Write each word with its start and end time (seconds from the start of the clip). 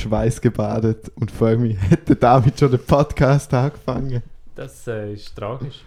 schweißgebadet 0.00 1.10
und 1.16 1.30
freue 1.30 1.56
mich, 1.58 1.76
hätte 1.90 2.16
damit 2.16 2.58
schon 2.58 2.70
den 2.70 2.84
Podcast 2.84 3.52
angefangen. 3.54 4.22
Das 4.54 4.86
äh, 4.88 5.12
ist 5.14 5.34
tragisch. 5.36 5.82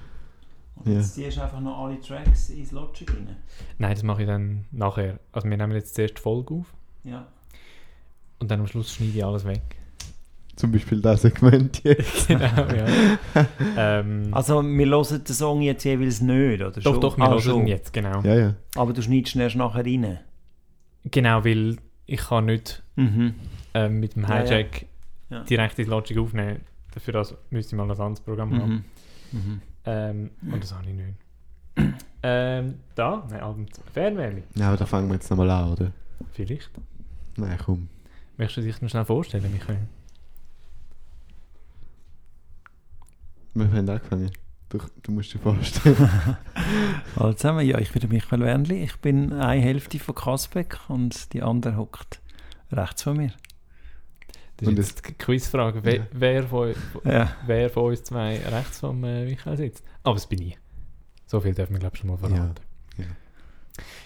Und 0.75 0.91
Ja. 0.91 0.97
jetzt 0.99 1.13
ziehst 1.15 1.37
du 1.37 1.41
einfach 1.43 1.59
noch 1.59 1.77
alle 1.85 1.99
Tracks 2.01 2.49
ins 2.49 2.71
Logic 2.71 3.09
rein. 3.11 3.35
Nein, 3.77 3.93
das 3.93 4.03
mache 4.03 4.21
ich 4.23 4.27
dann 4.27 4.65
nachher. 4.71 5.19
Also 5.31 5.47
wir 5.49 5.57
nehmen 5.57 5.73
jetzt 5.73 5.95
zuerst 5.95 6.17
die 6.17 6.21
Folge 6.21 6.53
auf 6.55 6.65
Ja. 7.03 7.27
und 8.39 8.49
dann 8.49 8.59
am 8.61 8.67
Schluss 8.67 8.93
schneide 8.93 9.17
ich 9.17 9.23
alles 9.25 9.45
weg. 9.45 9.61
Zum 10.55 10.71
Beispiel 10.71 11.01
das 11.01 11.23
Segment 11.23 11.81
jetzt. 11.83 12.27
genau, 12.27 12.45
ja. 12.45 12.85
ähm, 13.77 14.29
Also 14.31 14.61
wir 14.61 14.85
hören 14.87 15.23
den 15.23 15.33
Song 15.33 15.61
jetzt 15.61 15.83
jeweils 15.83 16.21
nicht, 16.21 16.61
oder 16.61 16.71
doch, 16.71 16.81
schon? 16.83 17.01
doch, 17.01 17.17
wir 17.17 17.25
Ah, 17.25 17.29
hören 17.31 17.41
schon. 17.41 17.61
ihn 17.61 17.67
jetzt, 17.67 17.91
genau. 17.93 18.21
Ja, 18.21 18.35
ja. 18.35 18.53
Aber 18.75 18.93
du 18.93 19.01
schneidest 19.01 19.35
ihn 19.35 19.41
erst 19.41 19.55
nachher 19.55 19.83
rein. 19.85 20.19
Genau, 21.05 21.43
weil 21.43 21.77
ich 22.05 22.19
kann 22.21 22.45
nicht 22.45 22.83
Mhm. 22.95 23.33
Ähm, 23.73 23.99
mit 23.99 24.15
dem 24.15 24.23
Ja, 24.23 24.43
ja. 24.43 24.49
Hijack 24.49 24.85
Ja. 25.29 25.43
direkt 25.43 25.79
ins 25.79 25.87
Logic 25.89 26.17
aufnehmen. 26.17 26.61
Dafür 26.93 27.13
das 27.13 27.35
müsste 27.49 27.75
ich 27.75 27.77
mal 27.77 27.83
ein 27.85 27.91
anderes 27.91 28.21
Programm 28.21 28.53
haben. 28.59 28.85
Mhm. 29.31 29.39
Mhm. 29.39 29.61
Ähm, 29.85 30.29
und 30.51 30.63
das 30.63 30.73
habe 30.73 30.85
ich 30.89 30.93
nicht. 30.95 31.17
ähm, 32.21 32.75
da, 32.95 33.27
nein, 33.29 33.39
Abend 33.41 33.71
Fernwärme. 33.93 34.43
Ja, 34.55 34.67
aber 34.69 34.77
da 34.77 34.85
fangen 34.85 35.07
wir 35.07 35.15
jetzt 35.15 35.29
nochmal 35.29 35.49
an, 35.49 35.71
oder? 35.71 35.91
Vielleicht. 36.33 36.69
Nein, 37.35 37.57
komm. 37.65 37.89
Möchtest 38.37 38.57
du 38.57 38.61
dich 38.61 38.81
noch 38.81 38.89
schnell 38.89 39.05
vorstellen, 39.05 39.51
Michael? 39.51 39.79
Wir 43.55 43.65
haben 43.71 43.89
angefangen. 43.89 44.31
Du, 44.69 44.79
du 45.03 45.11
musst 45.11 45.33
dir 45.33 45.39
vorstellen. 45.39 45.95
Hallo 47.15 47.33
zusammen, 47.33 47.65
ja, 47.67 47.77
ich 47.77 47.91
bin 47.91 47.99
der 47.99 48.09
Michael 48.09 48.39
Wernli. 48.41 48.83
Ich 48.83 48.95
bin 48.97 49.31
eine 49.33 49.61
Hälfte 49.61 49.99
von 49.99 50.15
Kasbeck 50.15 50.79
und 50.87 51.33
die 51.33 51.43
andere 51.43 51.77
hockt 51.77 52.21
rechts 52.71 53.03
von 53.03 53.17
mir. 53.17 53.31
Das 54.63 54.69
Und 54.69 54.79
ist 54.79 54.89
jetzt 54.89 55.07
die 55.09 55.13
Quizfrage. 55.13 55.83
Wer, 55.83 55.95
Ja. 55.95 56.07
wer, 56.11 56.43
von, 56.47 56.73
Ja. 57.03 57.35
wer 57.45 57.69
von 57.69 57.85
uns 57.85 58.03
zwei 58.03 58.37
rechts 58.39 58.79
vom 58.79 59.03
äh, 59.03 59.25
Michael 59.25 59.57
sitzt? 59.57 59.83
Aber 60.03 60.15
es 60.15 60.25
bin 60.27 60.41
ich. 60.41 60.57
So 61.25 61.39
viel 61.41 61.53
dürfen 61.53 61.73
wir, 61.73 61.79
glaube 61.79 61.95
ich, 61.95 62.01
schon 62.01 62.09
mal 62.09 62.17
verraten. 62.17 62.55
Ja, 62.97 63.05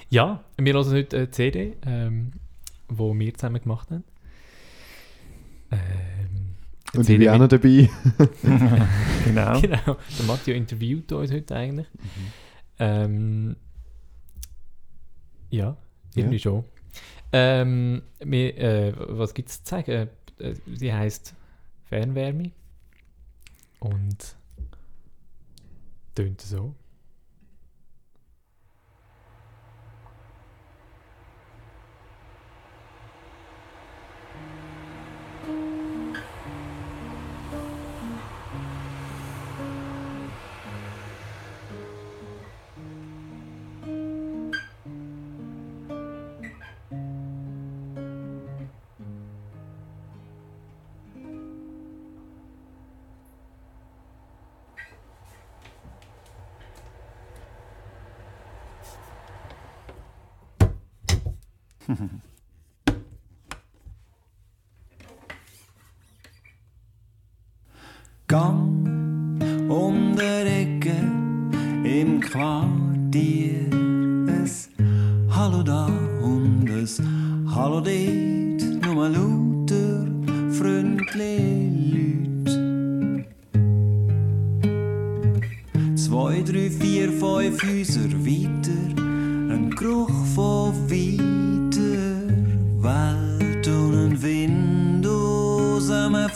Ja, 0.09 0.43
wir 0.57 0.73
hören 0.73 0.91
heute 0.93 1.17
eine 1.17 1.31
CD, 1.31 1.75
ähm, 1.85 2.31
wo 2.87 3.13
wir 3.17 3.33
zusammen 3.33 3.61
gemacht 3.61 3.91
haben. 3.91 4.03
Ähm, 5.71 6.55
Und 6.95 7.09
ich 7.09 7.19
bin 7.19 7.29
auch 7.29 7.37
noch 7.37 7.47
dabei. 7.49 7.89
genau. 9.25 9.59
Genau, 9.61 9.97
der 10.17 10.25
Matteo 10.25 10.55
interviewt 10.55 11.11
uns 11.11 11.31
heute 11.31 11.55
eigentlich. 11.55 11.87
Mhm. 11.93 12.31
Ähm, 12.79 13.55
ja, 15.49 15.75
irgendwie 16.15 16.39
schon. 16.39 16.63
Ähm, 17.33 18.01
wir, 18.19 18.57
äh, 18.57 18.93
was 18.97 19.33
gibt 19.33 19.49
es 19.49 19.63
zu 19.63 19.69
sagen? 19.69 20.09
Äh, 20.39 20.55
Sie 20.65 20.93
heißt 20.93 21.33
Fernwärme 21.85 22.51
und 23.79 24.35
tönt 26.15 26.41
so. 26.41 26.73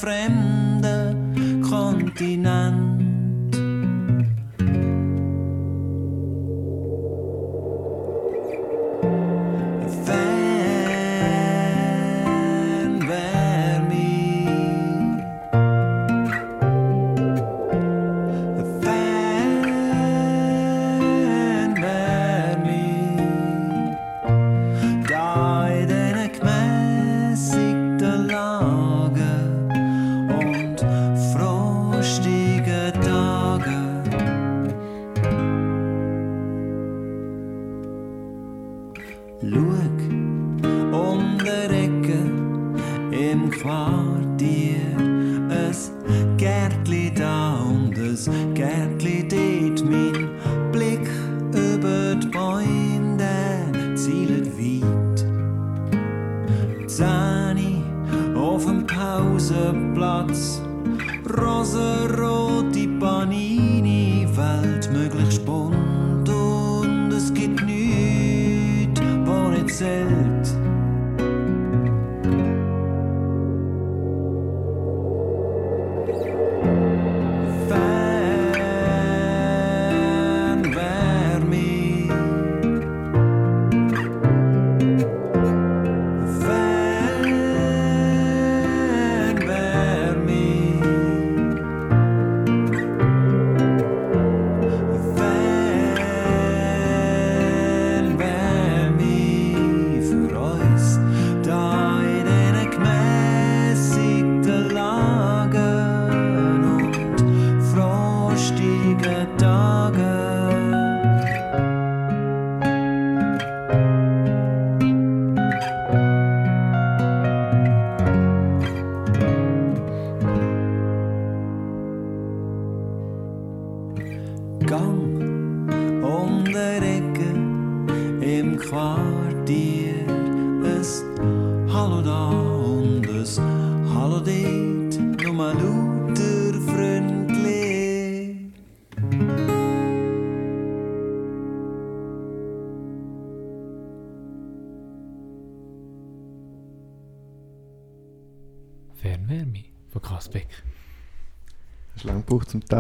Aus 0.01 0.07
einem 0.07 0.81
fremden 0.81 1.61
Kontinent. 1.61 2.90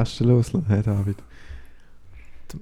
Tasten 0.01 0.27
loslassen, 0.29 0.65
Herr 0.67 0.81
David? 0.81 1.17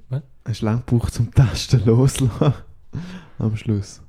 Was? 0.09 0.21
Hast 0.45 0.61
du 0.61 0.65
lang 0.65 0.83
gebraucht 0.85 1.13
zum 1.13 1.33
Tasten 1.33 1.85
loslassen? 1.85 2.53
Am 3.39 3.55
Schluss. 3.55 4.01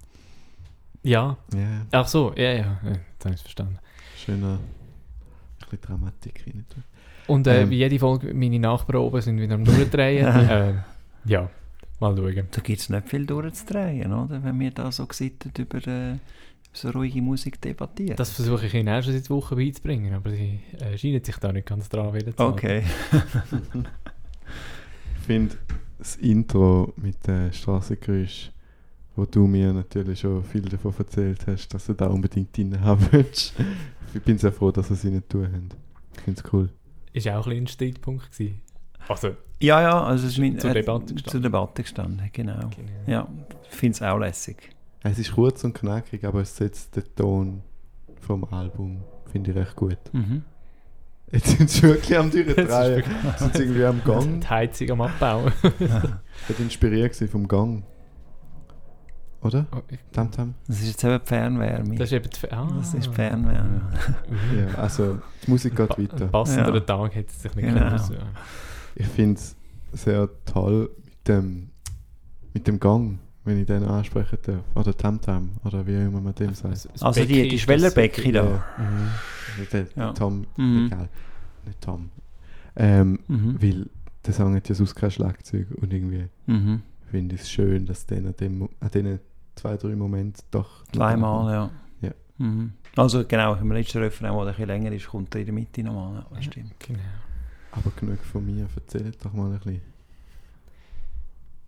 Ja, 1.05 1.37
Ja, 1.55 1.87
ach 1.93 2.09
so, 2.09 2.33
ja, 2.37 2.43
ja, 2.53 2.81
ja 2.85 2.91
jetzt 2.91 3.25
habe 3.25 3.31
ich 3.35 3.37
es 3.37 3.43
verstanden. 3.43 3.79
schöner. 4.19 4.55
Ein 4.55 4.59
bisschen 5.61 5.81
Dramatik 5.81 6.43
rein. 6.45 6.65
Und 7.29 7.47
äh, 7.47 7.63
Ähm. 7.63 7.71
wie 7.71 7.77
jede 7.77 7.99
Folge, 8.01 8.35
meine 8.35 8.59
Nachbarn 8.59 9.01
oben 9.01 9.21
sind 9.21 9.41
wieder 9.41 9.55
am 9.55 9.65
Durchdrehen. 9.65 10.27
äh, 10.49 10.75
ja, 11.25 11.49
mal 12.01 12.17
schauen. 12.17 12.49
Da 12.51 12.61
gibt 12.63 12.81
es 12.81 12.89
nicht 12.89 13.09
viel 13.09 13.27
durchzudrehen, 13.27 14.13
oder? 14.13 14.43
Wenn 14.43 14.59
wir 14.59 14.73
da 14.73 14.91
so 14.91 15.07
gesittet 15.07 15.57
über 15.57 15.79
äh, 15.87 16.17
so 16.73 16.91
ruhige 16.91 17.21
Musik 17.23 17.61
debattieren. 17.61 18.17
Das 18.17 18.31
versuche 18.31 18.67
ich 18.67 18.75
ihnen 18.75 18.89
auch 18.89 19.03
schon 19.03 19.13
seit 19.13 19.29
Wochen 19.31 19.57
beizubringen, 19.57 20.15
aber 20.15 20.31
sie 20.31 20.61
äh, 20.79 20.97
scheinen 20.97 21.23
sich 21.23 21.37
da 21.37 21.53
nicht 21.53 21.67
ganz 21.67 21.89
dran 21.89 22.15
wieder 22.15 22.37
zu 22.37 22.43
halten. 22.45 22.53
okay. 22.53 22.83
Ich 25.17 25.27
finde 25.27 25.57
das 25.99 26.17
Intro 26.17 26.93
mit 26.97 27.25
den 27.27 27.53
Strassengeräuschen, 27.53 28.53
wo 29.15 29.27
du 29.27 29.47
mir 29.47 29.73
natürlich 29.73 30.21
schon 30.21 30.43
viel 30.43 30.63
davon 30.63 30.93
erzählt 30.99 31.47
hast, 31.47 31.69
dass 31.69 31.87
du 31.87 31.93
da 31.93 32.07
unbedingt 32.07 32.57
drin 32.57 32.81
haben 32.81 33.07
willst. 33.13 33.55
Ich 34.13 34.23
bin 34.23 34.39
sehr 34.39 34.51
froh, 34.51 34.73
dass 34.73 34.91
wir 34.91 34.97
sie 34.97 35.11
nicht 35.11 35.29
tun 35.29 35.45
haben. 35.47 35.69
Ich 36.17 36.21
finde 36.23 36.43
es 36.45 36.53
cool. 36.53 36.69
Ist 37.13 37.29
auch 37.29 37.47
ein 37.47 37.51
bisschen 37.51 37.65
ein 37.65 37.67
Streitpunkt 37.69 38.33
gewesen. 38.33 38.61
Also, 39.07 39.37
Ja, 39.61 39.83
ja, 39.83 40.03
also 40.03 40.27
es 40.27 40.33
ist 40.33 40.39
mein, 40.39 40.59
Zur 40.59 40.71
äh, 40.71 40.75
Debatte 40.75 41.07
Zur 41.07 41.15
gestanden. 41.17 41.43
Debatte 41.43 41.83
gestanden, 41.83 42.31
genau. 42.33 42.71
genau. 42.71 42.93
Ja, 43.07 43.29
ich 43.71 43.77
finde 43.77 43.95
es 43.97 44.03
auch 44.03 44.19
lässig. 44.19 44.71
Es 45.03 45.19
ist 45.19 45.33
kurz 45.33 45.65
und 45.65 45.73
knackig, 45.75 46.25
aber 46.25 46.41
es 46.43 46.57
setzt 46.57 46.95
den 46.97 47.05
Ton 47.17 47.63
vom 48.21 48.45
Album, 48.45 49.03
finde 49.33 49.51
ich 49.53 49.57
recht 49.57 49.77
gut. 49.77 49.99
Mhm. 50.13 50.43
Jetzt 51.33 51.57
sind 51.57 51.71
sie 51.71 51.83
wirklich 51.85 52.19
am 52.19 52.27
ist 52.31 52.35
Durchdrehen. 52.35 52.67
wirklich- 52.69 53.37
sind 53.39 53.57
sie 53.57 53.63
irgendwie 53.63 53.85
am 53.85 54.03
Gang. 54.05 54.41
Die 54.41 54.47
Heizung 54.49 54.91
am 54.91 55.01
Abbauen. 55.03 55.53
Ich 56.49 56.59
war 56.59 56.61
inspiriert 56.65 57.15
vom 57.31 57.47
Gang. 57.47 57.85
Oder? 59.43 59.67
Oh, 59.73 59.79
ich- 59.89 59.99
Tam 60.13 60.31
Tam? 60.31 60.55
Das 60.67 60.81
ist 60.81 60.89
jetzt 60.89 61.05
eben 61.05 61.19
die 61.19 61.27
Fernwärme. 61.27 61.95
das 61.97 62.09
ist 62.09 62.13
eben 62.13 62.29
die, 62.29 62.53
ah, 62.53 62.69
Das 62.77 62.93
ist 62.95 63.07
die 63.07 63.15
Fernwärme. 63.15 63.83
Mhm. 64.29 64.59
Ja, 64.59 64.75
also 64.75 65.19
die 65.47 65.51
Musik 65.51 65.77
geht 65.77 65.97
Ein 65.97 66.03
weiter. 66.11 66.27
passender 66.27 66.75
Ja. 66.75 66.81
Tag 66.81 67.15
hätte 67.15 67.31
es 67.31 67.43
sich 67.43 67.55
nicht 67.55 67.69
Genau. 67.69 67.97
können. 67.97 68.23
Ich 68.97 69.07
finde 69.07 69.41
es 69.41 69.57
sehr 69.93 70.29
toll 70.45 70.91
mit 71.05 71.29
dem, 71.29 71.71
mit 72.53 72.67
dem 72.67 72.79
Gang, 72.81 73.19
wenn 73.45 73.59
ich 73.61 73.67
den 73.67 73.85
ansprechen 73.85 74.39
darf. 74.43 74.65
Oder 74.75 74.97
Tam 74.97 75.21
Tam, 75.21 75.51
oder 75.65 75.87
wie 75.87 75.95
immer 75.95 76.21
man 76.21 76.35
dem 76.35 76.55
sagt. 76.55 76.75
Das- 76.75 76.89
das 76.93 77.03
Also 77.03 77.21
die, 77.25 77.49
die 77.49 77.55
ist 77.55 77.63
Schwellerbecke 77.63 78.31
da. 78.33 78.45
Ja. 78.45 78.65
Also 79.59 79.71
der, 79.73 79.87
Ja. 79.97 80.13
Tom, 80.13 80.47
Mhm. 80.57 80.87
egal. 80.87 81.09
Nicht 81.67 81.81
Tom. 81.81 82.11
Ähm, 82.77 83.19
Mhm. 83.29 83.63
Weil 83.63 83.87
der 84.27 84.35
Song 84.35 84.55
hat 84.55 84.69
ja 84.69 84.75
sonst 84.75 84.95
kein 84.95 85.11
Schlagzeug 85.11 85.67
und 85.81 85.93
irgendwie 85.93 86.29
Mhm. 86.47 86.83
finde 87.11 87.35
ich 87.35 87.43
es 87.43 87.51
schön, 87.51 87.87
dass 87.87 88.07
der 88.07 88.19
an, 88.19 88.35
dem, 88.39 88.69
an 88.81 88.91
diesen 88.93 89.19
zwei, 89.57 89.77
drei 89.77 89.97
Momenten 89.97 90.43
doch... 90.51 90.85
Zweimal, 90.93 91.53
ja. 91.53 91.71
Ja. 92.03 92.11
Mhm. 92.39 92.73
Also 92.97 93.25
genau, 93.27 93.55
im 93.57 93.73
letzten 93.73 93.99
Refrain, 93.99 94.33
der 94.33 94.41
ein 94.41 94.47
bisschen 94.49 94.67
länger 94.67 94.93
ist, 94.93 95.09
kommt 95.09 95.35
er 95.35 95.41
in 95.41 95.47
der 95.47 95.55
Mitte 95.55 95.83
nochmal. 95.83 96.15
Ja, 96.15 96.27
das 96.37 96.45
stimmt. 96.45 96.75
Genau. 96.81 96.99
Aber 97.73 97.91
genug 97.99 98.19
von 98.21 98.45
mir, 98.45 98.67
erzähl 98.75 99.13
doch 99.23 99.33
mal 99.33 99.51
ein 99.51 99.59
bisschen. 99.59 99.81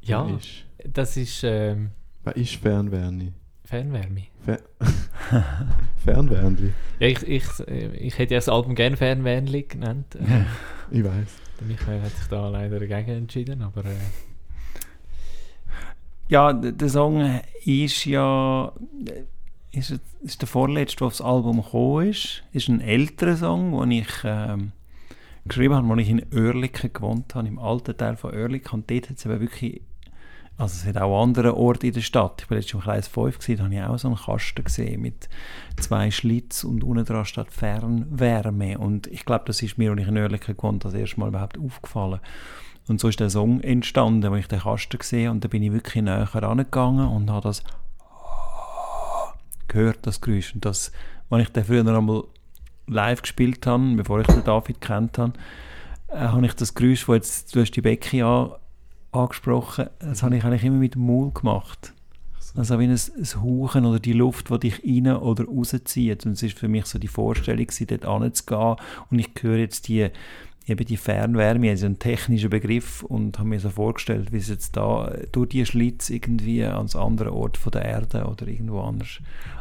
Ja, 0.02 0.28
ist, 0.36 0.64
das 0.92 1.16
ist 1.16 1.42
ähm, 1.44 1.90
wer 2.24 2.36
ist 2.36 2.56
Fernwärme? 2.56 3.32
Fernwärme. 3.64 4.22
Fer 4.44 4.58
Fernwärmli? 6.04 6.72
Ja, 6.98 7.06
ich, 7.06 7.22
ich, 7.26 7.44
äh, 7.68 7.96
ich 7.96 8.18
hätte 8.18 8.34
ja 8.34 8.38
das 8.38 8.48
Album 8.48 8.74
gerne 8.74 8.96
Fernwärmli 8.96 9.62
genannt. 9.62 10.14
Äh, 10.20 10.44
Ich 10.98 11.04
weiß. 11.04 11.26
der 11.60 11.66
Michael 11.68 12.02
hat 12.02 12.10
sich 12.10 12.26
da 12.26 12.48
leider 12.48 12.78
dagegen 12.80 13.10
entschieden, 13.16 13.62
aber 13.62 13.84
äh, 13.84 13.94
Ja, 16.28 16.52
der 16.52 16.88
Song 16.88 17.40
ist 17.64 18.04
ja 18.04 18.72
ist, 19.70 19.90
es- 19.90 20.00
ist 20.22 20.40
der 20.42 20.48
vorletzte, 20.48 20.98
der 20.98 21.06
aufs 21.06 21.20
Album 21.22 21.62
gekommen 21.62 22.08
ist. 22.08 22.42
Ist 22.52 22.68
ein 22.68 22.80
älterer 22.80 23.36
Song, 23.36 23.78
den 23.80 23.90
ich 24.02 24.08
ähm, 24.24 24.72
geschrieben 25.46 25.74
habe, 25.74 25.90
als 25.92 26.02
ich 26.02 26.10
in 26.10 26.22
Oerlikon 26.34 26.92
gewohnt 26.92 27.34
habe, 27.34 27.48
im 27.48 27.58
alten 27.58 27.96
Teil 27.96 28.16
von 28.16 28.34
Oerlikon. 28.34 28.80
Und 28.80 28.90
dort 28.90 29.08
hat 29.10 29.16
es 29.16 29.24
eben 29.24 29.40
wirklich, 29.40 29.80
also 30.62 30.76
es 30.76 30.86
hat 30.86 31.02
auch 31.02 31.22
andere 31.22 31.56
Orte 31.56 31.88
in 31.88 31.92
der 31.92 32.00
Stadt. 32.00 32.42
Ich 32.42 32.50
war 32.50 32.56
letztens 32.56 32.74
im 32.74 32.80
Kreis 32.80 33.08
5 33.08 33.38
gewesen, 33.38 33.58
da 33.58 33.64
habe 33.64 33.74
ich 33.74 33.82
auch 33.82 33.98
so 33.98 34.08
einen 34.08 34.16
Kasten 34.16 34.64
gesehen 34.64 35.02
mit 35.02 35.28
zwei 35.80 36.10
Schlitz 36.10 36.62
und 36.62 36.84
unten 36.84 37.04
dran 37.04 37.24
steht 37.24 37.50
Fernwärme. 37.50 38.78
Und 38.78 39.08
ich 39.08 39.24
glaube, 39.24 39.44
das 39.46 39.60
ist 39.60 39.76
mir, 39.76 39.90
als 39.90 40.00
ich 40.00 40.08
in 40.08 40.16
Oerlikon 40.16 40.56
gewohnt 40.56 40.84
das 40.84 40.94
erste 40.94 41.18
Mal 41.18 41.28
überhaupt 41.28 41.58
aufgefallen. 41.58 42.20
Und 42.86 43.00
so 43.00 43.08
ist 43.08 43.20
der 43.20 43.30
Song 43.30 43.60
entstanden, 43.60 44.32
als 44.32 44.40
ich 44.40 44.48
den 44.48 44.60
Kasten 44.60 44.98
gesehen. 44.98 45.30
Und 45.30 45.44
da 45.44 45.48
bin 45.48 45.62
ich 45.62 45.72
wirklich 45.72 46.02
näher 46.02 46.28
rangegangen 46.32 47.08
und 47.08 47.30
habe 47.30 47.42
das 47.42 47.64
gehört, 49.66 50.06
das 50.06 50.20
Geräusch. 50.20 50.54
Und 50.54 50.64
das, 50.64 50.92
als 51.28 51.42
ich 51.42 51.48
den 51.50 51.64
früher 51.64 51.86
einmal 51.86 52.24
live 52.86 53.22
gespielt 53.22 53.66
habe, 53.66 53.96
bevor 53.96 54.20
ich 54.20 54.26
den 54.28 54.44
David 54.44 54.80
kennt 54.80 55.18
habe, 55.18 55.32
äh, 56.08 56.18
habe 56.18 56.46
ich 56.46 56.54
das 56.54 56.74
Geräusch, 56.74 57.06
das 57.06 57.14
jetzt, 57.14 57.56
du 57.56 57.60
hast 57.60 57.72
die 57.72 57.80
Becky 57.80 58.22
an, 58.22 58.52
angesprochen, 59.12 59.86
das 60.00 60.22
habe 60.22 60.36
ich 60.36 60.44
eigentlich 60.44 60.64
immer 60.64 60.78
mit 60.78 60.94
dem 60.94 61.06
Maul 61.06 61.30
gemacht. 61.32 61.92
Also 62.54 62.78
wie 62.78 62.84
ein, 62.84 62.90
ein 62.90 63.42
Hauchen 63.42 63.86
oder 63.86 63.98
die 63.98 64.12
Luft, 64.12 64.50
die 64.50 64.58
dich 64.58 64.82
rein 64.84 65.16
oder 65.16 65.44
rauszieht. 65.44 66.26
Und 66.26 66.32
es 66.32 66.42
ist 66.42 66.58
für 66.58 66.68
mich 66.68 66.84
so 66.86 66.98
die 66.98 67.08
Vorstellung, 67.08 67.66
dort 67.88 68.22
hinzugehen. 68.22 68.76
Und 69.10 69.18
ich 69.18 69.30
höre 69.40 69.58
jetzt 69.58 69.88
die, 69.88 70.10
eben 70.66 70.84
die 70.84 70.96
Fernwärme, 70.98 71.70
also 71.70 71.86
einen 71.86 71.98
technischen 71.98 72.50
Begriff 72.50 73.02
und 73.04 73.38
habe 73.38 73.48
mir 73.48 73.60
so 73.60 73.70
vorgestellt, 73.70 74.32
wie 74.32 74.38
es 74.38 74.48
jetzt 74.48 74.76
da 74.76 75.14
durch 75.32 75.48
die 75.48 75.64
Schlitz 75.64 76.10
irgendwie 76.10 76.62
ans 76.64 76.94
andere 76.94 77.32
Ort 77.32 77.56
von 77.56 77.72
der 77.72 77.86
Erde 77.86 78.24
oder 78.26 78.46
irgendwo 78.46 78.80
anders 78.80 79.20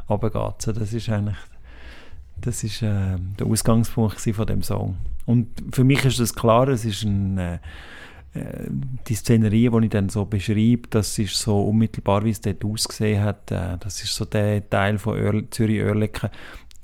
runtergeht. 0.09 0.61
So, 0.61 0.73
das 0.73 0.91
ist 0.91 1.07
eigentlich 1.07 1.37
das 2.41 2.63
ist 2.63 2.81
äh, 2.81 3.17
der 3.39 3.47
Ausgangspunkt 3.47 4.19
von 4.19 4.47
dem 4.47 4.63
Song. 4.63 4.97
Und 5.25 5.47
für 5.71 5.83
mich 5.83 6.03
ist 6.05 6.19
das 6.19 6.33
klar, 6.33 6.67
es 6.67 6.85
ist 6.85 7.03
ein, 7.03 7.37
äh, 7.37 7.59
die 8.33 9.15
Szenerie, 9.15 9.69
die 9.69 9.85
ich 9.85 9.89
dann 9.89 10.07
so 10.07 10.25
beschreibe, 10.25 10.87
das 10.89 11.19
ist 11.19 11.35
so 11.35 11.63
unmittelbar, 11.63 12.23
wie 12.23 12.29
es 12.29 12.39
dort 12.39 12.63
ausgesehen 12.63 13.21
hat. 13.21 13.51
Äh, 13.51 13.77
das 13.79 14.01
ist 14.01 14.15
so 14.15 14.23
der 14.25 14.67
Teil 14.69 14.97
von 14.97 15.17
Oerl 15.17 15.49
Zürich-Oerlikon. 15.49 16.29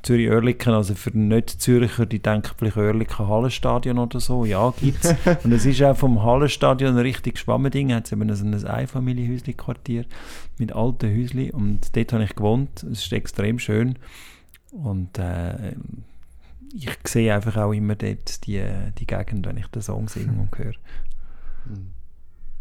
Zürich-Oerlikon, 0.04 0.74
also 0.74 0.94
für 0.94 1.12
den 1.12 1.30
Nicht-Züricher, 1.30 2.06
die 2.06 2.20
denken 2.20 2.52
vielleicht 2.58 2.78
Oerlikon 2.78 3.28
Hallenstadion 3.28 3.98
oder 3.98 4.20
so. 4.20 4.44
Ja, 4.44 4.74
gibt 4.80 5.04
es. 5.06 5.16
Und 5.44 5.54
es 5.54 5.66
ist 5.66 5.82
auch 5.82 5.96
vom 5.96 6.22
Hallenstadion 6.22 6.96
ein 6.96 7.00
richtig 7.00 7.40
Schwammending. 7.40 7.94
Hat 7.94 8.06
es 8.06 8.12
eben 8.12 8.34
so 8.36 8.46
ein 8.46 8.66
Einfamilienhäusli-Quartier 8.66 10.06
mit 10.58 10.74
alten 10.74 11.10
Häusli. 11.10 11.52
Und 11.52 11.96
dort 11.96 12.12
habe 12.12 12.26
ich 12.26 12.36
gewohnt. 12.36 12.84
Es 12.84 13.06
ist 13.06 13.14
extrem 13.14 13.58
schön. 13.58 13.98
Und 14.72 15.18
äh, 15.18 15.76
ich 16.74 16.98
sehe 17.06 17.34
einfach 17.34 17.56
auch 17.58 17.72
immer 17.72 17.96
dort 17.96 18.46
die, 18.46 18.62
die 19.00 19.08
Gegend, 19.08 19.46
wenn 19.48 19.58
ich 19.58 19.68
den 19.68 19.82
Song 19.82 20.10
singe 20.10 20.34
und 20.40 20.58
höre. 20.58 20.76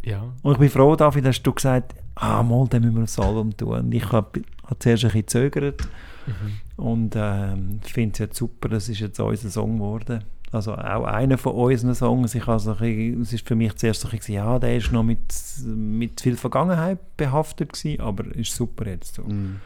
Ja. 0.05 0.33
Und 0.43 0.53
ich 0.53 0.59
bin 0.59 0.71
froh, 0.71 0.95
David, 0.97 1.27
hast 1.27 1.43
du 1.43 1.53
gesagt, 1.53 1.95
ah, 2.15 2.43
mal, 2.43 2.67
den 2.69 2.83
müssen 2.83 2.97
wir 2.97 3.03
aufs 3.03 3.19
Album 3.19 3.57
tun. 3.57 3.69
Und 3.81 3.93
ich 3.93 4.11
habe 4.13 4.43
hab 4.65 4.83
zuerst 4.83 5.05
ein 5.05 5.11
bisschen 5.11 5.23
gezögert 5.23 5.89
Mhm. 6.27 6.85
und 6.85 7.15
ähm, 7.17 7.81
ich 7.87 7.93
finde 7.93 8.13
es 8.15 8.19
jetzt 8.19 8.37
super, 8.37 8.69
das 8.69 8.89
ist 8.89 8.99
jetzt 8.99 9.21
unser 9.21 9.49
Song 9.49 9.75
geworden. 9.75 10.25
Also 10.51 10.75
auch 10.75 11.05
einer 11.05 11.39
von 11.39 11.55
unseren 11.55 11.95
Songs. 11.95 12.35
Ich 12.35 12.47
habe 12.47 12.59
so 12.59 12.73
ein 12.73 12.79
bisschen, 12.79 13.21
es 13.23 13.33
ist 13.33 13.47
für 13.47 13.55
mich 13.55 13.75
zuerst 13.77 14.01
so 14.01 14.09
bisschen, 14.09 14.35
ja, 14.35 14.59
der 14.59 14.77
ist 14.77 14.91
noch 14.91 15.03
mit, 15.03 15.21
mit 15.65 16.21
viel 16.21 16.37
Vergangenheit 16.37 16.99
behaftet 17.17 17.73
gewesen, 17.73 18.01
aber 18.01 18.25
ist 18.35 18.55
super 18.55 18.89
jetzt 18.89 19.15
so. 19.15 19.23
Mhm. 19.23 19.61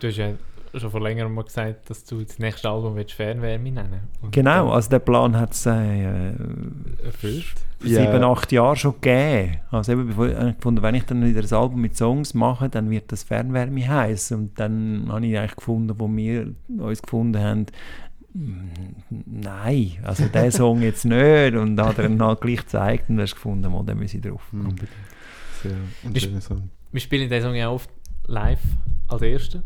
Du 0.00 0.08
hast 0.08 0.16
ja 0.16 0.32
schon 0.74 0.90
vor 0.90 1.00
längerem 1.00 1.34
mal 1.34 1.44
gesagt, 1.44 1.90
dass 1.90 2.04
du 2.04 2.22
das 2.22 2.38
nächste 2.38 2.68
Album 2.68 2.96
willst 2.96 3.14
Fernwärme 3.14 3.70
nennen 3.72 4.00
Und 4.20 4.32
Genau, 4.32 4.66
dann 4.66 4.74
also 4.74 4.90
der 4.90 4.98
Plan 4.98 5.36
hat 5.38 5.52
es 5.52 5.66
äh, 5.66 6.32
erfüllt. 7.04 7.54
Sieben, 7.80 8.24
acht 8.24 8.50
Jahre 8.50 8.76
schon 8.76 8.94
gegeben. 9.00 9.58
Also 9.70 9.92
eben, 9.92 10.08
bevor, 10.08 10.26
ich 10.26 10.56
gefunden, 10.56 10.82
wenn 10.82 10.94
ich 10.96 11.04
dann 11.04 11.24
wieder 11.24 11.40
ein 11.40 11.52
Album 11.52 11.80
mit 11.80 11.96
Songs 11.96 12.34
mache, 12.34 12.68
dann 12.68 12.90
wird 12.90 13.12
das 13.12 13.22
Fernwärme 13.22 13.86
heißen. 13.86 14.36
Und 14.36 14.58
dann 14.58 15.06
habe 15.10 15.26
ich 15.26 15.38
eigentlich 15.38 15.56
gefunden, 15.56 15.94
wo 15.98 16.08
wir 16.08 16.54
uns 16.78 17.00
gefunden 17.02 17.40
haben, 17.40 17.66
mm, 18.34 18.68
nein, 19.26 19.92
also 20.02 20.26
der 20.26 20.50
Song 20.50 20.82
jetzt 20.82 21.04
nicht. 21.04 21.54
Und 21.54 21.80
hat 21.80 21.98
er 21.98 22.08
dann 22.08 22.20
halt 22.20 22.40
gleich 22.40 22.58
gezeigt 22.58 23.10
und 23.10 23.20
hast 23.20 23.34
gefunden, 23.34 23.70
mal, 23.70 23.84
da 23.84 23.94
muss 23.94 24.12
ich 24.12 24.20
drauf. 24.22 24.42
Mhm. 24.50 24.74
Sehr 25.62 25.72
Bist- 26.12 26.26
schöner 26.26 26.40
Song. 26.40 26.70
Wir 26.90 27.00
spielen 27.00 27.28
den 27.28 27.42
Song 27.42 27.54
ja 27.54 27.70
oft 27.70 27.90
live 28.26 28.60
als 29.08 29.22
Erster. 29.22 29.62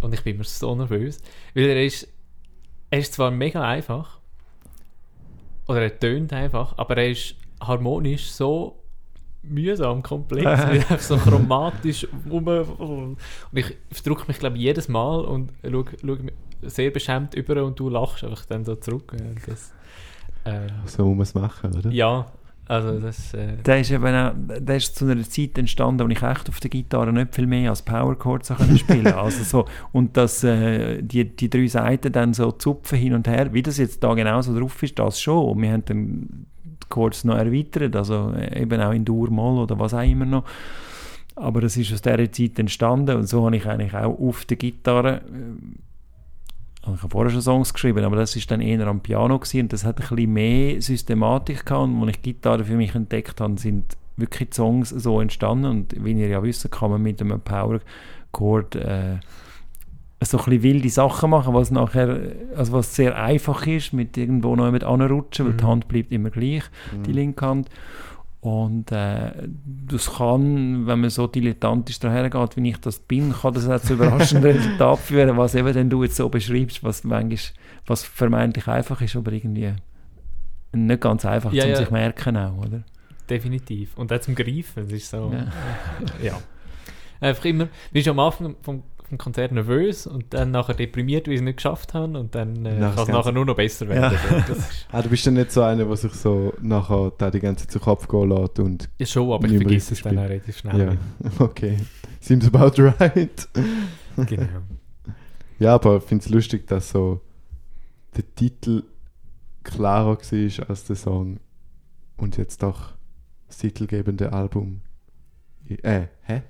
Und 0.00 0.14
ich 0.14 0.22
bin 0.22 0.36
immer 0.36 0.44
so 0.44 0.74
nervös. 0.74 1.20
Weil 1.54 1.64
er 1.64 1.84
ist 1.84 2.08
er 2.90 2.98
ist 3.00 3.14
zwar 3.14 3.30
mega 3.30 3.62
einfach, 3.66 4.18
oder 5.66 5.82
er 5.82 5.98
tönt 5.98 6.32
einfach, 6.32 6.76
aber 6.78 6.96
er 6.96 7.10
ist 7.10 7.34
harmonisch 7.60 8.30
so 8.30 8.82
mühsam 9.42 10.02
komplex, 10.02 10.44
wie 10.72 10.82
er 10.88 10.98
so 10.98 11.16
chromatisch 11.16 12.06
rum 12.28 12.46
und 12.48 13.18
ich 13.52 13.76
verdrücke 13.92 14.24
mich 14.28 14.38
glaube 14.38 14.56
ich 14.56 14.62
jedes 14.62 14.88
Mal 14.88 15.20
und 15.20 15.52
schaue, 15.62 15.84
schaue 16.00 16.16
mich 16.16 16.34
sehr 16.62 16.90
beschämt 16.90 17.34
über 17.34 17.64
und 17.64 17.78
du 17.78 17.88
lachst 17.88 18.24
einfach 18.24 18.44
dann 18.46 18.64
so 18.64 18.74
zurück. 18.76 19.14
Das, 19.46 19.72
äh, 20.44 20.68
So 20.86 21.14
muss 21.14 21.34
man 21.34 21.44
es 21.44 21.52
machen, 21.52 21.76
oder? 21.76 21.90
ja, 21.90 22.26
also 22.68 23.00
das 23.00 23.32
äh, 23.32 23.56
Der 23.64 23.80
ist, 23.80 23.90
eben 23.90 24.14
auch, 24.14 24.32
der 24.60 24.76
ist 24.76 24.94
zu 24.94 25.06
einer 25.06 25.22
Zeit 25.22 25.56
entstanden, 25.56 26.04
wo 26.04 26.12
ich 26.12 26.22
echt 26.22 26.50
auf 26.50 26.60
der 26.60 26.68
Gitarre 26.68 27.14
nicht 27.14 27.34
viel 27.34 27.46
mehr 27.46 27.70
als 27.70 27.80
Power 27.80 28.14
Chords 28.16 28.52
spielen 28.76 29.06
also 29.14 29.42
so 29.42 29.64
Und 29.92 30.18
dass 30.18 30.44
äh, 30.44 31.02
die, 31.02 31.24
die 31.24 31.48
drei 31.48 31.66
Seiten 31.66 32.12
dann 32.12 32.34
so 32.34 32.52
zupfen 32.52 32.98
hin 32.98 33.14
und 33.14 33.26
her, 33.26 33.54
wie 33.54 33.62
das 33.62 33.78
jetzt 33.78 34.04
da 34.04 34.12
genau 34.12 34.42
so 34.42 34.58
drauf 34.58 34.82
ist, 34.82 34.98
das 34.98 35.18
schon. 35.18 35.46
Und 35.46 35.62
wir 35.62 35.72
haben 35.72 35.84
dann 35.86 36.46
die 36.64 36.88
Chords 36.90 37.24
noch 37.24 37.38
erweitert, 37.38 37.96
also 37.96 38.34
äh, 38.36 38.60
eben 38.60 38.80
auch 38.82 38.92
in 38.92 39.04
Dur, 39.06 39.30
Moll 39.30 39.62
oder 39.62 39.78
was 39.78 39.94
auch 39.94 40.02
immer 40.02 40.26
noch. 40.26 40.44
Aber 41.36 41.62
das 41.62 41.74
ist 41.78 41.90
aus 41.92 42.02
dieser 42.02 42.30
Zeit 42.30 42.58
entstanden 42.58 43.16
und 43.16 43.28
so 43.28 43.46
habe 43.46 43.56
ich 43.56 43.64
eigentlich 43.64 43.94
auch 43.94 44.18
auf 44.18 44.44
der 44.44 44.58
Gitarre 44.58 45.22
äh, 45.22 45.87
also 46.82 46.94
ich 46.94 47.02
habe 47.02 47.10
vorher 47.10 47.30
schon 47.30 47.42
Songs 47.42 47.72
geschrieben, 47.74 48.04
aber 48.04 48.16
das 48.16 48.34
ist 48.36 48.50
dann 48.50 48.60
eher 48.60 48.86
am 48.86 49.00
Piano 49.00 49.38
gewesen 49.38 49.62
und 49.62 49.72
das 49.72 49.84
hat 49.84 49.96
ein 50.00 50.08
bisschen 50.08 50.32
mehr 50.32 50.80
Systematik 50.80 51.66
gehabt 51.66 51.84
und 51.88 52.00
als 52.02 52.10
ich 52.10 52.20
die 52.22 52.32
Gitarre 52.34 52.64
für 52.64 52.74
mich 52.76 52.94
entdeckt 52.94 53.40
habe, 53.40 53.58
sind 53.58 53.96
wirklich 54.16 54.50
die 54.50 54.54
Songs 54.56 54.90
so 54.90 55.20
entstanden 55.20 55.66
und 55.66 56.04
wie 56.04 56.12
ihr 56.12 56.28
ja 56.28 56.42
wisst, 56.42 56.70
kann 56.70 56.90
man 56.90 57.02
mit 57.02 57.20
einem 57.20 57.40
Power 57.40 57.80
Chord 58.32 58.74
äh, 58.76 59.16
so 60.20 60.38
ein 60.38 60.44
bisschen 60.44 60.62
wilde 60.64 60.90
Sachen 60.90 61.30
machen, 61.30 61.54
was 61.54 61.70
nachher, 61.70 62.20
also 62.56 62.72
was 62.72 62.94
sehr 62.96 63.16
einfach 63.16 63.66
ist, 63.66 63.92
mit 63.92 64.16
irgendwo 64.16 64.56
noch 64.56 64.70
mit 64.72 64.82
anrutschen, 64.82 65.46
weil 65.46 65.52
die 65.54 65.62
Mhm. 65.64 65.68
Hand 65.68 65.88
bleibt 65.88 66.10
immer 66.12 66.30
gleich, 66.30 66.64
die 67.06 67.12
linke 67.12 67.46
Hand. 67.46 67.68
Und 68.40 68.92
äh, 68.92 69.32
das 69.88 70.14
kann, 70.14 70.86
wenn 70.86 71.00
man 71.00 71.10
so 71.10 71.26
dilettantisch 71.26 71.98
daher 71.98 72.30
geht, 72.30 72.56
wie 72.56 72.68
ich 72.70 72.76
das 72.78 73.00
bin, 73.00 73.32
kann 73.32 73.52
das 73.54 73.68
auch 73.68 73.80
zu 73.80 73.94
überraschenden 73.94 74.52
Resultaten 74.56 75.02
führen, 75.02 75.36
was 75.36 75.56
eben 75.56 75.72
denn 75.72 75.90
du 75.90 76.04
jetzt 76.04 76.16
so 76.16 76.28
beschreibst, 76.28 76.84
was 76.84 77.02
manchmal, 77.02 77.38
was 77.86 78.04
vermeintlich 78.04 78.68
einfach 78.68 79.00
ist, 79.00 79.16
aber 79.16 79.32
irgendwie 79.32 79.72
nicht 80.72 81.00
ganz 81.00 81.24
einfach 81.24 81.52
Ja, 81.52 81.64
zu 81.64 81.70
ja. 81.70 81.76
sich 81.76 81.90
merken 81.90 82.36
auch, 82.36 82.58
oder? 82.58 82.82
definitiv. 83.28 83.96
Und 83.98 84.10
auch 84.12 84.20
zum 84.20 84.34
Greifen, 84.34 84.84
es 84.84 84.92
ist 84.92 85.10
so, 85.10 85.30
Ja. 85.34 85.46
ja. 86.22 86.38
Einfach 87.20 87.44
immer, 87.44 87.64
wir 87.64 87.68
bist 87.92 88.08
am 88.08 88.18
Anfang 88.20 88.54
vom, 88.62 88.82
vom 89.08 89.18
Konzert 89.18 89.52
nervös 89.52 90.06
und 90.06 90.34
dann 90.34 90.50
nachher 90.50 90.74
deprimiert, 90.74 91.26
weil 91.26 91.34
ich 91.34 91.40
es 91.40 91.44
nicht 91.44 91.56
geschafft 91.56 91.94
habe 91.94 92.18
und 92.18 92.34
dann 92.34 92.64
äh, 92.66 92.78
kann 92.78 92.98
es 92.98 93.08
nachher 93.08 93.32
nur 93.32 93.44
noch 93.44 93.56
besser 93.56 93.88
werden. 93.88 94.16
Ja. 94.30 94.38
Ist, 94.38 94.86
Ah, 94.92 95.02
du 95.02 95.08
bist 95.08 95.26
dann 95.26 95.34
nicht 95.34 95.50
so 95.50 95.62
einer, 95.62 95.84
der 95.84 95.96
sich 95.96 96.12
so 96.12 96.52
nachher 96.60 97.12
da 97.16 97.30
die 97.30 97.40
ganze 97.40 97.64
Zeit 97.64 97.72
zu 97.72 97.80
Kopf 97.80 98.08
gehen 98.08 98.28
lässt 98.28 98.58
und 98.58 98.88
ja, 98.98 99.06
schon, 99.06 99.32
aber 99.32 99.46
ich 99.48 99.56
vergesse 99.56 99.94
es 99.94 100.02
dann 100.02 100.18
auch 100.18 100.24
relativ 100.24 100.58
schnell. 100.58 100.78
ja, 100.78 100.96
okay. 101.38 101.78
Seems 102.20 102.46
about 102.52 102.80
right. 102.82 103.48
Genau. 104.16 104.46
Ja, 105.60 105.74
aber 105.74 105.96
ich 105.96 106.04
finde 106.04 106.24
es 106.24 106.30
lustig, 106.30 106.68
dass 106.68 106.90
so 106.90 107.20
der 108.16 108.22
Titel 108.36 108.84
klarer 109.64 110.16
war 110.16 110.68
als 110.68 110.84
der 110.84 110.94
Song 110.94 111.40
und 112.16 112.36
jetzt 112.36 112.62
doch 112.62 112.92
das 113.48 113.58
titelgebende 113.58 114.32
Album. 114.32 114.82
Äh, 115.82 116.06
hä? 116.22 116.42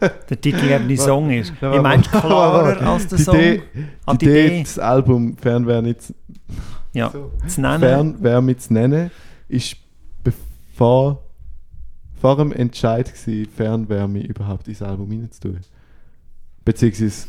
Der 0.30 0.40
titelgebende 0.40 0.96
Song 0.96 1.30
ist. 1.30 1.52
Du 1.60 1.66
warte, 1.82 2.08
klarer 2.10 2.80
als 2.86 3.08
der 3.08 3.18
die 3.18 3.24
Song? 3.24 3.36
Idee, 3.36 3.62
Ah, 4.06 4.14
die 4.14 4.24
Idee, 4.26 4.62
das 4.62 4.78
Album 4.78 5.36
Fernwärme 5.36 5.88
nicht 5.88 6.14
Ja, 6.92 7.10
so, 7.10 7.32
zu 7.46 7.60
nennen. 7.60 7.80
Fernwärme 7.80 8.56
zu 8.56 8.72
nennen, 8.72 9.10
ist 9.48 9.76
bevor 10.24 11.22
vor 12.20 12.36
dem 12.36 12.52
Entscheid 12.52 13.12
gewesen, 13.12 13.50
Fernwärme 13.54 14.20
überhaupt 14.24 14.68
ins 14.68 14.80
Album 14.82 15.10
reinzutun. 15.10 15.58
Beziehungsweise, 16.64 17.28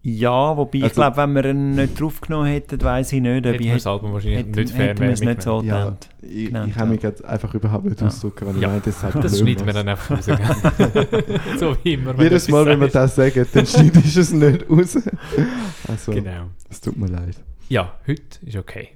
Ja, 0.00 0.56
wobei 0.56 0.78
ich 0.78 0.84
Also- 0.84 0.94
glaube, 0.94 1.16
wenn 1.16 1.32
wir 1.34 1.44
ihn 1.46 1.74
nicht 1.74 2.00
draufgenommen 2.00 2.46
hätten, 2.46 2.80
weiß 2.80 3.12
ich 3.12 3.20
nicht, 3.20 3.46
ob 3.46 3.52
Hätten 3.52 3.62
ich 3.62 3.66
wir 3.66 3.74
das 3.74 3.82
hätte, 3.82 3.90
Album 3.90 4.12
wahrscheinlich 4.12 4.38
hätten, 4.38 4.50
nicht 4.52 4.70
es 4.70 4.76
Fernwärme 4.76 5.24
nicht 5.26 5.42
so 5.42 5.62
Ja. 5.62 5.96
ich, 6.22 6.46
Genannt, 6.46 6.68
ich 6.70 6.74
kann 6.76 6.88
mich 6.88 7.02
ja. 7.02 7.10
grad 7.10 7.24
einfach 7.24 7.54
überhaupt 7.54 7.84
nicht 7.84 8.00
Ja. 8.00 8.06
ausdrücken, 8.06 8.46
weil 8.46 8.56
ich 8.56 8.62
Ja. 8.62 8.68
meine, 8.68 8.80
das 8.80 9.02
halt 9.02 9.14
Das 9.16 9.38
schneiden 9.38 9.66
wir 9.66 9.72
dann 9.72 9.88
einfach 9.88 10.16
raus. 10.16 10.26
gell? 10.26 11.40
so 11.58 11.76
wie 11.82 11.94
immer. 11.94 12.16
wenn 12.16 12.24
Jedes 12.24 12.48
Mal, 12.48 12.64
wenn 12.66 12.80
wir 12.80 12.88
das 12.88 13.16
sagen, 13.16 13.44
dann 13.52 13.66
schneidest 13.66 14.16
du 14.16 14.20
es 14.20 14.32
nicht 14.32 14.70
raus. 14.70 14.98
Also. 15.88 16.12
Genau. 16.12 16.46
es 16.70 16.80
tut 16.80 16.96
mir 16.96 17.08
leid. 17.08 17.36
Ja, 17.68 17.92
heute 18.06 18.22
ist 18.46 18.56
okay. 18.56 18.90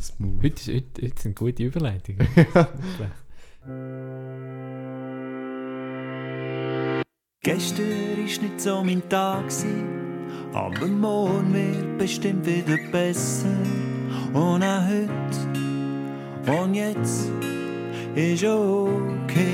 Smooth. 0.00 0.42
Heute, 0.42 0.54
ist, 0.54 0.68
heute, 0.68 1.02
heute 1.02 1.22
sind 1.22 1.36
gute 1.36 1.62
Überleitungen. 1.62 2.26
Gestern 7.48 7.88
war 7.88 8.42
nicht 8.42 8.60
so 8.60 8.84
mein 8.84 9.08
Tag, 9.08 9.44
aber 10.52 10.86
morgen 10.86 11.54
wird 11.54 11.96
bestimmt 11.96 12.44
wieder 12.44 12.76
besser. 12.92 13.46
Und 14.34 14.62
auch 14.62 14.82
heute 14.86 16.60
und 16.60 16.74
jetzt 16.74 17.30
ist 18.14 18.44
okay. 18.44 19.46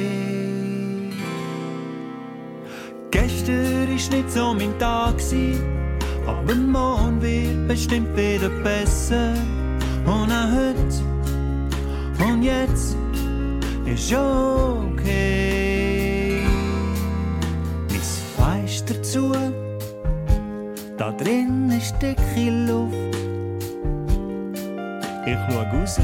Gestern 3.12 3.86
war 3.86 3.86
nicht 3.86 4.30
so 4.32 4.54
mein 4.54 4.76
Tag, 4.80 5.14
aber 6.26 6.54
morgen 6.56 7.22
wird 7.22 7.68
bestimmt 7.68 8.16
wieder 8.16 8.50
besser. 8.64 9.34
Und 10.04 10.32
auch 10.32 10.50
heute 10.50 12.28
und 12.28 12.42
jetzt 12.42 12.96
ist 13.86 14.12
okay. 14.12 16.03
Mein 18.46 18.68
Fenster 18.68 19.02
zu, 19.02 19.32
da 20.98 21.10
drin 21.12 21.70
ist 21.70 21.94
dicke 22.02 22.50
Luft. 22.50 23.16
Ich 25.24 25.38
schau 25.48 25.62
raus 25.72 25.98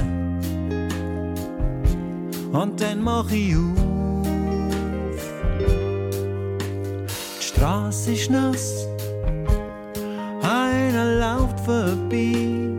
und 2.53 2.81
dann 2.81 3.03
mach 3.03 3.31
ich 3.31 3.55
auf. 3.55 5.23
Die 7.39 7.45
Straße 7.45 8.13
ist 8.13 8.31
nass, 8.31 8.87
einer 10.43 11.07
läuft 11.21 11.61
vorbei 11.61 12.71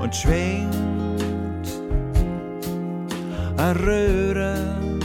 und 0.00 0.14
schwingt 0.16 1.68
eine 3.56 3.80
Röhre. 3.86 4.95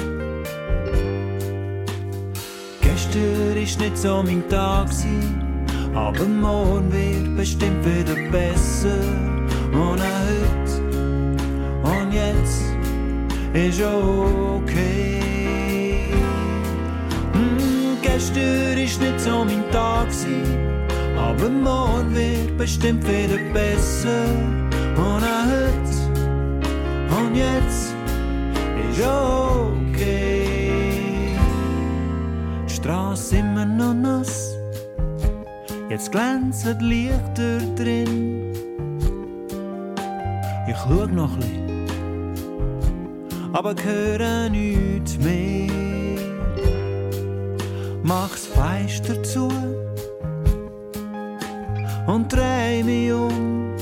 Ist 3.62 3.80
nicht 3.80 3.98
so 3.98 4.24
mein 4.24 4.48
Tag, 4.50 4.90
gsi, 4.90 5.20
aber 5.94 6.26
morgen 6.26 6.92
wird 6.92 7.36
bestimmt 7.38 7.86
wieder 7.86 8.16
besser. 8.32 8.98
Und 9.72 10.02
heute 10.02 10.82
und 11.84 12.12
jetzt 12.12 12.64
ist 13.54 13.82
okay. 13.84 15.20
Hm, 17.34 17.98
gestern 18.02 18.78
ist 18.78 19.00
nicht 19.00 19.20
so 19.20 19.46
mein 19.46 19.64
Tag, 19.72 20.10
gsi, 20.10 20.42
aber 21.16 21.50
morgen 21.50 22.16
wird 22.16 22.58
bestimmt 22.58 23.04
wieder 23.08 23.38
besser. 23.54 24.26
Und 24.98 25.24
heute 25.24 25.98
und 27.16 27.36
jetzt 27.36 27.94
ist 28.90 29.06
okay. 29.06 29.81
Jetzt 35.92 36.12
glänzen 36.12 36.80
die 36.80 36.86
Lichter 36.86 37.60
drin. 37.76 38.54
Ich 40.68 40.78
schau 40.78 41.06
noch 41.08 41.36
ein 41.36 41.72
aber 43.54 43.76
höre 43.84 44.50
nichts 44.50 45.18
mehr. 45.18 45.70
Mach's 48.04 48.48
Fenster 48.48 49.22
zu 49.24 49.50
und 52.08 52.32
dreh 52.32 52.82
mich 52.84 53.12
um. 53.12 53.76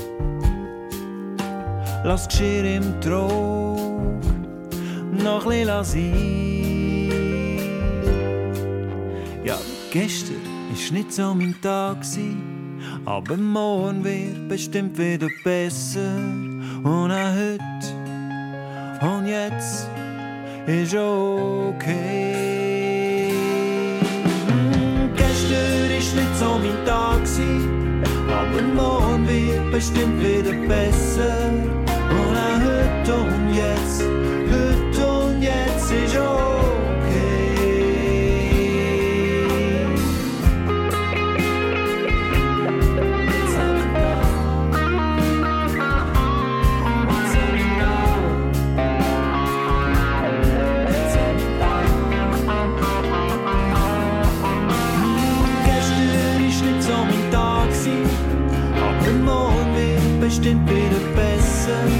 Lass 2.04 2.28
Geschirr 2.28 2.66
im 2.66 3.00
Trog 3.02 3.80
noch 5.12 5.46
ein 5.46 5.66
bisschen 5.66 5.84
sein. 5.84 6.40
Ja, 9.46 9.58
gestern 9.92 10.39
ist 10.90 10.94
nicht 10.94 11.14
so 11.14 11.36
mein 11.36 11.54
Tag, 11.62 11.98
aber 13.06 13.38
morgen 13.38 14.04
wird 14.04 14.50
bestimmt 14.50 14.98
wieder 14.98 15.28
besser. 15.44 16.16
Und 16.84 17.12
auch 17.12 17.36
heute 17.36 17.60
und 19.06 19.28
jetzt 19.28 19.88
ist 20.66 20.96
okay. 20.96 22.42
Hm, 24.48 25.12
Gestern 25.16 25.92
ist 25.96 26.16
nicht 26.16 26.36
so 26.40 26.58
mein 26.58 26.86
Tag. 26.88 27.20
Aber 28.28 28.62
morgen 28.74 29.28
wird 29.28 29.72
bestimmt 29.72 30.20
wieder 30.24 30.54
besser. 30.68 31.52
Und 32.10 32.36
auch 32.36 32.62
heute 32.66 33.14
und 33.14 33.54
jetzt, 33.54 34.04
besser. 61.70 61.99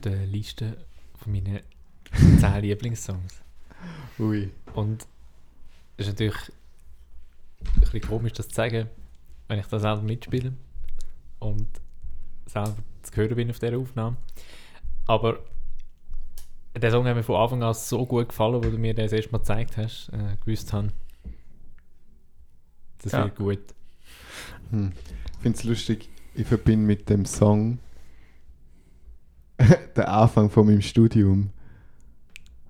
Der 0.00 0.26
Liste 0.26 0.76
von 1.16 1.32
meinen 1.32 1.60
10 2.40 2.62
Lieblingssongs. 2.62 3.40
Ui. 4.18 4.50
Und 4.74 5.06
es 5.96 6.06
ist 6.06 6.12
natürlich 6.14 6.52
ein 7.74 7.80
bisschen 7.80 8.00
komisch, 8.02 8.32
das 8.32 8.48
zu 8.48 8.54
sagen, 8.54 8.88
wenn 9.48 9.58
ich 9.58 9.66
da 9.66 9.78
selber 9.78 10.02
mitspiele 10.02 10.52
und 11.38 11.66
selber 12.46 12.76
zu 13.02 13.16
hören 13.16 13.36
bin 13.36 13.50
auf 13.50 13.58
dieser 13.58 13.78
Aufnahme. 13.78 14.16
Aber 15.06 15.40
der 16.76 16.90
Song 16.90 17.04
hat 17.06 17.16
mir 17.16 17.22
von 17.22 17.36
Anfang 17.36 17.62
an 17.62 17.74
so 17.74 18.06
gut 18.06 18.28
gefallen, 18.28 18.54
wo 18.64 18.70
du 18.70 18.78
mir 18.78 18.94
das 18.94 19.12
erste 19.12 19.32
Mal 19.32 19.38
gezeigt 19.38 19.76
hast, 19.76 20.08
äh, 20.12 20.36
gewusst 20.44 20.72
habe, 20.72 20.88
das 23.02 23.12
Ja. 23.12 23.24
wird 23.24 23.36
gut. 23.36 23.58
Hm. 24.70 24.92
Ich 25.36 25.42
finde 25.42 25.58
es 25.58 25.64
lustig, 25.64 26.08
ich 26.34 26.46
verbinde 26.46 26.86
mit 26.86 27.08
dem 27.08 27.24
Song 27.24 27.78
den 29.96 30.04
Anfang 30.04 30.50
von 30.50 30.66
meinem 30.66 30.82
Studium. 30.82 31.50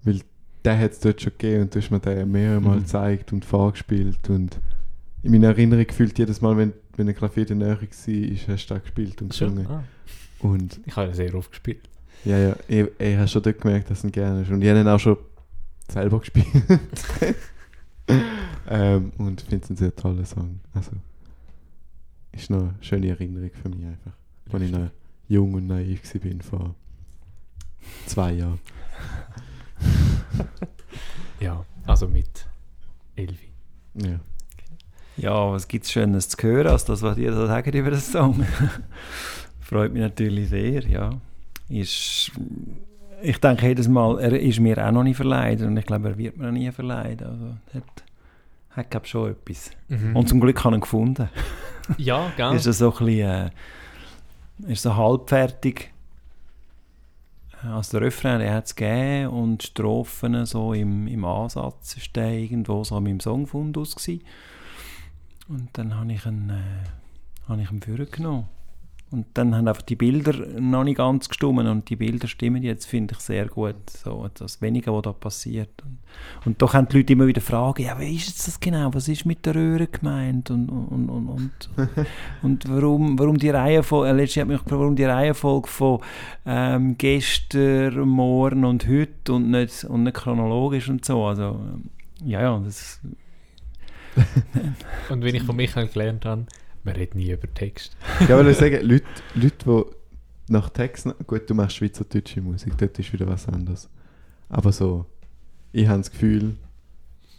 Weil 0.02 0.20
der 0.64 0.78
hat 0.78 0.92
es 0.92 1.00
dort 1.00 1.20
schon 1.20 1.32
gegeben 1.38 1.62
und 1.62 1.75
du 1.75 1.80
hast 1.80 1.90
mir 1.90 2.00
den 2.00 2.30
mehrere 2.30 2.61
Mal 2.61 2.76
Mhm. 2.76 2.80
gezeigt 2.80 3.32
und 3.32 3.44
vorgespielt. 3.44 4.28
Und 4.28 4.59
in 5.23 5.32
meiner 5.32 5.49
Erinnerung 5.49 5.87
gefühlt 5.87 6.18
jedes 6.18 6.40
Mal, 6.40 6.56
wenn, 6.56 6.73
wenn 6.97 7.09
ein 7.09 7.14
Klavier 7.14 7.49
in 7.50 7.61
der 7.61 7.68
Nähe 7.68 7.80
war, 7.80 7.88
hast 8.54 8.70
du 8.70 8.75
das 8.75 8.82
gespielt 8.82 9.20
und 9.23 9.28
gesungen. 9.30 9.66
Ah, 9.66 9.85
Und 10.40 10.80
ich 10.87 10.97
habe 10.97 11.09
ja 11.09 11.14
sehr 11.14 11.35
oft 11.35 11.50
gespielt. 11.50 11.88
ja, 12.25 12.38
ja, 12.38 12.56
ich, 12.68 12.87
ich 12.99 13.16
habe 13.16 13.28
schon 13.28 13.42
dort 13.42 13.61
gemerkt, 13.61 13.90
dass 13.90 14.04
ihn 14.04 14.12
gerne 14.12 14.40
hast. 14.42 14.50
Und 14.50 14.62
ich 14.62 14.68
habe 14.68 14.80
ihn 14.80 14.88
auch 14.88 14.99
schon 15.00 15.16
selber 15.88 16.18
gespielt. 16.20 16.47
ähm, 18.68 19.12
und 19.18 19.42
ich 19.42 19.49
finde 19.49 19.64
es 19.64 19.70
ein 19.70 19.76
sehr 19.76 19.94
toller 19.94 20.25
Song. 20.25 20.61
Also, 20.75 20.92
ist 22.32 22.50
noch 22.50 22.61
eine 22.61 22.74
schöne 22.81 23.09
Erinnerung 23.09 23.50
für 23.62 23.68
mich 23.68 23.85
einfach. 23.87 24.12
Als 24.53 24.62
ich 24.62 24.70
noch 24.70 24.90
jung 25.31 25.55
und 25.55 25.69
naiv 25.69 26.03
war 26.14 26.43
vor 26.43 26.75
zwei 28.07 28.33
Jahren. 28.33 28.61
Ja, 31.40 31.64
also 31.87 32.07
mit 32.07 32.47
Elvi. 33.16 33.49
Ja. 33.95 34.21
Ja, 35.16 35.51
was 35.53 35.69
gibt 35.69 35.87
es 35.87 35.93
Schönes 35.93 36.29
zu 36.29 36.37
hören, 36.43 36.66
als 36.66 36.85
das, 36.85 37.01
was 37.01 37.16
ihr 37.16 37.31
da 37.31 37.47
sagt 37.47 37.75
über 37.75 37.90
den 37.90 38.01
Song? 38.01 38.45
Freut 39.61 39.93
mich 39.95 40.03
natürlich 40.03 40.51
sehr, 40.51 40.87
ja. 40.87 41.11
Ist, 41.71 42.33
ich 43.23 43.38
denke 43.38 43.69
jedes 43.69 43.88
Mal, 43.88 44.19
er 44.21 44.38
ist 44.38 44.61
mir 44.61 44.87
auch 44.87 44.93
noch 44.93 45.03
nie 45.03 45.14
verleiht 45.14 45.62
und 45.62 45.79
ich 45.79 45.87
glaube, 45.87 46.11
er 46.11 46.19
wird 46.19 46.37
mir 46.37 46.45
noch 46.45 46.53
nie 46.53 46.71
verleiht. 46.71 47.23
Also, 47.23 47.57
hat, 47.73 47.85
hat 48.73 48.90
glaube 48.90 49.07
schon 49.07 49.31
etwas. 49.31 49.71
Mhm. 49.88 50.16
Und 50.16 50.29
zum 50.29 50.40
Glück 50.40 50.62
habe 50.62 50.75
ich 50.75 50.79
ihn 50.79 50.83
gefunden. 50.83 51.31
ja, 51.97 52.31
gell? 52.37 52.55
Ist 52.57 52.64
so 52.64 52.93
ein 52.93 53.07
bisschen, 53.07 53.31
äh, 53.31 53.51
ist 54.66 54.83
so 54.83 54.96
halbfertig. 54.96 55.92
Also 57.62 57.99
der 57.99 58.07
Refrain, 58.07 58.40
hat 58.49 58.66
es 58.66 58.75
gegeben 58.75 59.29
und 59.29 59.62
die 59.62 59.66
Strophen 59.66 60.46
so 60.46 60.73
im, 60.73 61.07
im 61.07 61.25
Ansatz 61.25 61.96
ist 61.96 62.16
der 62.16 62.31
irgendwo 62.31 62.83
so 62.85 62.96
an 62.96 63.05
meinem 63.05 63.20
Songfundus 63.20 63.96
gsi. 63.96 64.23
Und 65.49 65.68
dann 65.75 65.94
habe 65.94 66.12
ich 66.12 66.25
ihn, 66.25 66.49
äh, 66.49 67.49
habe 67.49 67.61
ich 67.61 67.70
ihn 67.70 67.83
vorgenommen. 67.83 68.49
Und 69.12 69.27
dann 69.35 69.57
haben 69.57 69.66
einfach 69.66 69.83
die 69.83 69.96
Bilder 69.96 70.33
noch 70.61 70.85
nicht 70.85 70.99
ganz 70.99 71.29
gestimmt 71.29 71.66
und 71.66 71.90
die 71.90 71.96
Bilder 71.96 72.29
stimmen 72.29 72.62
jetzt, 72.62 72.87
finde 72.87 73.14
ich, 73.16 73.20
sehr 73.20 73.46
gut. 73.46 73.90
So, 73.90 74.29
das 74.35 74.62
Wenige, 74.62 74.92
was 74.92 75.03
da 75.03 75.12
passiert. 75.12 75.70
Und, 75.83 75.99
und 76.46 76.62
doch 76.62 76.75
haben 76.75 76.87
die 76.88 76.99
Leute 76.99 77.14
immer 77.14 77.27
wieder 77.27 77.40
Fragen, 77.40 77.83
ja, 77.83 77.99
wie 77.99 78.14
ist 78.14 78.29
jetzt 78.29 78.46
das 78.46 78.61
genau? 78.61 78.94
Was 78.94 79.09
ist 79.09 79.27
mit 79.27 79.44
der 79.46 79.57
Röhre 79.57 79.88
gemeint? 79.88 80.53
Und, 80.53 80.68
und, 80.68 81.09
und, 81.09 81.29
und, 81.29 81.70
und 82.42 82.68
warum, 82.68 83.18
warum 83.18 83.37
die 83.37 83.51
Reihenfolge, 83.51 84.11
äh, 84.11 84.12
letztens 84.12 84.46
mich 84.46 84.59
gefragt, 84.59 84.81
warum 84.81 84.94
die 84.94 85.05
Reihenfolge 85.05 85.66
von 85.66 86.01
ähm, 86.46 86.96
gestern, 86.96 88.09
morgen 88.09 88.64
und 88.64 88.87
heute 88.87 89.33
und 89.33 89.51
nicht, 89.51 89.83
und 89.83 90.05
nicht 90.05 90.14
chronologisch 90.14 90.88
und 90.88 91.05
so. 91.05 91.25
Also, 91.25 91.61
ähm, 91.61 91.90
ja, 92.25 92.42
ja, 92.42 92.59
das, 92.61 93.01
Und 95.09 95.23
wenn 95.25 95.35
ich 95.35 95.42
von 95.42 95.57
Michael 95.57 95.88
gelernt 95.88 96.25
habe, 96.25 96.46
man 96.85 96.95
redet 96.95 97.14
nie 97.14 97.31
über 97.31 97.53
Text. 97.53 97.97
Ich 98.21 98.29
wollte 98.29 98.55
sagen, 98.55 98.81
Leute, 98.87 99.05
Leute, 99.35 99.57
die 100.47 100.53
nach 100.53 100.69
Texten. 100.71 101.12
Gut, 101.27 101.49
du 101.49 101.55
machst 101.55 101.77
schweizerdeutsche 101.77 102.40
Musik, 102.40 102.77
dort 102.79 102.99
ist 102.99 103.12
wieder 103.12 103.27
was 103.29 103.47
anderes. 103.49 103.88
Aber 104.49 104.73
so, 104.73 105.07
ich 105.73 105.87
habe 105.87 105.99
das 105.99 106.11
Gefühl, 106.11 106.57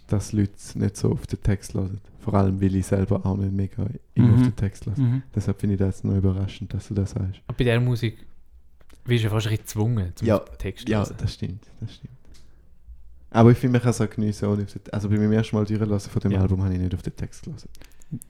dass 0.08 0.32
Leute 0.34 0.54
nicht 0.76 0.96
so 0.98 1.12
auf 1.12 1.28
den 1.28 1.42
Text 1.42 1.74
hören. 1.74 2.00
Vor 2.20 2.34
allem, 2.36 2.62
weil 2.62 2.76
ich 2.76 2.86
selber 2.86 3.26
auch 3.26 3.36
nicht 3.38 3.52
mega 3.52 3.86
immer 4.14 4.28
Mhm. 4.28 4.34
auf 4.36 4.42
den 4.44 4.56
Text 4.56 4.86
höre. 4.86 4.98
mhm. 5.00 5.24
Deshalb 5.36 5.60
finde 5.60 5.76
ich 5.76 5.80
das 5.80 6.04
noch 6.04 6.16
überraschend, 6.16 6.74
dass 6.74 6.88
du 6.88 6.94
das 6.94 7.12
sagst. 7.12 7.42
Aber 7.48 7.58
bei 7.58 7.64
dieser 7.64 7.80
Musik 7.80 8.18
wirst 9.06 9.24
du 9.24 9.28
ja 9.28 9.30
fast 9.32 9.48
ein 9.48 9.52
bisschen 9.52 9.66
gezwungen, 9.66 10.12
zum 10.16 10.28
Ja, 10.28 10.40
Text 10.40 10.88
Ja, 10.88 11.04
zu 11.04 11.10
hören. 11.12 11.18
das 11.22 11.34
stimmt, 11.34 11.68
das 11.80 11.96
stimmt. 11.96 12.14
Aber 13.32 13.52
ich 13.52 13.58
finde, 13.58 13.74
man 13.74 13.82
kann 13.82 13.92
es 13.92 14.02
auch 14.02 14.10
geniessen 14.10 14.46
ohne 14.50 14.64
auf 14.64 14.72
den 14.74 14.82
Also 14.94 15.10
bei 15.10 15.16
meinem 15.16 15.32
ersten 15.32 15.56
Mal 15.56 15.66
durchlassen 15.66 16.12
von 16.12 16.22
dem 16.22 16.32
Ja. 16.32 16.42
Album 16.42 16.64
habe 16.64 16.74
ich 16.74 16.80
nicht 16.80 16.94
auf 16.94 17.02
den 17.02 17.16
Text 17.16 17.44
gelesen. 17.44 17.70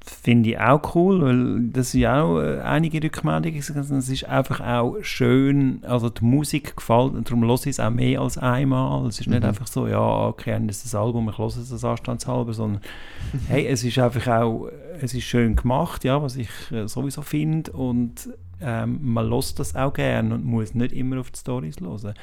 Finde 0.06 0.52
ich 0.52 0.60
auch 0.60 0.94
cool, 0.96 1.22
weil 1.22 1.70
das 1.72 1.92
sind 1.92 2.02
ja 2.02 2.22
auch 2.22 2.40
äh, 2.40 2.60
einige 2.62 3.02
Rückmeldungen. 3.04 3.58
Es 3.58 3.70
ist 4.10 4.26
einfach 4.26 4.60
auch 4.60 4.98
schön, 5.02 5.80
also 5.84 6.10
die 6.10 6.24
Musik 6.24 6.76
gefällt, 6.76 7.14
und 7.14 7.28
darum 7.28 7.44
höre 7.44 7.56
ich 7.56 7.66
es 7.66 7.80
auch 7.80 7.90
mehr 7.90 8.22
als 8.22 8.38
einmal. 8.38 9.08
Es 9.08 9.20
ist 9.20 9.28
nicht 9.28 9.42
Mhm. 9.42 9.50
einfach 9.50 9.66
so, 9.66 9.88
ja, 9.88 10.28
okay, 10.28 10.60
das 10.68 10.78
ist 10.78 10.86
das 10.94 10.96
Album, 10.96 11.30
ich 11.30 11.38
höre 11.38 11.48
es 11.48 11.70
das 11.70 11.84
anstandshalber, 11.84 12.54
sondern 12.54 12.82
hey, 13.48 13.66
es 13.66 13.84
ist 13.84 13.98
einfach 13.98 14.28
auch, 14.28 14.70
es 15.02 15.16
ist 15.16 15.24
schön 15.24 15.56
gemacht, 15.56 16.04
ja, 16.04 16.22
was 16.22 16.36
ich 16.36 16.50
äh, 16.72 16.88
sowieso 16.88 17.24
finde 17.24 17.72
und 17.72 18.30
ähm, 18.62 19.00
man 19.02 19.28
lässt 19.28 19.58
das 19.58 19.76
auch 19.76 19.94
gerne 19.94 20.36
und 20.36 20.46
muss 20.46 20.76
nicht 20.76 20.94
immer 20.94 21.20
auf 21.20 21.32
die 21.32 21.40
Storys 21.40 21.78
hören. 21.82 22.14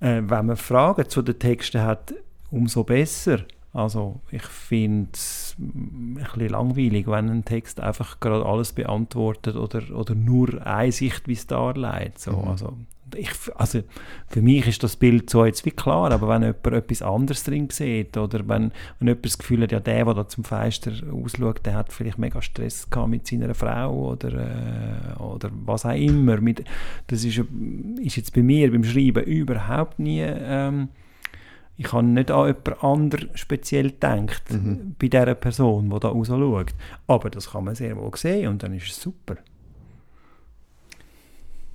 Ja. 0.00 0.08
Äh, 0.08 0.22
wenn 0.30 0.46
man 0.46 0.56
Fragen 0.56 1.06
zu 1.10 1.20
den 1.20 1.38
Texten 1.38 1.82
hat, 1.82 2.14
umso 2.50 2.84
besser. 2.84 3.40
Also 3.72 4.20
ich 4.32 4.42
finde 4.42 5.10
es 5.14 5.54
ein 5.58 6.14
bisschen 6.14 6.48
langweilig, 6.48 7.06
wenn 7.06 7.30
ein 7.30 7.44
Text 7.44 7.78
einfach 7.80 8.18
gerade 8.18 8.44
alles 8.44 8.72
beantwortet 8.72 9.54
oder, 9.54 9.82
oder 9.94 10.14
nur 10.16 10.66
eine 10.66 10.90
Sichtweise 10.90 11.46
darlegt. 11.46 12.18
So. 12.18 12.32
Mhm. 12.32 12.48
Also, 12.48 12.76
ich, 13.14 13.30
also 13.54 13.82
für 14.26 14.42
mich 14.42 14.66
ist 14.66 14.82
das 14.82 14.96
Bild 14.96 15.30
so 15.30 15.44
jetzt 15.44 15.64
wie 15.64 15.70
klar, 15.70 16.10
aber 16.10 16.28
wenn 16.28 16.42
jemand 16.42 16.66
etwas 16.66 17.02
anderes 17.02 17.44
drin 17.44 17.68
sieht 17.70 18.16
oder 18.16 18.40
wenn, 18.48 18.72
wenn 18.98 19.08
jemand 19.08 19.24
das 19.24 19.38
Gefühl 19.38 19.62
hat, 19.62 19.72
ja 19.72 19.78
der, 19.80 20.04
der 20.04 20.14
da 20.14 20.28
zum 20.28 20.42
Fenster 20.42 20.92
ausschaut, 21.12 21.64
der 21.64 21.74
hat 21.74 21.92
vielleicht 21.92 22.18
mega 22.18 22.42
Stress 22.42 22.90
gehabt 22.90 23.10
mit 23.10 23.26
seiner 23.26 23.54
Frau 23.54 24.10
oder, 24.10 25.16
äh, 25.16 25.22
oder 25.22 25.50
was 25.64 25.86
auch 25.86 25.94
immer. 25.94 26.40
Mit, 26.40 26.64
das 27.06 27.22
ist, 27.22 27.40
ist 28.00 28.16
jetzt 28.16 28.34
bei 28.34 28.42
mir 28.42 28.72
beim 28.72 28.82
Schreiben 28.82 29.22
überhaupt 29.22 30.00
nie... 30.00 30.22
Ähm, 30.22 30.88
ich 31.76 31.92
habe 31.92 32.04
nicht 32.04 32.30
an 32.30 32.46
jemand 32.48 32.84
anderen 32.84 33.30
speziell 33.34 33.90
gedacht, 33.90 34.42
Mhm. 34.50 34.94
bei 34.98 35.08
dieser 35.08 35.34
Person, 35.34 35.88
die 35.90 35.98
da 36.00 36.08
raus 36.08 36.26
schaut. 36.28 36.74
Aber 37.06 37.30
das 37.30 37.50
kann 37.52 37.64
man 37.64 37.74
sehr 37.74 37.96
wohl 37.96 38.10
sehen 38.16 38.48
und 38.48 38.62
dann 38.62 38.74
ist 38.74 38.90
es 38.90 39.00
super. 39.00 39.36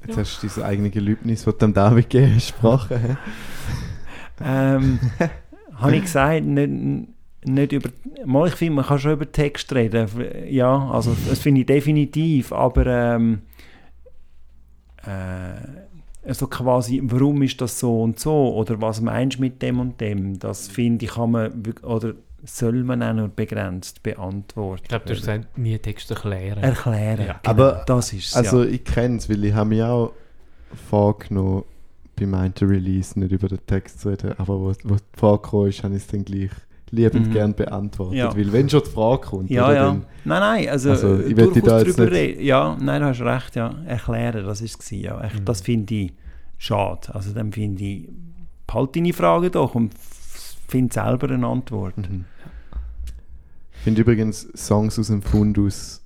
Jetzt 0.06 0.18
hast 0.18 0.44
du 0.44 0.48
dein 0.48 0.64
eigene 0.64 0.90
Gelübnis, 0.92 1.44
das 1.44 1.54
du 1.56 1.60
dem 1.66 1.74
David 1.74 2.10
gegeben 2.10 2.36
hast, 2.36 2.52
gesprochen. 2.52 3.18
Ähm, 4.44 5.00
habe 5.76 5.96
ich 5.96 6.04
gesagt, 6.04 6.46
nicht, 6.46 7.08
nicht 7.46 7.72
über... 7.72 7.90
Mal, 8.26 8.48
ich 8.50 8.54
finde, 8.56 8.76
man 8.76 8.86
kann 8.86 9.00
schon 9.00 9.14
über 9.14 9.32
Text 9.32 9.74
reden. 9.74 10.08
Ja, 10.50 10.90
also 10.92 11.16
das 11.28 11.40
finde 11.40 11.62
ich 11.62 11.68
definitiv. 11.68 12.52
Aber 12.52 12.86
ähm, 12.86 13.42
äh, 15.04 15.85
also 16.26 16.48
quasi, 16.48 17.02
warum 17.04 17.42
ist 17.44 17.62
das 17.62 17.80
so 17.80 18.02
und 18.02 18.20
so? 18.20 18.54
Oder 18.56 18.82
was 18.82 19.02
meinst 19.02 19.38
du 19.38 19.42
mit 19.42 19.62
dem 19.62 19.80
und 19.80 20.02
dem? 20.02 20.40
Das 20.40 20.68
finde 20.68 21.06
ich, 21.06 21.12
kann 21.12 21.32
man... 21.32 21.64
Oder 21.84 22.14
soll 22.44 22.84
man 22.84 23.02
auch 23.02 23.14
nur 23.14 23.28
begrenzt 23.30 24.04
beantworten. 24.04 24.82
Ich 24.84 24.90
glaube, 24.90 25.06
du 25.06 25.12
hast 25.14 25.22
gesagt, 25.22 25.58
nie 25.58 25.78
Text 25.80 26.12
erklären. 26.12 26.62
Erklären. 26.62 27.26
Ja. 27.26 27.40
Genau, 27.42 27.50
Aber- 27.50 27.84
das 27.88 28.14
ist 28.14 28.28
es, 28.28 28.36
Also 28.36 28.64
ja. 28.64 28.70
ich 28.70 28.84
kenne 28.84 29.18
es, 29.18 29.30
weil 29.30 29.44
ich 29.46 29.54
habe 29.54 29.70
mir 29.70 29.90
auch 29.90 30.12
vorgenommen, 30.90 31.64
bei 32.18 32.26
meinem 32.26 32.54
Release 32.62 33.20
nicht 33.20 33.32
über 33.32 33.48
den 33.50 33.66
Text 33.66 34.00
zu 34.02 34.10
reden, 34.10 34.34
aber 34.38 34.60
wo, 34.60 34.74
wo 34.84 34.96
die 34.96 35.20
Frage 35.20 35.42
kam, 35.50 35.66
ist, 35.68 35.84
habe 35.84 35.96
ich 35.96 36.04
es 36.04 36.08
dann 36.08 36.24
gleich 36.24 36.52
liebend 36.96 37.28
Mhm. 37.28 37.34
gern 37.34 37.54
beantwortet. 37.56 38.18
Ja. 38.18 38.36
Weil 38.36 38.52
wenn 38.54 38.70
schon 38.70 38.84
die 38.84 38.90
Frage 38.90 39.22
kommt, 39.28 39.50
Ja, 39.50 39.72
ja. 39.74 39.84
dann- 39.86 40.06
Nein, 40.24 40.40
nein, 40.40 40.70
also, 40.70 40.90
Also, 40.92 41.16
äh, 41.16 41.22
ich 41.24 41.36
dich 41.54 41.64
da 41.64 41.72
durchaus 41.80 41.88
jetzt 41.88 41.98
drüber 42.00 42.10
nicht- 42.12 42.20
reden. 42.20 42.44
Ja, 42.44 42.78
nein, 42.80 43.02
du 43.02 43.08
hast 43.08 43.22
recht, 43.22 43.56
ja. 43.56 43.76
Erklären, 43.86 44.46
das 44.46 44.62
ist 44.62 44.82
es. 44.82 44.90
Ja. 44.92 45.18
Mhm. 45.18 45.46
Das 45.46 45.62
finde 45.62 45.94
ich 45.94 46.14
schade. 46.58 47.14
Also 47.14 47.34
dann 47.34 47.52
finde 47.52 47.84
ich, 47.84 48.10
halt 48.72 48.96
deine 48.96 49.14
Frage 49.14 49.52
doch 49.52 49.76
und 49.76 49.94
f- 49.94 50.56
find 50.68 50.94
selber 50.94 51.30
eine 51.30 51.46
Antwort. 51.46 51.98
Mhm. 51.98 52.26
Ich 53.78 53.82
finde 53.84 54.02
übrigens 54.02 54.48
Songs 54.56 54.98
aus 54.98 55.08
dem 55.08 55.22
Fundus 55.22 56.02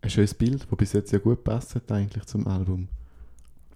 ein 0.00 0.10
schönes 0.10 0.34
Bild, 0.34 0.66
das 0.68 0.78
bis 0.78 0.92
jetzt 0.92 1.12
ja 1.12 1.18
gut 1.18 1.44
passt 1.44 1.74
hat 1.76 1.90
eigentlich 1.92 2.24
zum 2.26 2.46
Album. 2.48 2.88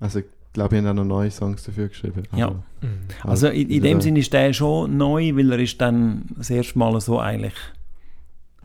Also 0.01 0.21
glaube, 0.53 0.77
ich 0.77 0.81
habe 0.83 0.91
auch 0.91 0.95
noch 0.95 1.05
neue 1.05 1.31
Songs 1.31 1.62
dafür 1.65 1.88
geschrieben. 1.88 2.23
Ja. 2.35 2.47
aber- 2.49 2.62
Mhm. 2.83 2.99
Also 3.23 3.49
in, 3.49 3.69
in 3.71 3.85
Ja. 3.85 3.91
dem 3.93 4.01
Sinne 4.01 4.19
ist 4.19 4.33
der 4.33 4.53
schon 4.53 4.97
neu, 4.97 5.35
weil 5.37 5.53
er 5.53 5.59
ist 5.61 5.81
dann 5.81 6.25
das 6.37 6.51
erste 6.51 6.79
Mal 6.79 7.01
so 7.01 7.19
eigentlich 7.21 7.55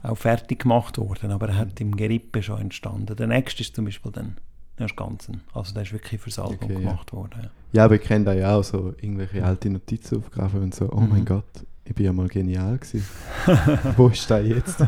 auch 0.03 0.15
fertig 0.17 0.59
gemacht 0.63 0.97
worden, 0.97 1.31
aber 1.31 1.49
er 1.49 1.57
hat 1.57 1.79
im 1.81 1.95
Gerippe 1.95 2.41
schon 2.41 2.59
entstanden. 2.61 3.15
Der 3.15 3.27
nächste 3.27 3.61
ist 3.61 3.75
zum 3.75 3.85
Beispiel 3.85 4.11
dann 4.11 4.37
erst 4.79 4.95
ganzen. 4.97 5.41
Also 5.53 5.73
der 5.73 5.83
ist 5.83 5.93
wirklich 5.93 6.19
fürs 6.21 6.39
Album 6.39 6.57
Okay, 6.61 6.73
ja. 6.73 6.79
gemacht 6.79 7.13
worden. 7.13 7.41
Ja. 7.43 7.49
Ja, 7.73 7.85
aber 7.85 7.95
ich 7.95 8.01
kenne 8.01 8.25
da 8.25 8.33
ja 8.33 8.55
auch 8.55 8.63
so 8.63 8.93
irgendwelche 9.01 9.43
alte 9.43 9.69
Notizaufgaben 9.69 10.61
und 10.63 10.73
so. 10.75 10.89
Oh 10.91 10.99
Mhm. 11.01 11.09
mein 11.09 11.25
Gott, 11.25 11.45
ich 11.85 11.93
bin 11.95 12.05
ja 12.05 12.13
mal 12.13 12.27
genial 12.27 12.77
gewesen. 12.77 13.05
Wo 13.97 14.07
ist 14.07 14.29
der 14.29 14.45
jetzt? 14.45 14.79
du 14.79 14.85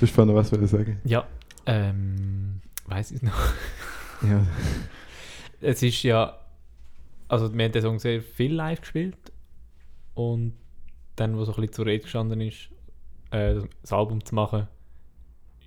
hast 0.00 0.10
vorhin 0.12 0.32
noch 0.34 0.40
was 0.40 0.50
wollen 0.52 0.66
sagen. 0.66 0.98
Ja, 1.04 1.24
ähm, 1.66 2.60
weiß 2.86 3.12
ich 3.12 3.22
noch. 3.22 3.32
Ja. 4.22 4.46
Es 5.60 5.82
ist 5.82 6.02
ja, 6.02 6.38
also 7.28 7.52
wir 7.52 7.64
haben 7.64 7.72
den 7.72 7.82
Song 7.82 7.98
sehr 7.98 8.20
viel 8.20 8.52
live 8.54 8.82
gespielt 8.82 9.16
und 10.14 10.52
dann, 11.16 11.36
wo 11.36 11.44
so 11.44 11.52
ein 11.52 11.56
bisschen 11.56 11.72
zur 11.72 11.86
Rede 11.86 12.02
gestanden 12.02 12.42
ist, 12.42 12.68
äh, 13.30 13.54
das 13.80 13.92
Album 13.92 14.22
zu 14.22 14.34
machen, 14.34 14.68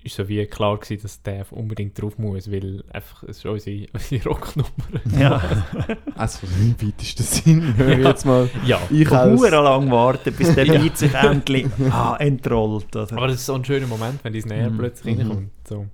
ist 0.04 0.14
so 0.14 0.28
wie 0.28 0.46
klar 0.46 0.78
gewesen, 0.78 1.02
dass 1.02 1.20
der 1.22 1.44
unbedingt 1.52 2.00
drauf 2.00 2.18
muss, 2.18 2.50
weil 2.52 2.84
einfach, 2.92 3.24
es 3.24 3.38
ist 3.38 3.46
unsere, 3.46 3.86
unsere 3.92 4.28
Rocknummer. 4.28 4.70
Ja. 5.18 5.42
Also 6.14 6.46
im 6.46 6.76
weitesten 6.80 7.22
Sinn, 7.24 7.76
höre 7.76 7.98
ich 7.98 8.04
Ja. 8.04 8.08
jetzt 8.10 8.24
mal. 8.24 8.48
ja, 8.64 8.80
Ich 8.90 9.08
Von 9.08 9.16
als, 9.18 9.40
Huren 9.40 9.64
lang 9.64 9.90
warten, 9.90 10.32
bis 10.34 10.54
der. 10.54 10.64
Beat 10.66 10.96
sich 10.98 11.12
endlich 11.14 11.66
ah, 11.90 12.16
entrollt. 12.18 12.94
Oder? 12.94 13.12
aber 13.16 13.26
das 13.26 13.36
ist 13.36 13.46
so 13.46 13.54
ein 13.54 13.64
schöner 13.64 13.88
Moment, 13.88 14.22
wenn 14.22 14.32
die 14.32 14.40
Snare 14.40 14.70
Mhm. 14.70 14.78
plötzlich 14.78 15.16
Mhm. 15.16 15.20
reinkommt. 15.22 15.50
So. 15.68 15.86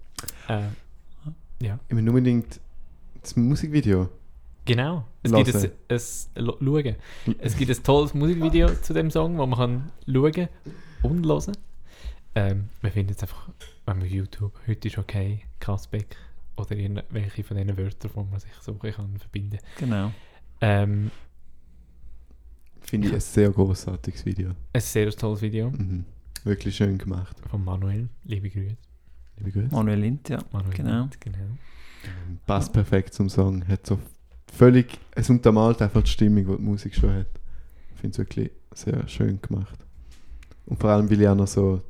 Äh, 0.48 0.60
ja, 1.60 1.78
ich 1.88 1.94
meine 1.94 2.10
unbedingt 2.10 2.60
das 3.22 3.36
Musikvideo. 3.36 4.08
genau. 4.64 5.04
Es 5.22 5.32
gibt 5.32 5.54
ein, 5.56 5.70
ein, 5.88 5.98
schauen. 6.60 6.96
Es 7.38 7.56
gibt 7.56 7.70
ein 7.70 7.82
tolles 7.82 8.14
Musikvideo 8.14 8.68
zu 8.82 8.92
dem 8.94 9.10
Song, 9.10 9.36
wo 9.38 9.46
man 9.46 9.58
kann 9.58 9.90
schauen 10.06 10.48
und 11.02 11.26
hören. 11.26 11.56
Ähm, 12.34 12.68
wir 12.82 12.90
finden 12.92 13.12
es 13.12 13.22
einfach, 13.22 13.48
wenn 13.86 13.98
man 13.98 14.08
YouTube, 14.08 14.52
heute 14.68 14.88
ist 14.88 14.98
okay, 14.98 15.40
Kasbeck 15.58 16.16
oder 16.56 16.76
irgendwelche 16.76 17.42
von 17.42 17.56
diesen 17.56 17.76
Wörtern, 17.76 18.10
wo 18.14 18.22
man 18.24 18.38
sich 18.38 18.52
bisschen 18.52 18.92
kann 18.92 19.18
verbinden 19.18 19.58
Genau. 19.78 20.12
ähm, 20.60 21.10
Finde 22.82 23.08
ich 23.08 23.14
ein 23.14 23.20
sehr 23.20 23.50
großartiges 23.50 24.24
Video. 24.26 24.50
Ein 24.72 24.80
sehr 24.80 25.10
tolles 25.10 25.42
Video 25.42 25.70
Mhm. 25.70 26.04
Wirklich 26.44 26.76
schön 26.76 26.96
gemacht. 26.98 27.36
von 27.50 27.64
Manuel. 27.64 28.08
Liebe 28.24 28.48
Grüße. 28.50 28.76
Liebe 29.38 29.52
Grüße. 29.52 29.74
Manuel 29.74 29.98
Lind, 30.00 30.28
ja. 30.28 30.38
Manuel 30.52 30.74
Genau. 30.74 31.00
Lind, 31.00 31.20
genau. 31.20 31.38
Passt 32.46 32.72
perfekt 32.72 33.14
zum 33.14 33.28
Song. 33.28 33.66
Hat 33.68 33.86
so 33.86 33.98
völlig, 34.52 34.98
es 35.14 35.28
untermalt 35.28 35.82
einfach 35.82 36.02
die 36.02 36.10
Stimmung, 36.10 36.46
die 36.46 36.56
die 36.56 36.62
Musik 36.62 36.94
schon 36.94 37.12
hat. 37.12 37.26
Ich 37.94 38.00
finde 38.00 38.12
es 38.12 38.18
wirklich 38.18 38.50
sehr 38.74 39.06
schön 39.08 39.40
gemacht. 39.42 39.78
Und 40.66 40.80
vor 40.80 40.90
allem, 40.90 41.10
weil 41.10 41.20
ich 41.20 41.28
auch 41.28 41.34
noch 41.34 41.46
so 41.46 41.82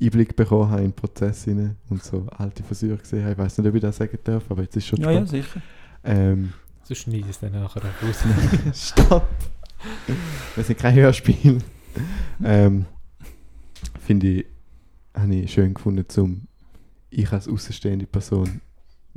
Einblick 0.00 0.34
bekommen 0.36 0.70
habe 0.70 0.82
in 0.82 0.88
den 0.90 0.94
Prozess 0.96 1.46
und 1.46 2.02
so 2.02 2.26
alte 2.36 2.62
Versuche 2.62 2.96
gesehen 2.98 3.22
habe. 3.22 3.32
Ich 3.32 3.38
weiß 3.38 3.58
nicht, 3.58 3.68
ob 3.68 3.74
ich 3.74 3.80
das 3.80 3.96
sagen 3.96 4.18
darf, 4.24 4.44
aber 4.50 4.62
jetzt 4.62 4.76
ist 4.76 4.86
schon 4.86 5.00
Ja, 5.00 5.10
ja, 5.10 5.26
spannend. 5.26 5.28
sicher. 5.30 5.62
Ähm, 6.04 6.52
So 6.82 6.94
schneide 6.94 7.28
es 7.30 7.38
dann 7.40 7.52
nachher 7.52 7.82
auch 7.82 8.06
raus. 8.06 8.24
Stopp! 8.74 9.28
Wir 10.54 10.64
sind 10.64 10.78
kein 10.78 10.94
Hörspiel. 10.94 11.58
ähm, 12.44 12.86
Finde 14.00 14.26
ich, 14.28 14.46
habe 15.14 15.34
ich 15.34 15.52
schön 15.52 15.74
gefunden, 15.74 16.04
zum 16.08 16.46
ich 17.14 17.32
als 17.32 17.48
außenstehende 17.48 18.06
Person 18.06 18.60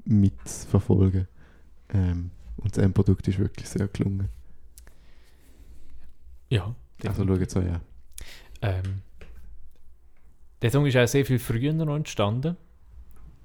mitzuverfolgen. 0.05 1.27
Ähm, 1.93 2.31
und 2.57 2.75
das 2.75 2.83
Endprodukt 2.83 3.27
ist 3.27 3.39
wirklich 3.39 3.67
sehr 3.69 3.87
gelungen. 3.87 4.29
ja. 6.49 6.73
Also 7.05 7.25
schaut 7.27 7.41
es 7.41 7.55
euch 7.55 7.69
an. 7.69 7.81
Ähm, 8.61 9.01
der 10.61 10.71
Song 10.71 10.85
ist 10.87 10.97
auch 10.97 11.07
sehr 11.07 11.25
viel 11.25 11.37
früher 11.39 11.73
noch 11.73 11.95
entstanden. 11.95 12.57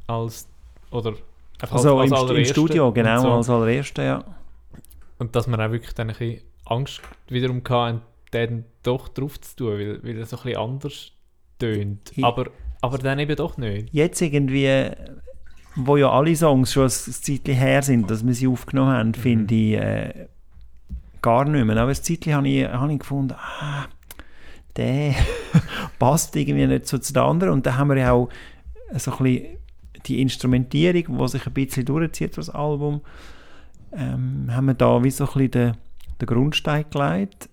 Als, 0.06 0.48
oder 0.90 1.14
Also 1.60 1.98
als 1.98 2.10
im, 2.10 2.16
Stu- 2.16 2.22
im 2.24 2.28
allererster 2.30 2.54
Studio, 2.54 2.92
genau, 2.92 3.20
so. 3.20 3.32
als 3.32 3.50
allererster, 3.50 4.02
ja. 4.04 4.24
Und 5.18 5.36
dass 5.36 5.46
man 5.46 5.60
auch 5.60 5.70
wirklich 5.70 5.92
dann 5.92 6.08
ein 6.10 6.16
bisschen 6.16 6.42
Angst 6.64 7.02
wiederum 7.28 7.62
hatte, 7.68 8.00
den 8.32 8.64
doch 8.82 9.08
drauf 9.08 9.38
zu 9.40 9.56
tun, 9.56 9.72
weil, 9.74 10.02
weil 10.02 10.18
er 10.18 10.24
so 10.26 10.36
ein 10.38 10.42
bisschen 10.44 10.58
anders 10.58 11.12
tönt. 11.58 12.12
Aber, 12.22 12.46
aber 12.82 12.98
dann 12.98 13.18
eben 13.18 13.36
doch 13.36 13.56
nicht. 13.56 13.88
Jetzt 13.92 14.20
irgendwie, 14.20 14.90
wo 15.76 15.96
ja 15.96 16.10
alle 16.10 16.36
Songs 16.36 16.72
schon 16.72 16.84
ein 16.84 16.90
Zeitchen 16.90 17.54
her 17.54 17.82
sind, 17.82 18.10
dass 18.10 18.26
wir 18.26 18.34
sie 18.34 18.46
aufgenommen 18.48 18.92
haben, 18.92 19.08
Mhm. 19.08 19.14
finde 19.14 19.54
ich 19.54 19.72
äh, 19.74 20.28
gar 21.22 21.44
nicht 21.46 21.64
mehr. 21.64 21.76
Aber 21.78 21.88
ein 21.90 21.94
Zeitchen 21.94 22.34
habe 22.34 22.48
ich, 22.48 22.66
habe 22.66 22.92
ich 22.92 22.98
gefunden, 22.98 23.34
ah, 23.38 23.86
der 24.76 25.14
passt 25.98 26.36
irgendwie 26.36 26.66
nicht 26.66 26.86
so 26.86 26.98
zu 26.98 27.12
den 27.12 27.22
anderen. 27.22 27.54
Und 27.54 27.64
dann 27.66 27.78
haben 27.78 27.88
wir 27.88 27.96
ja 27.96 28.12
auch 28.12 28.28
so 28.96 29.12
ein 29.12 29.18
bisschen 29.18 29.56
die 30.06 30.20
Instrumentierung, 30.20 31.18
die 31.18 31.28
sich 31.28 31.46
ein 31.46 31.52
bisschen 31.52 31.84
durchzieht 31.84 32.36
durch 32.36 32.46
das 32.46 32.54
Album, 32.54 33.00
ähm, 33.94 34.48
haben 34.50 34.66
wir 34.66 34.74
da 34.74 35.02
wie 35.04 35.10
so 35.10 35.24
ein 35.24 35.32
bisschen 35.32 35.50
den, 35.52 35.76
den 36.20 36.26
Grundstein 36.26 36.84
gelegt 36.90 37.48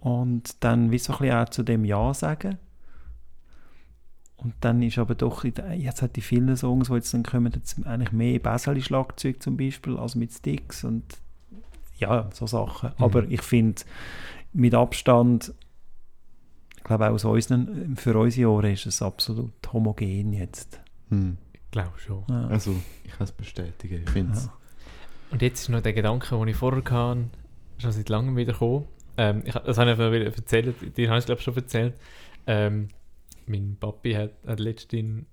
und 0.00 0.62
dann 0.64 0.90
wie 0.90 0.98
so 0.98 1.12
ein 1.12 1.18
bisschen 1.20 1.36
auch 1.36 1.48
zu 1.50 1.62
dem 1.62 1.84
Ja 1.84 2.12
sagen. 2.14 2.58
Und 4.42 4.54
dann 4.60 4.82
ist 4.82 4.98
aber 4.98 5.14
doch, 5.14 5.44
jetzt 5.44 6.02
hat 6.02 6.16
die 6.16 6.20
vielen 6.20 6.56
Songs, 6.56 6.88
die 6.88 6.94
jetzt 6.94 7.14
dann 7.14 7.22
kommen, 7.22 7.52
jetzt 7.54 7.86
eigentlich 7.86 8.12
mehr 8.12 8.40
Bassali-Schlagzeug 8.40 9.40
zum 9.40 9.56
Beispiel, 9.56 9.96
als 9.96 10.16
mit 10.16 10.32
Sticks 10.32 10.82
und 10.82 11.04
ja, 11.98 12.28
so 12.32 12.46
Sachen. 12.46 12.90
Mhm. 12.98 13.04
Aber 13.04 13.24
ich 13.28 13.42
finde, 13.42 13.82
mit 14.52 14.74
Abstand, 14.74 15.54
ich 16.76 16.82
glaube 16.82 17.08
auch 17.08 17.12
aus 17.12 17.24
unseren, 17.24 17.96
für 17.96 18.18
unsere 18.18 18.50
Ohren 18.50 18.72
ist 18.72 18.86
es 18.86 19.00
absolut 19.00 19.52
homogen 19.72 20.32
jetzt. 20.32 20.80
Hm. 21.10 21.38
Ich 21.52 21.70
glaube 21.70 21.96
schon. 21.98 22.24
Ja. 22.28 22.48
Also, 22.48 22.74
ich 23.04 23.12
kann 23.12 23.24
es 23.24 23.32
bestätigen. 23.32 24.02
Ich 24.04 24.10
finde 24.10 24.32
es. 24.32 24.46
Ja. 24.46 24.52
Und 25.30 25.42
jetzt 25.42 25.62
ist 25.62 25.68
noch 25.68 25.80
der 25.80 25.92
Gedanke, 25.92 26.36
den 26.36 26.48
ich 26.48 26.56
vorher 26.56 26.82
hatte, 26.84 27.24
schon 27.78 27.92
seit 27.92 28.08
langem 28.08 28.36
wieder 28.36 28.52
gekommen. 28.52 28.86
Ähm, 29.16 29.42
ich, 29.44 29.52
das 29.52 29.78
habe 29.78 29.90
ich 29.90 29.98
einfach 29.98 30.12
wieder 30.12 30.26
erzählt, 30.26 30.96
dir 30.96 31.08
habe 31.08 31.18
ich 31.20 31.26
glaube 31.26 31.40
schon 31.40 31.54
erzählt. 31.54 31.94
Ähm, 32.46 32.88
mein 33.46 33.76
Papi 33.78 34.14
hat, 34.14 34.32
hat 34.46 34.60
letztens 34.60 35.24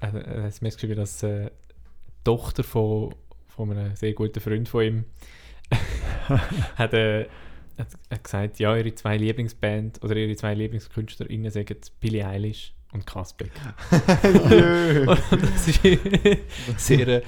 hat, 0.00 0.12
hat 0.12 0.26
ein 0.26 0.44
SMS 0.44 0.74
geschrieben, 0.74 0.96
dass 0.96 1.22
äh, 1.22 1.46
die 1.46 2.24
Tochter 2.24 2.62
von, 2.62 3.14
von 3.48 3.70
einem 3.70 3.96
sehr 3.96 4.12
guten 4.12 4.40
Freund 4.40 4.68
von 4.68 4.84
ihm 4.84 5.04
hat, 6.76 6.94
äh, 6.94 7.26
hat, 7.78 7.88
hat 8.10 8.24
gesagt, 8.24 8.58
ja, 8.58 8.76
ihre 8.76 8.94
zwei 8.94 9.16
Lieblingsband 9.16 10.02
oder 10.02 10.16
ihre 10.16 10.36
zwei 10.36 10.54
Lieblingskünstlerinnen 10.54 11.50
sagen 11.50 11.76
Billie 12.00 12.26
Eilish 12.26 12.72
und 12.92 13.06
Kasbeck. 13.06 13.52
Und 13.90 15.42
das 15.42 15.68
ist 15.68 15.80
sehr 16.76 17.08
äh, 17.08 17.22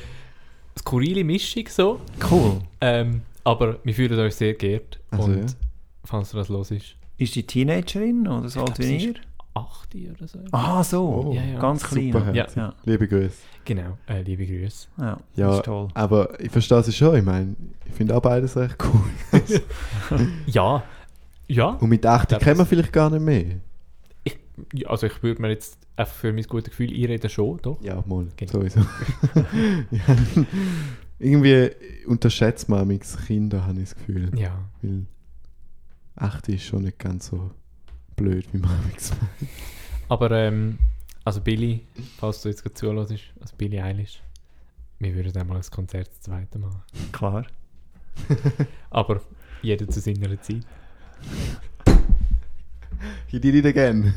skurrile 0.79 1.25
Mischung 1.25 1.65
so. 1.69 2.01
Cool. 2.31 2.61
Ähm, 2.81 3.23
aber 3.45 3.79
wir 3.83 3.95
fühlen 3.95 4.19
uns 4.19 4.39
sehr 4.39 4.55
geehrt. 4.55 5.01
Also, 5.11 5.25
und 5.25 5.51
ja. 5.51 5.57
falls 6.05 6.31
du 6.31 6.37
das 6.37 6.49
los 6.49 6.71
ist, 6.71 6.97
Ist 7.17 7.35
die 7.35 7.45
Teenagerin 7.45 8.27
oder 8.29 8.49
so 8.49 8.63
alt 8.63 8.79
wie 8.79 8.97
ihr? 8.97 9.15
8 9.55 9.95
oder 10.17 10.29
so. 10.29 10.39
Ah, 10.53 10.85
so. 10.85 11.27
Oh, 11.29 11.33
Ja, 11.33 11.43
ja. 11.43 11.59
Ganz 11.59 11.83
klein. 11.83 12.13
Super 12.13 12.33
Ja. 12.35 12.47
Ja. 12.55 12.75
Liebe 12.85 13.09
Grüße. 13.09 13.37
Genau, 13.65 13.99
äh, 14.07 14.23
liebe 14.23 14.47
Grüße. 14.47 14.89
Ja, 14.99 15.19
Ja. 15.35 15.47
das 15.49 15.57
ist 15.57 15.65
toll. 15.65 15.89
Aber 15.95 16.39
ich 16.41 16.51
verstehe 16.51 16.79
es 16.79 16.95
schon. 16.97 17.17
Ich 17.17 17.25
meine, 17.25 17.57
ich 17.85 17.93
finde 17.93 18.17
auch 18.17 18.23
beides 18.23 18.57
recht 18.57 18.77
cool. 18.85 19.61
Ja, 20.47 20.83
Ja, 21.49 21.69
Und 21.71 21.89
mit 21.89 22.05
8 22.07 22.29
glaub, 22.29 22.41
kennen 22.41 22.59
wir 22.59 22.67
vielleicht 22.67 22.93
gar 22.93 23.11
nicht 23.11 23.23
mehr. 23.23 23.57
ja, 24.75 24.89
also 24.89 25.07
ich 25.07 25.23
würde 25.23 25.41
mir 25.43 25.49
jetzt 25.49 25.79
einfach 25.97 26.15
für 26.15 26.33
mein 26.33 26.45
gutes 26.45 26.71
Gefühl 26.71 26.91
einreden 26.95 27.29
schon, 27.31 27.59
doch. 27.63 27.83
Ja, 27.83 28.03
mal, 28.07 28.27
Genau. 28.37 28.53
sowieso. 28.53 28.81
ja, 29.91 30.01
irgendwie 31.19 31.71
unterschätzt 32.07 32.69
man 32.69 32.87
manchmal 32.87 33.25
Kinder, 33.27 33.67
habe 33.67 33.81
ich 33.81 33.89
das 33.91 33.95
Gefühl. 33.97 34.31
Ja. 34.39 34.57
Weil 34.83 35.07
8 36.17 36.49
ist 36.51 36.65
schon 36.65 36.83
nicht 36.83 36.99
ganz 36.99 37.27
so 37.29 37.51
blöd, 38.19 38.47
wie 38.53 38.59
man 38.59 38.71
meint. 38.83 39.13
Aber, 40.09 40.31
ähm, 40.33 40.79
also 41.25 41.41
Billy, 41.41 41.87
falls 42.19 42.43
du 42.43 42.49
jetzt 42.49 42.63
gerade 42.63 42.75
zuhörst, 42.75 43.13
also 43.41 43.55
Billy 43.57 43.81
Eilish, 43.81 44.23
wir 44.99 45.15
würden 45.15 45.37
einmal 45.37 45.57
ein 45.57 45.71
Konzert 45.71 46.09
das 46.09 46.21
zweite 46.21 46.59
machen. 46.59 46.83
Klar. 47.13 47.47
Aber 48.91 49.21
jeder 49.63 49.89
zu 49.89 50.01
seiner 50.01 50.41
Zeit. 50.43 50.67
He 53.27 53.39
did 53.39 53.55
it 53.55 53.67
again. 53.67 54.15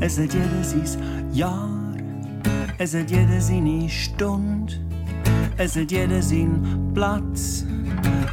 Es 0.00 0.18
hat 0.18 0.34
jeder 0.34 0.64
sein 0.64 1.32
Jahr, 1.32 1.70
es 2.82 2.94
hat 2.96 3.12
jeder 3.12 3.40
seine 3.40 3.88
Stunde, 3.88 4.72
es 5.56 5.76
hat 5.76 5.92
jeder 5.92 6.20
seinen 6.20 6.90
Platz, 6.92 7.64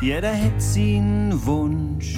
jeder 0.01 0.33
hat 0.33 0.59
seinen 0.59 1.45
Wunsch. 1.45 2.17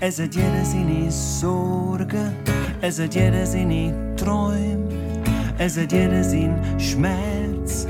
Es 0.00 0.18
hat 0.18 0.34
jeder 0.34 0.64
seine 0.64 1.10
Sorgen, 1.10 2.32
es 2.80 2.98
hat 2.98 3.14
jeder 3.14 3.44
seine 3.44 3.92
Träume, 4.16 4.88
es 5.58 5.76
hat 5.76 5.92
jeder 5.92 6.24
seinen 6.24 6.80
Schmerz, 6.80 7.86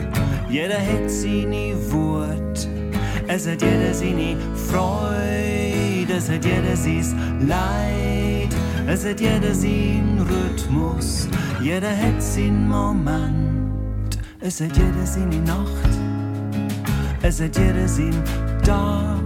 jeder 0.50 0.80
hat 0.80 1.08
seine 1.08 1.74
Wut, 1.92 2.68
es 3.28 3.46
hat 3.46 3.62
jeder 3.62 3.94
seine 3.94 4.36
Freude, 4.56 6.16
es 6.16 6.28
hat 6.28 6.44
jeder 6.44 6.74
sein 6.74 7.46
Leid, 7.46 8.48
es 8.88 9.04
hat 9.04 9.20
jeder 9.20 9.54
seinen 9.54 10.26
Rhythmus, 10.28 11.28
jeder 11.62 11.96
hat 11.96 12.20
seinen 12.20 12.66
Moment, 12.66 13.57
es 14.40 14.60
hat 14.60 14.76
jeder 14.76 15.04
seine 15.04 15.40
Nacht, 15.40 15.90
es 17.22 17.40
hat 17.40 17.58
jeder 17.58 17.88
seinen 17.88 18.22
Tag, 18.64 19.20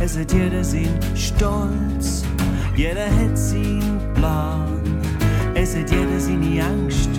es 0.00 0.18
hat 0.18 0.32
jeder 0.32 0.64
seinen 0.64 0.98
Stolz, 1.14 2.24
jeder 2.74 3.06
hat 3.06 3.36
seinen 3.36 4.00
Plan, 4.14 4.80
es 5.54 5.76
hat 5.76 5.90
jeder 5.90 6.18
seine 6.18 6.64
Angst, 6.64 7.10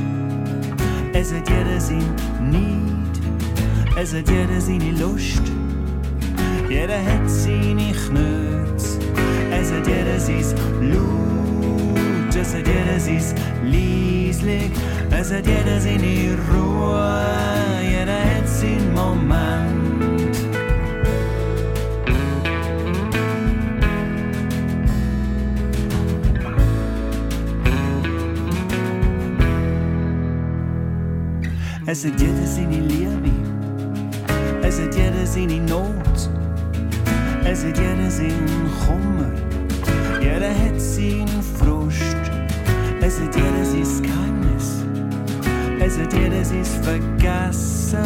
es 1.14 1.32
hat 1.32 1.48
jeder 1.48 1.80
sein 1.80 2.16
Neid, 2.52 3.98
es 3.98 4.14
hat 4.14 4.30
jeder 4.30 4.60
seine 4.60 4.92
Lust, 4.92 5.44
jeder 6.68 6.98
hat 6.98 7.30
seine 7.30 7.92
Knöts, 7.92 8.98
es 9.52 9.72
hat 9.72 9.88
jeder 9.88 10.20
sein 10.20 10.56
Blut, 10.80 11.53
es 12.36 12.54
hat 12.56 12.68
jeder 12.68 13.00
sein 13.00 13.22
Lieslig, 13.64 14.72
es 15.12 15.32
hat 15.32 15.46
jeder 15.46 15.80
seine 15.80 16.36
Ruhe, 16.50 17.14
jeder 17.88 18.20
hat 18.20 18.48
seinen 18.48 18.94
Moment. 18.94 19.94
Es 31.86 32.06
hat 32.06 32.20
jeder 32.20 32.48
seine 32.48 32.80
Liebe, 32.80 33.32
es 34.64 34.82
hat 34.82 34.96
jeder 34.96 35.26
seine 35.26 35.60
Not, 35.60 36.30
es 37.46 37.64
hat 37.64 37.78
jeder 37.78 38.10
seinen 38.10 38.70
Kummer, 38.88 39.32
jeder 40.20 40.50
hat 40.50 40.82
seinen 40.82 41.44
Es 43.14 43.20
hat 43.20 43.36
jeder 43.36 43.64
sein 43.64 44.02
Geheimnis, 44.02 44.84
es 45.80 46.00
hat 46.00 46.14
jeder 46.14 46.44
sein 46.44 46.66
Vergessen, 46.66 48.00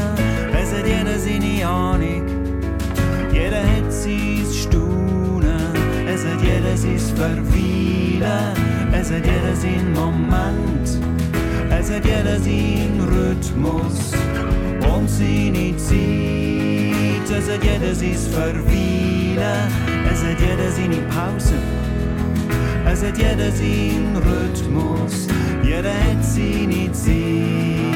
es 0.52 0.74
hat 0.74 0.86
jeder 0.86 1.18
seine 1.18 1.66
Ahnung, 1.66 2.26
jeder 3.32 3.64
hat 3.64 3.90
sein 3.90 4.46
Staunen, 4.52 5.72
es 6.14 6.26
hat 6.26 6.42
jeder 6.42 6.76
sein 6.76 7.00
Verweilen, 7.16 8.54
es 8.92 9.10
hat 9.10 9.26
jeder 9.26 9.56
seinen 9.56 9.94
Moment. 9.94 10.90
Es 11.70 11.90
hat 11.90 12.04
jeder 12.04 12.38
seinen 12.40 13.00
Rhythmus. 13.08 14.12
Und 14.94 15.10
seine 15.10 15.78
Zeit. 15.78 17.30
Es 17.30 17.50
hat 17.50 17.64
jeder 17.64 17.96
sein 17.96 18.14
Verweilen, 18.14 19.72
es 20.12 20.22
hat 20.22 20.40
jeder 20.42 20.70
seine 20.70 20.98
Pause. 21.08 21.77
Es 23.00 23.04
hat 23.04 23.18
jeder 23.20 23.52
seinen 23.52 24.18
Rhythmus, 24.18 25.28
jeder 25.64 25.94
hat 25.94 26.26
seine 26.26 26.92
Zeit. 26.92 27.87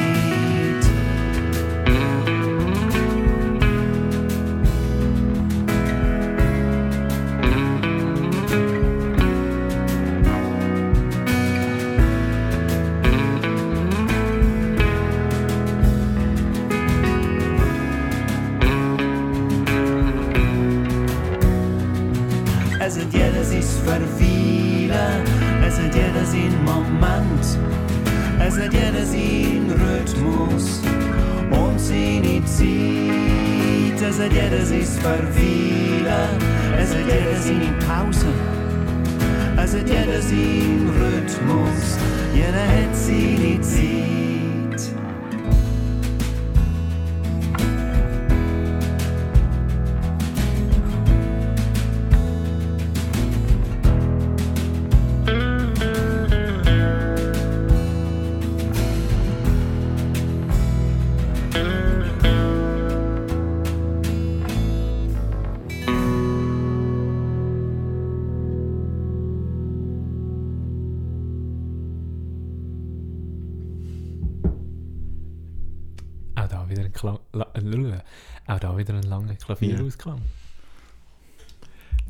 Klavierausklang. 79.98 80.22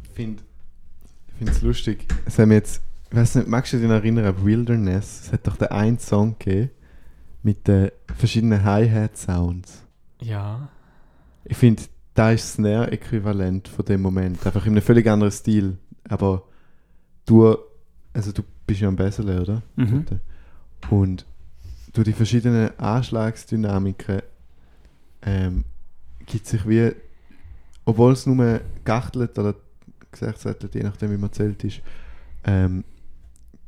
Ich 0.04 0.10
finde 0.10 0.42
es 1.40 1.62
lustig. 1.62 2.06
Es 2.24 2.38
haben 2.38 2.52
jetzt, 2.52 2.82
ich 3.10 3.16
weiß 3.16 3.36
nicht, 3.36 3.48
magst 3.48 3.72
du 3.72 3.78
dich 3.78 3.88
erinnern 3.88 4.24
an 4.26 4.44
Wilderness? 4.44 5.22
Es 5.22 5.32
hat 5.32 5.46
doch 5.46 5.56
den 5.56 5.68
einen 5.68 5.98
Song 5.98 6.36
gegeben 6.38 6.70
mit 7.42 7.66
den 7.66 7.90
verschiedenen 8.16 8.62
Hi-Hat-Sounds. 8.62 9.82
Ja. 10.20 10.68
Ich 11.44 11.56
finde, 11.56 11.82
da 12.14 12.30
ist 12.30 12.44
das 12.44 12.52
Snare-Äquivalent 12.54 13.68
von 13.68 13.84
dem 13.84 14.02
Moment. 14.02 14.46
Einfach 14.46 14.64
in 14.66 14.72
einem 14.72 14.82
völlig 14.82 15.08
anderen 15.08 15.32
Stil. 15.32 15.78
Aber 16.08 16.44
du, 17.26 17.56
also 18.12 18.32
du 18.32 18.42
bist 18.66 18.80
ja 18.80 18.88
am 18.88 18.96
Bessele, 18.96 19.40
oder? 19.40 19.62
Mhm. 19.76 20.04
Und 20.90 21.26
durch 21.92 22.04
die 22.04 22.12
verschiedenen 22.12 22.78
Anschlagsdynamiken 22.78 24.22
ähm, 25.22 25.64
gibt 26.26 26.46
sich 26.46 26.68
wie, 26.68 26.92
obwohl 27.84 28.12
es 28.12 28.26
nur 28.26 28.60
geachtelt 28.84 29.38
oder 29.38 29.54
gesechzettelt, 30.10 30.74
je 30.74 30.82
nachdem 30.82 31.10
wie 31.12 31.16
man 31.16 31.32
zählt 31.32 31.64
ist, 31.64 31.80
ähm, 32.44 32.84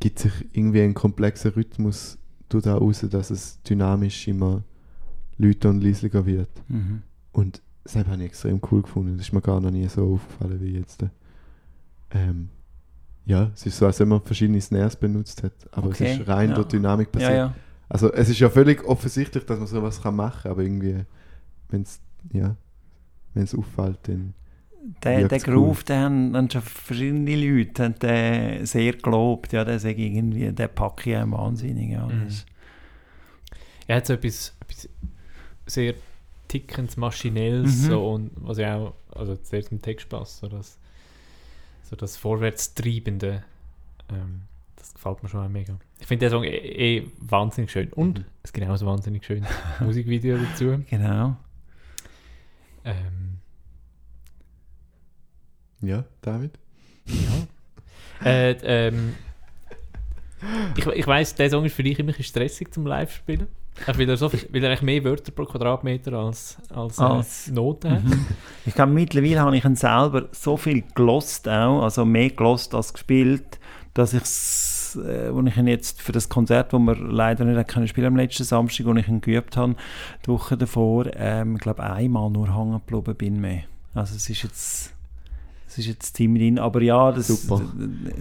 gibt 0.01 0.19
sich 0.19 0.33
irgendwie 0.53 0.83
ein 0.83 0.95
komplexer 0.95 1.55
Rhythmus 1.57 2.19
da 2.49 2.77
raus, 2.77 3.05
dass 3.11 3.31
es 3.31 3.61
dynamisch 3.63 4.29
immer 4.29 4.63
lauter 5.39 5.71
und 5.71 5.83
leislicher 5.83 6.25
wird. 6.25 6.51
Mhm. 6.69 7.03
Und 7.33 7.63
das 7.83 7.97
habe 7.97 8.15
ich 8.17 8.23
extrem 8.23 8.61
cool 8.71 8.83
gefunden. 8.83 9.17
Das 9.17 9.27
ist 9.27 9.33
mir 9.33 9.41
gar 9.41 9.61
noch 9.61 9.73
nie 9.73 9.89
so 9.89 10.15
aufgefallen 10.15 10.61
wie 10.61 10.79
jetzt. 10.79 11.05
Ähm, 12.13 12.51
ja, 13.27 13.51
es 13.55 13.67
ist 13.67 13.77
so, 13.79 13.87
als 13.87 13.99
wenn 13.99 14.09
man 14.09 14.23
verschiedene 14.23 14.61
Snares 14.61 14.95
benutzt 14.95 15.43
hat. 15.43 15.53
Aber 15.73 15.89
Okay, 15.89 16.13
es 16.13 16.21
ist 16.21 16.29
rein 16.29 16.51
ja. 16.51 16.55
durch 16.55 16.69
Dynamik 16.69 17.09
Ja, 17.09 17.13
passiert. 17.13 17.33
ja. 17.37 17.55
Also 17.89 18.13
es 18.13 18.29
ist 18.29 18.39
ja 18.39 18.49
völlig 18.49 18.85
offensichtlich, 18.85 19.45
dass 19.47 19.59
man 19.59 19.67
sowas 19.67 20.01
kann 20.01 20.15
machen 20.15 20.43
kann, 20.43 20.53
aber 20.53 20.63
irgendwie, 20.63 21.05
wenn 21.71 21.83
es 21.83 22.01
ja, 22.33 22.57
wenn's 23.35 23.55
auffällt, 23.55 23.99
dann 24.09 24.35
Der, 25.03 25.29
der 25.29 25.39
Groove, 25.39 25.83
den 25.85 25.97
haben, 25.99 26.37
haben 26.37 26.51
schon 26.51 26.63
verschiedene 26.63 27.37
Leute 27.37 27.85
haben 27.85 27.99
den 27.99 28.67
sehr 28.67 28.93
gelobt. 28.95 29.53
Ja, 29.53 29.65
der 29.65 29.79
sage 29.79 29.95
ich 30.05 30.15
irgendwie, 30.15 30.53
der 30.53 30.69
packe 30.69 31.11
ich 31.11 31.31
wahnsinnig. 31.33 31.91
Ja, 31.91 32.07
Mhm. 32.07 32.29
Er 33.87 33.97
hat 33.97 34.07
so 34.07 34.15
etwas, 34.15 34.55
etwas 34.63 34.89
sehr 35.67 35.95
tickendes, 36.49 36.97
maschinelles, 36.97 37.83
Mhm. 37.83 37.89
so, 37.91 38.11
und 38.13 38.31
was 38.37 38.59
ja 38.59 38.77
auch, 38.77 38.95
also 39.15 39.37
sehr 39.43 39.63
zum 39.63 39.81
Text 39.83 40.09
passt, 40.09 40.39
so 40.41 40.49
das, 40.49 40.79
so 41.91 41.97
das 41.97 42.17
Vorwärtstreibende, 42.17 43.43
ähm, 44.11 44.43
das 44.77 44.95
gefällt 44.95 45.23
mir 45.23 45.29
schon 45.29 45.45
auch 45.45 45.49
mega. 45.51 45.77
Ich 45.99 46.07
finde 46.07 46.27
den 46.27 46.31
Song 46.31 46.45
eh, 46.45 46.49
eh 46.99 47.07
wahnsinnig 47.19 47.71
schön. 47.71 47.89
Und 47.93 48.19
Mhm. 48.21 48.25
es 48.43 48.53
gibt 48.53 48.67
auch 48.69 48.79
ein 48.81 48.87
wahnsinnig 48.87 49.25
schönes 49.25 49.49
Musikvideo 49.81 50.39
dazu. 50.39 50.83
Genau. 50.89 51.37
Ähm, 52.85 53.39
ja, 55.81 56.05
David. 56.23 56.53
ja. 57.07 58.25
äh, 58.31 58.51
ähm, 58.63 59.15
ich, 60.77 60.87
ich 60.87 61.07
weiss, 61.07 61.35
der 61.35 61.51
Song 61.51 61.65
ist 61.65 61.75
für 61.75 61.83
dich 61.83 61.99
immer 61.99 62.07
ein 62.09 62.17
bisschen 62.17 62.25
stressig 62.25 62.73
zum 62.73 62.87
Live-Spielen. 62.87 63.47
Weil 63.87 64.09
er, 64.09 64.17
so, 64.17 64.29
viel- 64.29 64.49
weil 64.53 64.63
er 64.63 64.69
eigentlich 64.71 64.83
mehr 64.83 65.03
Wörter 65.05 65.33
pro 65.33 65.45
Quadratmeter 65.47 66.13
als, 66.13 66.59
als, 66.71 66.99
Als- 66.99 67.49
äh, 67.49 67.53
Noten 67.53 67.91
hat. 67.91 68.05
Mhm. 68.05 68.27
Ich 68.67 68.75
glaube, 68.75 68.93
mittlerweile 68.93 69.41
habe 69.41 69.57
ich 69.57 69.65
ihn 69.65 69.75
selber 69.77 70.29
so 70.33 70.57
viel 70.57 70.85
gelost 70.95 71.49
auch, 71.49 71.83
also 71.83 72.05
mehr 72.05 72.31
gelost 72.31 72.75
als 72.75 72.93
gespielt, 72.93 73.59
dass 73.95 74.13
ich 74.15 74.23
es, 74.23 74.74
äh, 74.97 75.31
als 75.31 75.47
ich 75.47 75.57
ihn 75.57 75.67
jetzt 75.67 76.03
für 76.03 76.13
das 76.13 76.29
Konzert, 76.29 76.73
wo 76.73 76.79
wir 76.79 76.97
leider 76.97 77.45
nicht 77.45 77.69
können 77.69 77.89
spielen 77.89 78.09
am 78.09 78.17
letzten 78.17 78.45
Samstag, 78.45 78.87
wo 78.87 78.95
ich 78.95 79.09
ihn 79.09 79.21
geübt 79.21 79.57
habe, 79.57 79.77
die 80.25 80.29
Woche 80.29 80.57
davor, 80.57 81.07
ähm, 81.17 81.57
ich 81.57 81.63
glaube 81.63 81.83
einmal 81.83 82.31
nur 82.31 82.55
hängen 82.57 82.81
geblieben 82.87 83.15
bin 83.17 83.41
mehr. 83.41 83.63
Also 83.95 84.17
es 84.17 84.29
ist 84.29 84.43
jetzt 84.43 84.95
es 85.67 85.79
ist 85.79 85.87
jetzt 85.87 86.17
ziemlich 86.17 86.43
drin, 86.43 86.59
aber 86.61 86.83
ja, 86.83 87.11
das, 87.11 87.27
Super. 87.27 87.61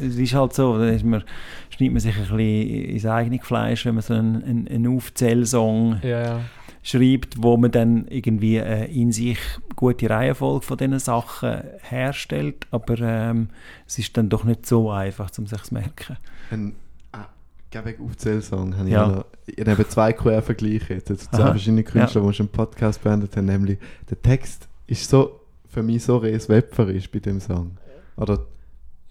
es 0.01 0.15
ist 0.15 0.33
halt 0.33 0.53
so, 0.53 0.77
da 0.79 0.89
ist 0.89 1.05
man, 1.05 1.23
schneidet 1.69 1.93
man 1.93 1.99
sich 1.99 2.15
ein 2.15 2.21
bisschen 2.21 2.39
ins 2.39 3.05
eigene 3.05 3.39
Fleisch, 3.39 3.85
wenn 3.85 3.93
man 3.93 4.01
so 4.01 4.15
einen, 4.15 4.43
einen, 4.43 4.67
einen 4.67 4.97
Aufzählsong 4.97 5.99
Ja, 6.01 6.23
ja. 6.23 6.39
Schreibt, 6.83 7.41
wo 7.41 7.55
man 7.55 7.71
dann 7.71 8.07
irgendwie 8.09 8.57
äh, 8.57 8.85
in 8.93 9.11
sich 9.11 9.39
gute 9.75 10.09
Reihenfolge 10.09 10.65
von 10.65 10.77
diesen 10.77 10.99
Sachen 10.99 11.63
herstellt, 11.81 12.67
aber 12.71 12.99
ähm, 12.99 13.49
es 13.87 13.97
ist 13.97 14.15
dann 14.17 14.29
doch 14.29 14.43
nicht 14.43 14.65
so 14.65 14.91
einfach, 14.91 15.31
um 15.37 15.47
sich 15.47 15.63
zu 15.63 15.73
merken. 15.73 16.17
Ein 16.51 16.75
ah, 17.13 17.25
Gabek 17.71 17.99
Aufzählsong 18.01 18.77
habe 18.77 18.87
ich 18.87 18.93
Ja. 18.93 19.05
auch 19.05 19.15
noch. 19.15 19.25
Ich 19.45 19.65
habe 19.65 19.87
zwei 19.87 20.13
Quervergleiche 20.13 20.93
jetzt. 20.93 21.09
Also 21.09 21.25
zwei 21.31 21.43
Aha. 21.43 21.51
verschiedene 21.51 21.83
Künstler, 21.83 22.21
die 22.21 22.33
schon 22.33 22.45
einen 22.45 22.53
Podcast 22.53 23.01
beendet 23.01 23.35
haben. 23.35 23.45
Nämlich, 23.45 23.77
der 24.09 24.21
Text 24.21 24.67
ist 24.87 25.09
so, 25.09 25.39
für 25.67 25.83
mich 25.83 26.03
so 26.03 26.17
Rees 26.17 26.49
Wepfer 26.49 26.89
ist 26.89 27.11
bei 27.11 27.19
dem 27.19 27.39
Song. 27.39 27.77
Oder 28.17 28.45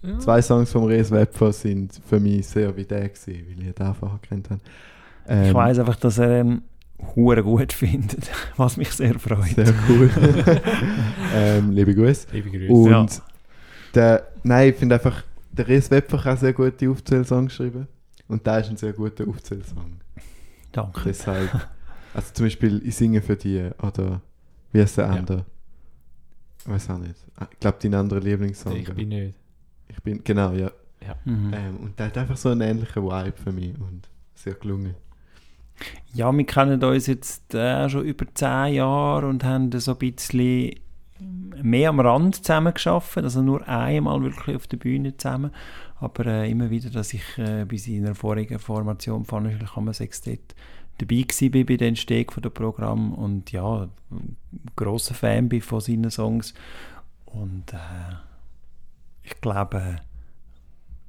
ja. 0.03 0.19
zwei 0.19 0.41
Songs 0.41 0.71
vom 0.71 0.85
Rees 0.85 1.11
Wepfer 1.11 1.51
sind 1.51 1.99
für 2.07 2.19
mich 2.19 2.47
sehr 2.47 2.75
wie 2.77 2.85
der 2.85 3.09
gewesen, 3.09 3.45
weil 3.47 3.67
ich 3.67 3.75
den 3.75 3.87
einfach 3.87 4.21
gekannt 4.21 4.49
habe. 4.49 4.61
Ähm, 5.27 5.43
ich 5.45 5.53
weiß 5.53 5.79
einfach, 5.79 5.95
dass 5.95 6.17
er 6.17 6.41
ihn 6.41 6.61
hure 7.15 7.43
gut 7.43 7.73
findet, 7.73 8.29
was 8.57 8.77
mich 8.77 8.91
sehr 8.91 9.17
freut. 9.19 9.49
Sehr 9.55 9.73
cool. 9.89 10.09
ähm, 11.35 11.71
liebe 11.71 11.93
Grüße. 11.93 12.27
Liebe 12.31 12.49
Grüße. 12.49 12.71
Und 12.71 12.89
Ja. 12.89 13.07
der, 13.95 14.27
nein, 14.43 14.69
ich 14.69 14.75
finde 14.75 14.95
einfach, 14.95 15.23
der 15.51 15.67
Rees 15.67 15.89
Wepfer 15.91 16.17
kann 16.17 16.37
sehr 16.37 16.53
gute 16.53 16.89
Aufzählsongs 16.89 17.53
schreiben. 17.53 17.87
Und 18.27 18.45
der 18.47 18.59
ist 18.59 18.69
ein 18.69 18.77
sehr 18.77 18.93
guter 18.93 19.27
Aufzählsong. 19.27 19.97
Danke. 20.71 21.01
Deshalb, 21.05 21.51
also 22.13 22.33
zum 22.33 22.45
Beispiel, 22.47 22.81
ich 22.85 22.95
singe 22.95 23.21
für 23.21 23.35
die, 23.35 23.69
oder 23.81 24.21
wie 24.71 24.81
heißt 24.81 24.97
der 24.97 25.05
Ja. 25.05 25.11
andere? 25.11 25.45
Ich 26.59 26.69
weiß 26.69 26.89
auch 26.91 26.97
nicht. 26.97 27.15
Ah, 27.35 27.47
Ich 27.51 27.59
glaube, 27.59 27.77
dein 27.81 27.93
anderer 27.93 28.21
Lieblingssong. 28.21 28.75
ich 28.77 28.89
bin 28.93 29.09
nicht. 29.09 29.35
ich 29.89 30.01
bin, 30.01 30.23
genau, 30.23 30.53
ja. 30.53 30.71
Mhm. 31.25 31.51
Ähm, 31.53 31.77
und 31.81 31.99
der 31.99 32.05
hat 32.07 32.17
einfach 32.17 32.37
so 32.37 32.49
einen 32.49 32.61
ähnlichen 32.61 33.03
Vibe 33.03 33.33
für 33.43 33.51
mich 33.51 33.75
und 33.77 34.07
sehr 34.33 34.53
gelungen. 34.53 34.95
Ja, 36.13 36.31
wir 36.31 36.45
kennen 36.45 36.83
uns 36.83 37.07
jetzt 37.07 37.53
äh, 37.55 37.89
schon 37.89 38.05
über 38.05 38.25
zehn 38.33 38.75
Jahre 38.75 39.27
und 39.27 39.43
haben 39.43 39.71
so 39.79 39.91
ein 39.91 39.97
bisschen 39.97 40.75
mehr 41.61 41.89
am 41.89 41.99
Rand 41.99 42.35
zusammen 42.35 42.73
geschafft, 42.73 43.17
also 43.17 43.41
nur 43.41 43.67
einmal 43.67 44.21
wirklich 44.21 44.55
auf 44.55 44.67
der 44.67 44.77
Bühne 44.77 45.15
zusammen, 45.17 45.51
aber 45.99 46.25
äh, 46.25 46.51
immer 46.51 46.69
wieder, 46.69 46.89
dass 46.89 47.13
ich 47.13 47.23
äh, 47.37 47.65
bei 47.65 47.77
seiner 47.77 48.15
vorigen 48.15 48.59
Formation 48.59 49.25
von 49.25 49.47
Hammer 49.75 49.93
Sextett 49.93 50.55
dabei 50.97 51.25
war 51.25 51.63
bei 51.63 51.77
der 51.77 51.87
Entstehung 51.87 52.31
von 52.31 52.43
dem 52.43 52.53
Programm. 52.53 53.13
Und 53.13 53.51
ja, 53.51 53.87
großer 54.75 55.13
Fan 55.13 55.49
bin 55.49 55.61
von 55.61 55.81
seinen 55.81 56.11
Songs. 56.11 56.53
Und 57.25 57.73
äh, 57.73 58.15
ich 59.23 59.39
glaube, 59.41 59.97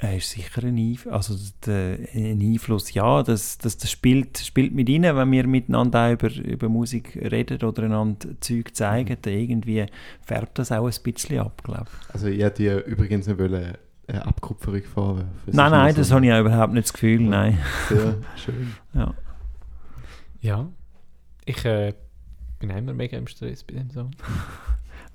er 0.04 0.16
ist 0.16 0.30
sicher 0.30 0.62
ein 0.64 0.76
Einfluss, 0.76 1.12
also 1.12 1.34
der, 1.66 1.98
ein 2.14 2.40
Einfluss, 2.40 2.92
ja, 2.94 3.22
das, 3.22 3.58
das, 3.58 3.76
das 3.76 3.90
spielt, 3.90 4.38
spielt 4.38 4.74
mit 4.74 4.88
rein, 4.88 5.02
wenn 5.02 5.32
wir 5.32 5.46
miteinander 5.46 6.06
auch 6.08 6.12
über, 6.12 6.30
über 6.34 6.68
Musik 6.68 7.16
reden 7.16 7.62
oder 7.62 7.84
einander 7.84 8.28
Zeug 8.40 8.74
zeigen, 8.74 9.16
dann 9.22 9.32
irgendwie 9.32 9.86
färbt 10.22 10.58
das 10.58 10.70
auch 10.72 10.86
ein 10.86 11.02
bisschen 11.02 11.38
ab, 11.40 11.62
glaube 11.64 11.86
ich. 12.08 12.14
Also 12.14 12.26
ich 12.28 12.42
hätte 12.42 12.62
dir 12.62 12.84
übrigens 12.84 13.26
nicht 13.26 13.38
wollen, 13.38 13.74
eine 14.06 14.26
Abkupferung 14.26 14.82
vorwerfen. 14.82 15.30
Nein, 15.46 15.70
nein, 15.70 15.94
das 15.94 16.08
so 16.08 16.16
habe 16.16 16.26
ich 16.26 16.32
auch 16.32 16.40
überhaupt 16.40 16.74
nicht 16.74 16.84
das 16.84 16.92
Gefühl, 16.92 17.22
Ja. 17.22 17.28
nein. 17.30 17.58
Sehr 17.88 18.14
schön. 18.36 18.74
Ja. 18.92 19.14
Ja. 20.40 20.68
Ich 21.46 21.64
äh, 21.64 21.94
bin 22.58 22.70
immer 22.70 22.92
mega 22.92 23.16
im 23.16 23.26
Stress 23.26 23.64
bei 23.64 23.74
dem 23.74 23.90
Song. 23.90 24.10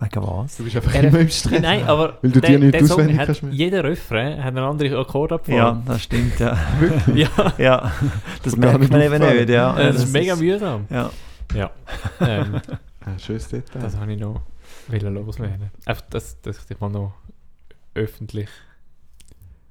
Wegen 0.01 0.23
was? 0.23 0.55
Du 0.57 0.63
bist 0.63 0.75
einfach 0.77 0.93
Er- 0.95 1.03
immer 1.03 1.19
im 1.19 1.29
Stress. 1.29 1.61
Nein, 1.61 1.83
aber 1.85 2.17
Weil 2.21 2.31
du 2.31 2.39
der, 2.39 2.49
dir 2.51 2.59
nicht 2.59 2.83
auswendig 2.83 3.17
hat, 3.17 3.25
kannst 3.25 3.43
mehr. 3.43 3.53
jeder 3.53 3.83
Refrain 3.83 4.37
hat 4.43 4.55
eine 4.55 4.65
andere 4.65 4.89
Ja, 4.89 4.99
Akkordabfolge. 5.01 5.81
das 5.85 6.03
stimmt, 6.03 6.39
ja. 6.39 6.57
Ja. 7.13 7.29
ja. 7.57 7.91
Das 8.43 8.55
Mir 8.55 8.61
gar 8.61 8.77
merkt 8.77 8.79
nicht 8.79 8.91
man 8.91 9.01
eben 9.01 9.37
nicht, 9.37 9.49
ja. 9.49 9.77
Äh, 9.77 9.91
das 9.91 10.03
ist 10.03 10.13
mega 10.13 10.35
mühsam. 10.37 10.85
Ja. 10.89 11.09
Ja. 11.53 11.71
Ähm, 12.21 12.61
Ah, 13.05 13.17
schönes 13.17 13.47
Detail. 13.47 13.79
das 13.79 13.95
habe 13.97 14.11
ich 14.13 14.19
noch 14.19 14.41
wollen 14.89 15.13
loswerden. 15.13 15.71
Einfach, 15.85 16.03
dass, 16.09 16.39
dass 16.41 16.57
ich 16.59 16.65
dich 16.65 16.79
mal 16.81 16.89
noch 16.89 17.13
öffentlich, 17.93 18.49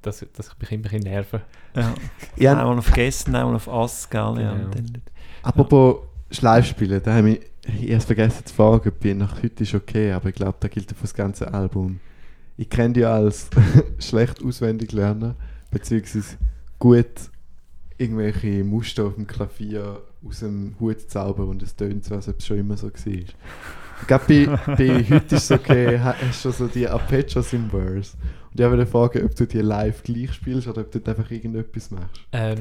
dass, 0.03 0.25
dass 0.35 0.49
ich 0.49 0.59
mich 0.59 0.73
immer 0.73 0.79
ein 0.79 0.83
bisschen 0.83 1.01
nerven. 1.03 1.41
ja. 1.77 1.95
Ja, 2.37 2.53
Einmal 2.59 2.79
auf 2.79 2.91
Gessen, 2.93 3.35
einmal 3.35 3.55
auf 3.57 3.69
Ass, 3.69 4.09
gell? 4.09 4.21
Ja. 4.21 4.33
Genau. 4.35 4.65
und 4.65 4.75
dann- 4.75 5.03
Apropos 5.43 5.97
Schleifspielen, 6.31 7.03
da 7.03 7.15
habe 7.15 7.31
ich 7.31 7.41
ich 7.69 7.89
erst 7.89 8.07
vergessen 8.07 8.45
zu 8.47 8.55
fragen, 8.55 8.89
ob 8.89 9.05
ich 9.05 9.15
nach 9.15 9.43
heute 9.43 9.63
ist 9.63 9.75
okay, 9.75 10.13
aber 10.13 10.29
ich 10.31 10.35
glaube, 10.35 10.57
da 10.61 10.69
gilt 10.69 10.91
für 10.91 11.03
das 11.03 11.15
ganze 11.15 11.53
Album. 11.53 12.01
Ich 12.57 12.69
kenne 12.71 12.95
dich 12.95 13.07
als 13.07 13.51
schlecht 13.99 14.43
auswendig 14.43 14.93
lernen, 14.93 15.35
beziehungsweise 15.71 16.37
gut 16.79 17.07
irgendwelche 17.99 18.65
Muster 18.65 19.05
auf 19.07 19.15
dem 19.15 19.27
Klavier 19.27 20.01
aus 20.27 20.41
dem 20.41 20.75
Hut 20.81 21.11
zaubern 21.11 21.49
und 21.49 21.63
es 21.63 21.77
tönt 21.77 22.05
so, 22.05 22.15
als 22.15 22.29
ob 22.29 22.39
es 22.39 22.47
schon 22.47 22.59
immer 22.59 22.77
so 22.77 22.87
war. 22.89 22.93
Ich 24.01 24.07
glaube, 24.07 24.25
bei, 24.29 24.75
bei 24.77 25.05
heute 25.05 25.35
ist 25.37 25.45
es 25.45 25.51
okay, 25.51 25.99
ha- 25.99 26.15
hast 26.21 26.45
du 26.45 26.53
schon 26.53 26.69
so 26.69 26.73
die 26.73 26.89
Arpeggios 26.89 27.53
im 27.53 27.69
Verse. 27.69 28.17
Und 28.53 28.61
ich 28.61 28.67
wollte 28.67 28.87
fragen, 28.87 29.25
ob 29.25 29.35
du 29.35 29.47
die 29.47 29.59
live 29.61 30.03
gleich 30.05 30.33
spielst 30.33 30.69
oder 30.69 30.83
ob 30.83 30.91
du 30.93 31.01
einfach 31.05 31.29
irgendetwas 31.31 31.91
machst. 31.91 32.21
Ähm, 32.33 32.59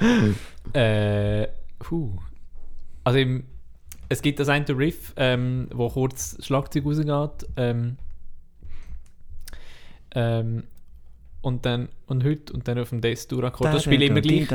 äh, 0.72 1.46
puh. 1.80 2.12
Also 3.02 3.18
im, 3.18 3.44
es 4.08 4.22
gibt 4.22 4.38
das 4.38 4.48
eine 4.48 4.68
Riff, 4.68 5.12
ähm, 5.16 5.66
wo 5.72 5.88
kurz 5.88 6.36
das 6.36 6.46
Schlagzeug 6.46 6.84
rausgeht. 6.84 7.48
Ähm, 7.56 7.96
ähm, 10.14 10.64
und 11.42 11.64
dann 11.64 11.88
und 12.06 12.22
heute 12.24 12.52
und 12.52 12.68
dann 12.68 12.78
auf 12.78 12.90
dem 12.90 13.00
Death-Dur-Akkord. 13.00 13.72
Das 13.74 13.84
spiele 13.84 14.04
ich 14.04 14.10
immer 14.10 14.20
gleich. 14.20 14.48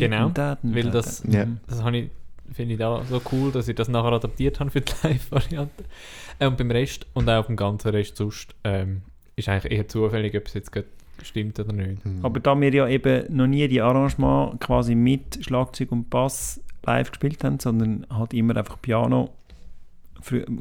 Genau, 0.00 0.28
weil 0.74 0.90
das- 0.92 1.22
Ja. 1.32 1.46
Das 1.66 1.82
habe 1.82 1.96
ich, 1.96 2.10
finde 2.52 2.74
ich 2.74 2.78
da 2.78 3.02
so 3.08 3.22
cool, 3.32 3.52
dass 3.52 3.68
ich 3.68 3.74
das 3.74 3.88
nachher 3.88 4.12
adaptiert 4.12 4.60
habe 4.60 4.70
für 4.70 4.80
die 4.82 4.92
Live-Variante. 5.02 5.84
Äh, 6.38 6.46
und 6.46 6.58
beim 6.58 6.70
Rest 6.70 7.06
und 7.14 7.28
auch 7.30 7.46
beim 7.46 7.56
ganzen 7.56 7.88
Rest 7.88 8.16
sonst 8.16 8.54
ähm, 8.64 9.02
ist 9.36 9.48
eigentlich 9.48 9.72
eher 9.72 9.88
zufällig, 9.88 10.36
ob 10.36 10.46
es 10.46 10.54
jetzt 10.54 10.72
gerade 10.72 10.88
stimmt 11.22 11.58
oder 11.58 11.72
nicht. 11.72 12.02
Aber 12.22 12.40
da 12.40 12.54
wir 12.60 12.72
ja 12.74 12.86
eben 12.86 13.34
noch 13.34 13.46
nie 13.46 13.66
die 13.68 13.80
Arrangement 13.80 14.60
quasi 14.60 14.94
mit 14.94 15.38
Schlagzeug 15.42 15.90
und 15.92 16.10
Bass 16.10 16.60
live 16.86 17.10
gespielt 17.10 17.42
haben, 17.44 17.58
sondern 17.60 18.06
halt 18.10 18.32
immer 18.34 18.56
einfach 18.56 18.80
Piano, 18.80 19.30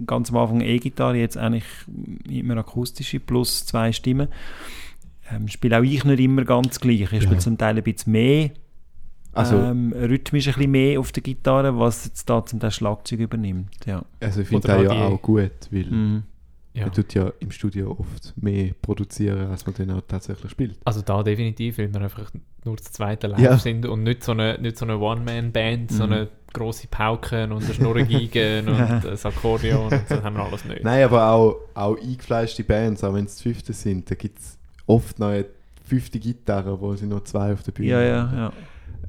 ganz 0.06 0.30
am 0.32 0.38
Anfang 0.38 0.62
E-Gitarre, 0.62 1.18
jetzt 1.18 1.38
eigentlich 1.38 1.64
immer 2.30 2.58
akustische 2.58 3.20
plus 3.20 3.66
zwei 3.66 3.92
Stimmen, 3.92 4.28
ähm, 5.32 5.48
spiele 5.48 5.80
auch 5.80 5.84
ich 5.84 6.04
nicht 6.04 6.20
immer 6.20 6.44
ganz 6.44 6.80
gleich. 6.80 7.02
Ich 7.02 7.08
spiele 7.08 7.34
Ja. 7.34 7.40
zum 7.40 7.58
Teil 7.58 7.78
ein 7.78 7.84
bisschen 7.84 8.12
mehr, 8.12 8.52
Also, 9.34 9.58
ähm, 9.58 9.92
rhythmisch 9.94 10.48
ein 10.48 10.54
bisschen 10.54 10.72
mehr 10.72 11.00
auf 11.00 11.12
der 11.12 11.24
Gitarre, 11.24 11.78
was 11.80 12.06
jetzt 12.06 12.30
da 12.30 12.46
zum 12.46 12.60
Teil 12.60 12.72
Schlagzeug 12.72 13.20
übernimmt. 13.20 13.86
Ja. 13.86 14.04
also 14.22 14.42
ich 14.42 14.48
finde 14.48 14.68
das 14.68 14.84
ja 14.84 14.92
auch 14.92 15.22
gut, 15.22 15.52
weil 15.72 15.86
Mhm. 15.86 16.24
Ja. 16.76 16.84
Man 16.84 16.94
tut 16.94 17.14
ja 17.14 17.32
im 17.40 17.52
Studio 17.52 17.96
oft 17.98 18.34
mehr 18.36 18.72
produzieren, 18.82 19.50
als 19.50 19.66
man 19.66 19.76
dann 19.78 19.92
auch 19.92 20.02
tatsächlich 20.08 20.52
spielt. 20.52 20.78
Also 20.84 21.02
da 21.02 21.24
definitiv, 21.24 21.78
weil 21.78 21.94
wir 21.94 22.02
einfach 22.02 22.30
nur 22.66 22.76
das 22.76 22.92
zweite 22.92 23.28
Live 23.28 23.40
Ja. 23.40 23.58
sind 23.58 23.86
und 23.86 24.04
nicht 24.04 24.24
so 24.24 24.34
eine, 24.34 24.60
nicht 24.60 24.78
so 24.78 24.86
eine 24.86 24.98
One-Man-Band, 24.98 25.92
so 25.92 26.06
Mhm. 26.06 26.12
eine 26.12 26.28
grosse 26.52 26.88
Pauken 26.88 27.52
und 27.54 27.64
eine 27.64 27.74
Schnurrengigen 27.74 28.68
und 28.70 29.04
das 29.06 29.26
Akkordeon 29.26 29.84
und 29.86 30.02
das 30.10 30.22
haben 30.24 30.36
wir 30.36 30.44
alles 30.44 30.66
nicht. 30.66 30.84
Nein, 30.84 31.04
aber 31.06 31.30
auch, 31.32 31.56
auch 31.74 31.98
eingefleischte 31.98 32.64
Bands, 32.64 33.04
auch 33.06 33.14
wenn 33.14 33.26
es 33.26 33.38
die 33.38 33.44
fünfte 33.44 33.72
sind, 33.74 34.10
da 34.12 34.16
gibt 34.16 34.40
es 34.40 34.58
oft 34.86 35.18
noch 35.20 35.28
eine 35.28 35.46
fünfte 35.86 36.20
Gitarre, 36.20 36.80
wo 36.82 36.94
sie 36.96 37.06
nur 37.06 37.24
zwei 37.24 37.54
auf 37.54 37.64
der 37.64 37.72
Bühne 37.72 37.90
Ja, 37.90 38.02
ja, 38.02 38.30
haben. 38.30 38.38
ja. 38.38 38.54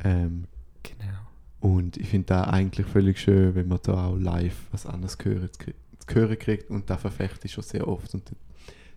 Ähm, 0.04 0.44
Genau. 0.82 1.72
und 1.74 1.96
ich 1.96 2.08
finde 2.08 2.26
da 2.26 2.44
eigentlich 2.44 2.86
völlig 2.86 3.18
schön, 3.18 3.54
wenn 3.56 3.66
man 3.68 3.78
da 3.82 4.06
auch 4.08 4.16
live 4.16 4.56
was 4.72 4.86
anderes 4.86 5.16
hören, 5.22 5.48
zu, 5.52 5.72
zu 6.06 6.14
hören 6.14 6.38
kriegt 6.38 6.70
und 6.70 6.88
da 6.90 6.96
verfechte 6.96 7.46
ich 7.46 7.52
schon 7.52 7.64
sehr 7.64 7.86
oft 7.86 8.12
und 8.14 8.30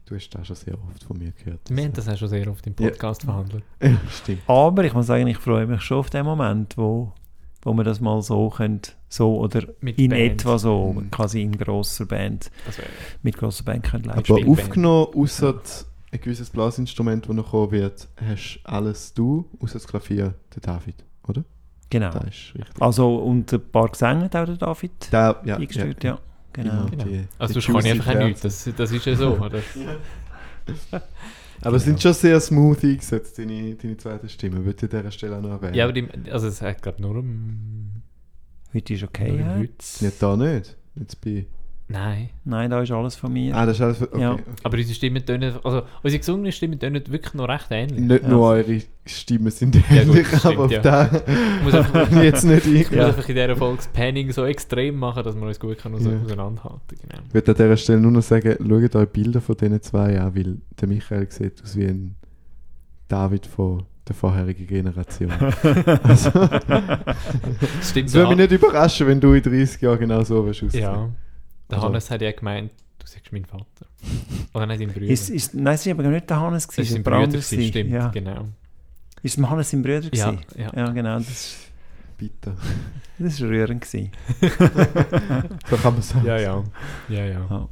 du 0.05 0.15
hast 0.15 0.29
das 0.29 0.47
schon 0.47 0.55
sehr 0.55 0.73
oft 0.75 1.03
von 1.03 1.17
mir 1.17 1.31
gehört. 1.31 1.61
Wir 1.69 1.83
haben 1.83 1.93
das 1.93 2.07
auch 2.09 2.17
schon 2.17 2.29
sehr 2.29 2.47
oft 2.49 2.65
im 2.67 2.75
Ja. 2.79 2.89
Podcast 2.89 3.23
verhandelt. 3.23 3.63
Ja, 3.81 3.97
stimmt. 4.09 4.41
Aber 4.47 4.83
ich 4.83 4.93
muss 4.93 5.07
sagen, 5.07 5.27
ich 5.27 5.37
freue 5.37 5.67
mich 5.67 5.81
schon 5.81 5.97
auf 5.99 6.09
den 6.09 6.25
Moment, 6.25 6.77
wo, 6.77 7.13
wo 7.63 7.73
wir 7.73 7.83
das 7.83 7.99
mal 7.99 8.21
so 8.21 8.49
können, 8.49 8.81
so 9.07 9.37
oder 9.39 9.63
Mit 9.81 9.97
in 9.99 10.09
Band. 10.11 10.41
etwa 10.41 10.57
so, 10.59 10.93
Mhm. 10.93 11.11
quasi 11.11 11.41
in 11.41 11.57
grosser 11.57 12.05
Band, 12.05 12.51
wäre 12.65 12.87
mit 13.23 13.37
grosser 13.37 13.63
Band 13.63 13.83
können 13.85 14.03
live 14.05 14.17
Aber 14.29 14.47
aufgenommen, 14.47 15.07
außer 15.15 15.61
ein 16.11 16.21
gewisses 16.21 16.49
Blasinstrument, 16.49 17.27
das 17.29 17.35
noch 17.35 17.51
kommen 17.51 17.71
wird, 17.71 18.07
hast 18.17 18.59
alles 18.63 19.13
du, 19.13 19.47
außer 19.59 19.73
das 19.73 19.87
Klavier, 19.87 20.33
der 20.55 20.61
David, 20.61 20.95
oder? 21.27 21.43
Genau. 21.91 22.11
Das 22.11 22.23
ist 22.25 22.53
richtig. 22.55 22.79
Also 22.81 23.15
und 23.17 23.51
ein 23.53 23.61
paar 23.71 23.89
Gesänge 23.89 24.25
hat 24.25 24.35
auch 24.35 24.45
der 24.45 24.57
David 24.57 24.91
Da, 25.11 25.41
ja, 25.45 25.55
eingestellt, 25.57 26.03
ja. 26.03 26.19
Genau. 26.53 26.85
Genau. 26.87 27.03
die- 27.03 27.25
Also 27.37 27.59
die 27.59 27.65
kann 27.65 27.85
ich 27.85 27.91
einfach 27.91 28.15
auch 28.15 28.23
nichts. 28.25 28.41
Das, 28.41 28.69
das 28.75 28.91
ist 28.91 29.05
ja 29.05 29.15
so, 29.15 29.37
oder? 29.39 29.61
Aber 31.61 31.75
es 31.75 31.83
sind 31.83 32.01
schon 32.01 32.13
sehr 32.13 32.39
smooth 32.39 32.83
eingesetzt, 32.83 33.37
deine, 33.37 33.75
deine 33.75 33.97
zweite 33.97 34.29
Stimme. 34.29 34.63
Würde 34.63 34.85
ich 34.85 34.93
an 34.93 34.99
dieser 35.01 35.11
Stelle 35.11 35.37
auch 35.37 35.41
noch 35.41 35.51
erwähnen. 35.51 35.73
Ja, 35.73 35.83
aber 35.85 35.93
die, 35.93 36.07
also 36.31 36.47
es 36.47 36.61
hat 36.61 36.81
glaube 36.81 37.01
nur 37.01 37.17
um... 37.17 38.01
Heute 38.73 38.93
ist 38.93 39.03
okay. 39.03 39.37
Ja? 39.39 39.55
heute. 39.57 39.73
Nicht 40.05 40.21
da 40.23 40.37
nicht. 40.37 40.77
Jetzt 40.95 41.19
bei... 41.21 41.45
Nein. 41.91 42.29
Nein, 42.45 42.69
da 42.69 42.83
ist 42.83 42.91
alles 42.91 43.15
von 43.15 43.33
mir. 43.33 43.55
Ah, 43.55 43.65
das 43.65 43.77
ist 43.77 43.81
alles... 43.81 43.97
für- 43.97 44.13
Okay, 44.13 44.21
Ja. 44.21 44.33
okay. 44.33 44.43
Aber 44.63 44.77
unsere 44.77 44.93
Stimmen 44.93 45.25
tönen... 45.25 45.55
Also 45.63 45.81
unsere 46.03 46.19
gesungenen 46.19 46.51
Stimmen 46.51 46.79
tönen 46.79 47.01
wirklich 47.07 47.33
noch 47.33 47.47
recht 47.49 47.65
ähnlich. 47.71 47.99
Nicht 47.99 48.21
Ja. 48.23 48.29
nur 48.29 48.47
eure 48.47 48.81
Stimmen 49.07 49.49
sind 49.51 49.73
Ja, 49.75 49.81
gut, 49.81 49.91
ähnlich, 50.15 50.27
das 50.29 50.45
aber 50.45 50.59
auf 50.65 50.69
stimmt, 50.69 50.85
da 50.85 51.09
muss 51.63 51.73
einfach- 51.73 52.11
ich 52.11 52.17
jetzt 52.23 52.43
nicht 52.43 52.65
Ich 52.67 52.91
ein. 52.91 52.97
muss 52.97 53.05
einfach 53.07 53.27
in 53.29 53.35
dieser 53.35 53.55
Folge 53.55 53.77
das 53.77 53.87
Panning 53.87 54.31
so 54.31 54.45
extrem 54.45 54.97
machen, 54.97 55.23
dass 55.23 55.35
wir 55.35 55.41
uns 55.47 55.59
gut 55.59 55.83
ause 55.83 56.11
Ja. 56.11 56.21
auseinanderhalten 56.23 56.79
genau. 57.01 57.21
Ich 57.27 57.33
würde 57.33 57.51
an 57.51 57.57
dieser 57.57 57.77
Stelle 57.77 57.99
nur 58.01 58.11
noch 58.11 58.21
sagen, 58.21 58.55
schaut 58.59 58.95
euch 58.95 59.09
Bilder 59.09 59.41
von 59.41 59.57
diesen 59.57 59.81
zwei 59.81 60.19
an, 60.19 60.35
weil 60.35 60.57
der 60.79 60.87
Michael 60.87 61.25
sieht 61.31 61.63
aus 61.63 61.75
wie 61.75 61.85
ein 61.85 62.15
David 63.07 63.47
von 63.47 63.83
der 64.07 64.13
vorherigen 64.15 64.67
Generation. 64.67 65.31
also, 66.03 66.29
Das 66.29 67.89
stimmt 67.89 68.09
es 68.09 68.13
würde 68.13 68.29
mich 68.29 68.37
ja. 68.37 68.43
nicht 68.43 68.51
überraschen, 68.51 69.07
wenn 69.07 69.19
du 69.19 69.33
in 69.33 69.41
30 69.41 69.81
Jahren 69.81 69.99
genau 69.99 70.23
so 70.23 70.45
wirst 70.45 70.63
aussehen. 70.63 70.81
Ja. 70.83 71.09
Der 71.69 71.77
Also- 71.77 71.87
Hannes 71.87 72.09
hat 72.09 72.21
ja 72.21 72.31
gemeint, 72.31 72.71
du 72.99 73.07
sagst 73.07 73.31
mein 73.31 73.45
Vater. 73.45 73.65
Oder 74.53 74.65
nein, 74.65 74.79
sein 74.79 74.87
Bruder. 74.89 75.05
Ist, 75.07 75.29
ist, 75.29 75.53
nein, 75.53 75.75
es 75.75 75.85
war 75.85 75.93
aber 75.93 76.03
nicht 76.03 76.29
der 76.29 76.39
Hannes, 76.39 76.67
gewesen, 76.67 76.89
sein 76.93 76.99
es 77.01 77.05
war 77.05 77.11
Bruder, 77.11 77.15
jemand 77.17 77.27
anderes 77.35 77.49
gewesen, 77.49 77.67
stimmt, 77.69 77.91
Ja. 77.91 78.07
genau. 78.09 78.45
Ist 79.21 79.37
es 79.37 79.45
Hannes 79.49 79.69
sein 79.69 79.81
Bruder? 79.81 80.01
Ja, 80.13 80.31
gewesen? 80.31 80.39
ja. 80.57 80.71
ja, 80.75 80.89
genau. 80.91 81.17
Das, 81.19 81.57
Bitte. 82.17 82.53
das 83.19 83.41
war 83.41 83.49
rührend. 83.49 83.81
Gewesen. 83.81 84.11
So 85.69 85.77
kann 85.77 85.93
man 85.93 86.01
sagen. 86.01 86.25
Ja, 86.25 86.37
ja. 86.39 86.63
Ja, 87.07 87.25
ja. 87.25 87.47
Ja. 87.49 87.69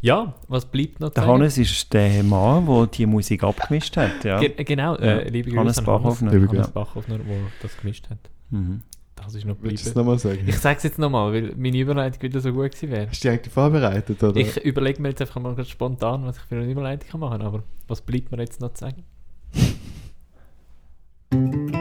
Ja, 0.00 0.34
was 0.46 0.64
bleibt 0.64 1.00
noch 1.00 1.10
Der 1.10 1.22
sagen? 1.24 1.34
Hannes 1.34 1.58
ist 1.58 1.92
der 1.92 2.22
Mann, 2.22 2.66
der 2.66 2.86
die 2.86 3.04
Musik 3.06 3.42
abgemischt 3.42 3.96
hat. 3.96 4.24
Ja. 4.24 4.38
Ge 4.38 4.50
genau, 4.64 4.94
äh, 4.96 5.24
Ja. 5.24 5.30
liebe 5.30 5.50
Grüße 5.50 5.60
Hannes 5.60 5.78
an 5.78 5.84
Bachhoffner. 5.84 6.30
Hannes. 6.32 6.70
Bachhoffner, 6.70 7.18
der 7.18 7.36
das 7.62 7.76
gemischt 7.76 8.08
hat. 8.10 8.18
Mhm. 8.50 8.82
Das 9.28 9.34
ist 9.34 9.44
noch 9.44 9.56
Willst 9.60 9.84
du 9.84 9.90
es 9.90 9.94
nochmal 9.94 10.18
sagen? 10.18 10.42
Ich 10.46 10.58
sage 10.58 10.78
es 10.78 10.84
jetzt 10.84 10.98
nochmal, 10.98 11.34
weil 11.34 11.54
meine 11.54 11.76
Überleitung 11.76 12.22
wieder 12.22 12.40
so 12.40 12.50
gut 12.50 12.70
gewesen 12.70 12.90
wäre. 12.90 13.08
Hast 13.08 13.22
du 13.22 13.28
dich 13.28 13.38
eigentlich 13.38 13.52
vorbereitet, 13.52 14.22
oder? 14.22 14.40
Ich 14.40 14.56
überlege 14.64 15.02
mir 15.02 15.10
jetzt 15.10 15.20
einfach 15.20 15.38
mal 15.38 15.54
ganz 15.54 15.68
spontan, 15.68 16.24
was 16.24 16.38
ich 16.38 16.44
für 16.44 16.56
eine 16.56 16.70
Überleitung 16.70 17.10
kann 17.10 17.20
machen 17.20 17.38
kann, 17.40 17.46
aber 17.46 17.62
was 17.88 18.00
bleibt 18.00 18.32
mir 18.32 18.38
jetzt 18.38 18.58
noch 18.62 18.72
zu 18.72 18.86
sagen? 18.86 19.04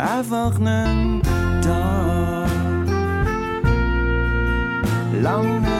erwachnen 0.00 1.20
da. 1.62 2.46
Laune 5.22 5.79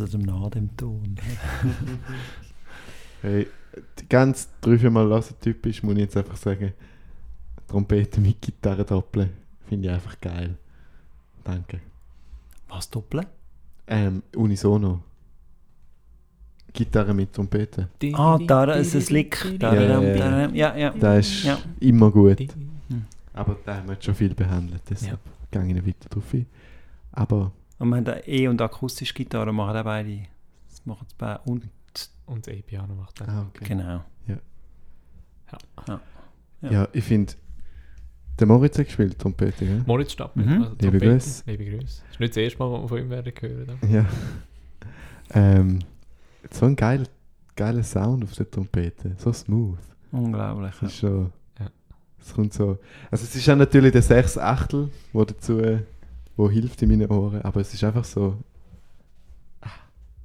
Hört 0.00 0.12
dem 0.14 0.22
nach 0.22 0.50
dem 0.50 0.76
Ton. 0.76 1.16
Hey, 3.22 3.46
die 3.98 4.08
ganz 4.08 4.48
drei, 4.62 4.78
vier 4.78 4.90
Mal 4.90 5.06
hören 5.06 5.22
typisch, 5.42 5.82
muss 5.82 5.92
ich 5.92 6.00
jetzt 6.00 6.16
einfach 6.16 6.38
sagen. 6.38 6.72
Trompete 7.68 8.18
mit 8.18 8.40
Gitarre 8.40 8.82
doppeln, 8.82 9.28
finde 9.68 9.88
ich 9.88 9.94
einfach 9.94 10.18
geil. 10.22 10.56
Danke. 11.44 11.80
Was 12.70 12.88
doppeln? 12.88 13.26
Ähm, 13.86 14.22
unisono. 14.34 15.02
Gitarre 16.72 17.12
mit 17.12 17.32
Trompete. 17.34 17.88
Ah, 18.14 18.38
da 18.38 18.72
ist 18.72 18.94
ein 18.94 19.04
Lick. 19.14 19.58
Da, 19.58 19.74
Ja, 19.74 20.00
ja, 20.00 20.14
da, 20.16 20.48
ja, 20.54 20.76
ja. 20.76 20.90
Das 20.98 21.26
ist 21.28 21.44
Ja. 21.44 21.58
immer 21.80 22.10
gut. 22.10 22.40
Hm. 22.40 23.04
Aber 23.34 23.56
da 23.66 23.76
haben 23.76 23.86
wir 23.88 23.94
jetzt 23.94 24.04
schon 24.06 24.14
viel 24.14 24.34
behandelt, 24.34 24.80
deshalb 24.88 25.18
gehe 25.50 25.60
ich 25.66 25.74
nicht 25.74 25.86
weiter 25.86 26.08
drauf 26.08 26.32
ein. 26.32 26.46
Aber 27.12 27.52
Und 27.80 27.88
wir 27.88 27.96
haben 27.96 28.04
da 28.04 28.18
E- 28.26 28.46
und 28.46 28.60
akustische 28.62 29.12
Gitarre, 29.14 29.52
machen 29.52 29.76
auch 29.76 29.82
beide. 29.84 30.22
Das 30.68 30.84
machen 30.86 31.06
sie 31.08 31.14
beide. 31.18 31.40
Und, 31.46 31.68
Und 32.26 32.46
das 32.46 32.54
E-Piano 32.54 32.94
macht 32.94 33.20
dann. 33.20 33.28
ah, 33.30 33.46
okay. 33.48 33.64
genau. 33.66 34.04
ja. 34.28 34.36
Ja. 36.62 36.88
ich 36.92 37.04
finde, 37.04 37.32
der 38.38 38.46
Moritz 38.46 38.78
hat 38.78 38.86
gespielt, 38.86 39.18
Trompete, 39.18 39.64
gell? 39.66 39.82
Moritz 39.86 40.12
Stappen. 40.12 40.44
Mhm. 40.44 40.50
also 40.62 40.64
Liebe 40.80 40.98
Trompete. 40.98 41.06
Grüße. 41.12 41.42
Liebe 41.46 41.64
Grüße. 41.64 42.02
Das 42.02 42.10
ist 42.12 42.20
nicht 42.20 42.30
das 42.32 42.36
erste 42.36 42.58
Mal, 42.58 42.72
was 42.72 42.80
wir 42.82 42.88
von 42.88 42.98
ihm 42.98 43.10
werden 43.10 43.32
hören. 43.40 43.78
da. 43.80 43.86
Ja. 43.88 44.06
ähm, 45.32 45.78
so 46.50 46.66
ein 46.66 46.76
geiler, 46.76 47.04
geiler 47.56 47.82
Sound 47.82 48.24
auf 48.24 48.32
der 48.34 48.50
Trompete. 48.50 49.14
So 49.18 49.32
smooth. 49.32 49.78
Unglaublich. 50.12 50.72
Das 50.72 50.80
Ja. 50.82 50.86
ist 50.88 50.96
schon. 50.98 51.32
Ja. 51.58 51.66
Es 52.20 52.34
kommt 52.34 52.52
so. 52.52 52.78
Also 53.10 53.24
es 53.24 53.34
ist 53.34 53.48
auch 53.48 53.56
natürlich 53.56 53.92
der 53.92 54.02
sechs 54.02 54.36
Achtel, 54.38 54.90
wo 55.12 55.24
dazu, 55.24 55.58
äh, 55.60 55.80
wo 56.40 56.48
hilft 56.48 56.80
in 56.80 56.88
meinen 56.88 57.10
Ohren, 57.10 57.42
aber 57.42 57.60
es 57.60 57.74
ist 57.74 57.84
einfach 57.84 58.04
so. 58.04 58.38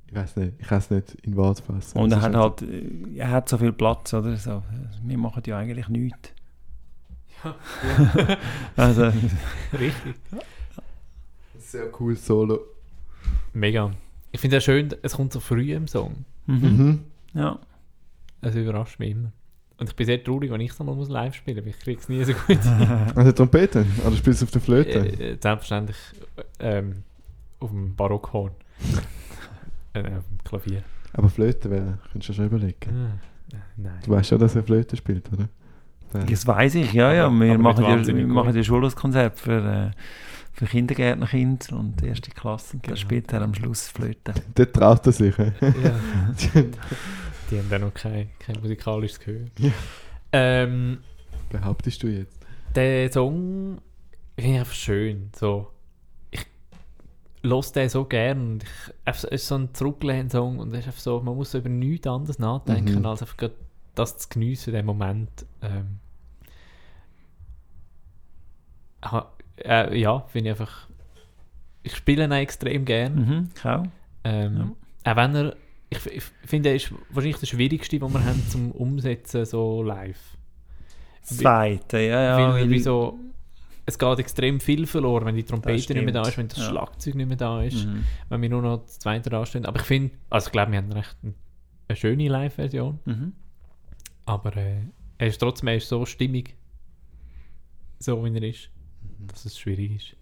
Ich 0.07 0.15
weiß 0.15 0.37
nicht, 0.37 0.53
ich 0.59 0.67
kann 0.67 0.77
es 0.77 0.89
nicht 0.89 1.13
in 1.23 1.35
Worte 1.35 1.61
fassen. 1.61 1.97
Und 1.97 2.11
Es 2.13 2.17
er 2.17 2.21
hat 2.21 2.35
halt, 2.35 2.63
er 3.17 3.31
hat 3.31 3.49
so 3.49 3.57
viel 3.57 3.73
Platz, 3.73 4.13
oder? 4.13 4.37
So, 4.37 4.63
wir 5.03 5.17
machen 5.17 5.43
ja 5.45 5.57
eigentlich 5.57 5.89
nichts. 5.89 6.31
Also, 8.77 9.11
Richtig. 9.73 10.15
sehr 11.59 11.87
cool 11.99 12.15
Solo. 12.15 12.59
Mega. 13.53 13.91
Ich 14.31 14.39
finde 14.39 14.57
es 14.57 14.63
schön, 14.63 14.95
es 15.01 15.13
kommt 15.13 15.33
so 15.33 15.39
früh 15.41 15.73
im 15.73 15.87
Song. 15.87 16.23
mhm. 16.45 16.55
Mhm. 16.77 17.03
Ja. 17.33 17.59
Es 18.41 18.55
überrascht 18.55 18.99
mich 18.99 19.11
immer. 19.11 19.31
Und 19.77 19.89
ich 19.89 19.95
bin 19.95 20.05
sehr 20.05 20.23
traurig, 20.23 20.49
wenn 20.51 20.61
ich 20.61 20.71
es 20.71 20.79
mal 20.79 20.95
muss 20.95 21.09
live 21.09 21.35
spielen 21.35 21.57
muss. 21.65 21.75
Ich 21.75 21.79
kriege 21.81 21.99
es 21.99 22.07
nie 22.09 22.23
so 22.23 22.33
gut. 22.33 22.59
Also 23.15 23.31
Trompete? 23.33 23.85
Oder 24.05 24.15
spielst 24.15 24.41
du 24.41 24.45
auf 24.45 24.51
der 24.51 24.61
Flöte? 24.61 24.99
Äh, 24.99 25.31
äh, 25.33 25.37
selbstverständlich 25.41 25.97
ähm, 26.59 27.03
auf 27.59 27.69
dem 27.71 27.93
Barockhorn. 27.95 28.51
äh, 29.93 29.99
auf 29.99 30.05
dem 30.29 30.37
Klavier. 30.45 30.83
Aber 31.13 31.29
Flöte 31.29 31.69
wäre, 31.69 31.97
könntest 32.11 32.29
du 32.29 32.33
schon 32.33 32.45
überlegen. 32.45 32.75
Ah, 33.53 33.57
nein. 33.77 33.99
Du 34.05 34.11
weißt 34.11 34.29
schon, 34.29 34.39
dass 34.39 34.55
er 34.55 34.63
Flöte 34.63 34.95
spielt, 34.95 35.31
oder? 35.33 35.47
Der- 36.13 36.23
Das 36.25 36.47
weiß 36.47 36.75
ich, 36.75 36.93
ja, 36.93 37.11
ja. 37.13 37.29
Wir 37.29 37.53
aber 37.53 37.61
machen 37.63 37.83
ja, 37.83 38.05
wir 38.07 38.27
machen 38.27 38.55
ja 38.55 38.63
Schulhauskonzert 38.63 39.37
für, 39.39 39.91
äh, 39.91 39.91
für 40.53 40.65
Kindergärtnerkinder 40.65 41.77
und 41.77 42.01
erste 42.01 42.31
Klassen. 42.31 42.79
Da 42.81 42.87
Genau. 42.87 42.95
spielt 42.97 43.33
er 43.33 43.41
am 43.41 43.53
Schluss 43.53 43.87
Flöte. 43.89 44.33
Dort 44.55 44.73
traut 44.73 45.05
er 45.05 45.11
sich. 45.11 45.37
hä? 45.37 45.51
Ja. 45.61 45.95
Die 47.51 47.59
haben 47.59 47.69
dann 47.69 47.81
noch 47.81 47.93
kein, 47.93 48.29
kein 48.39 48.59
musikalisches 48.61 49.19
Gehör. 49.19 49.45
Ja. 49.59 49.71
Ähm, 50.31 50.99
Behauptest 51.49 52.03
du 52.03 52.07
jetzt? 52.07 52.37
der 52.75 53.09
Song 53.11 53.79
finde 54.35 54.51
ich 54.51 54.59
einfach 54.59 54.73
schön. 54.73 55.29
So, 55.35 55.71
ich 56.31 56.45
höre 57.41 57.61
den 57.73 57.87
so 57.89 58.03
gern 58.05 58.41
und 58.51 58.63
ich, 58.63 58.69
einfach, 59.05 59.23
es 59.29 59.31
ist 59.43 59.47
so 59.47 59.55
ein 59.55 59.73
zurückgelehnt 59.73 60.31
Song 60.31 60.59
und 60.59 60.73
es 60.73 60.85
ist 60.85 60.99
so, 61.01 61.21
man 61.21 61.35
muss 61.35 61.53
über 61.53 61.69
nichts 61.69 62.05
anderes 62.07 62.37
nachdenken, 62.39 62.99
Mhm. 62.99 63.05
als 63.05 63.21
einfach 63.21 63.37
das 63.93 64.17
zu 64.17 64.27
geniessen, 64.29 64.73
den 64.73 64.85
Moment. 64.85 65.45
Ähm, 65.61 65.99
äh, 69.63 69.97
ja, 69.97 70.19
finde 70.27 70.49
ich 70.49 70.59
einfach. 70.59 70.87
Ich 71.83 71.95
spiele 71.95 72.25
ihn 72.25 72.31
extrem 72.31 72.83
gern. 72.83 73.15
Mhm, 73.15 73.49
auch. 73.63 73.83
Ähm, 74.23 74.75
Auch 75.05 75.15
wenn 75.15 75.35
er, 75.35 75.55
ich, 75.89 76.05
ich 76.07 76.23
finde, 76.45 76.69
er 76.69 76.75
ist 76.75 76.91
wahrscheinlich 77.09 77.39
der 77.39 77.47
schwierigste, 77.47 77.99
den 77.99 78.11
wir 78.13 78.23
haben 78.25 78.41
zum 78.49 78.71
Umsetzen 78.71 79.45
so 79.45 79.83
live. 79.83 80.37
Das 81.21 81.37
Zweite, 81.37 81.99
ja, 81.99 82.39
ja. 82.39 82.53
weil, 82.53 82.79
so, 82.79 83.17
es 83.87 83.97
geht 83.97 84.19
extrem 84.19 84.59
viel 84.59 84.85
verloren, 84.87 85.25
wenn 85.25 85.35
die 85.35 85.43
Trompete 85.43 85.77
Das 85.77 85.89
nicht 85.89 86.03
mehr 86.03 86.13
da 86.13 86.21
ist, 86.27 86.37
wenn 86.37 86.47
das 86.47 86.57
Ja. 86.57 86.69
Schlagzeug 86.69 87.15
nicht 87.15 87.27
mehr 87.27 87.37
da 87.37 87.61
ist, 87.63 87.85
Mhm. 87.85 88.03
wenn 88.29 88.41
wir 88.41 88.49
nur 88.49 88.61
noch 88.61 88.83
das 88.83 88.99
zweite 88.99 89.29
da 89.29 89.45
stehen. 89.45 89.65
Aber 89.65 89.79
ich 89.79 89.85
finde, 89.85 90.13
also 90.29 90.47
ich 90.47 90.51
glaube, 90.51 90.71
wir 90.71 90.77
haben 90.79 90.91
recht 90.91 91.15
ein, 91.23 91.33
eine 91.87 91.95
schöne 91.95 92.27
Live-Version, 92.27 92.99
Mhm. 93.05 93.33
aber 94.25 94.55
äh, 94.57 94.77
er 95.17 95.27
ist 95.27 95.37
trotzdem 95.39 95.67
er 95.69 95.75
ist 95.77 95.87
so 95.89 96.05
stimmig, 96.05 96.55
so 97.99 98.23
wie 98.23 98.35
er 98.35 98.43
ist, 98.43 98.69
Mhm. 99.19 99.27
dass 99.27 99.45
es 99.45 99.57
schwierig 99.57 99.95
ist, 99.95 100.15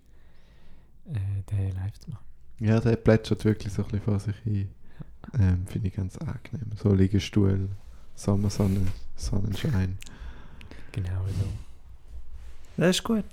äh, 1.15 1.19
den 1.51 1.71
live 1.75 1.97
zu 1.99 2.09
machen. 2.11 2.23
Ja, 2.59 2.79
der 2.79 2.95
plätschert 2.97 3.43
wirklich 3.45 3.73
so 3.73 3.81
ein 3.83 3.87
bisschen 3.89 4.03
vor 4.03 4.19
sich 4.19 4.35
hin. 4.43 4.69
Ähm, 5.39 5.65
Finde 5.67 5.87
ich 5.87 5.95
ganz 5.95 6.17
angenehm. 6.17 6.71
So 6.75 6.93
Liegestuhl, 6.93 7.69
Sommersonne, 8.15 8.81
Sonnenschein. 9.15 9.97
Genau 10.91 11.25
so. 11.27 11.47
Das 12.77 12.97
ist 12.97 13.03
gut. 13.03 13.23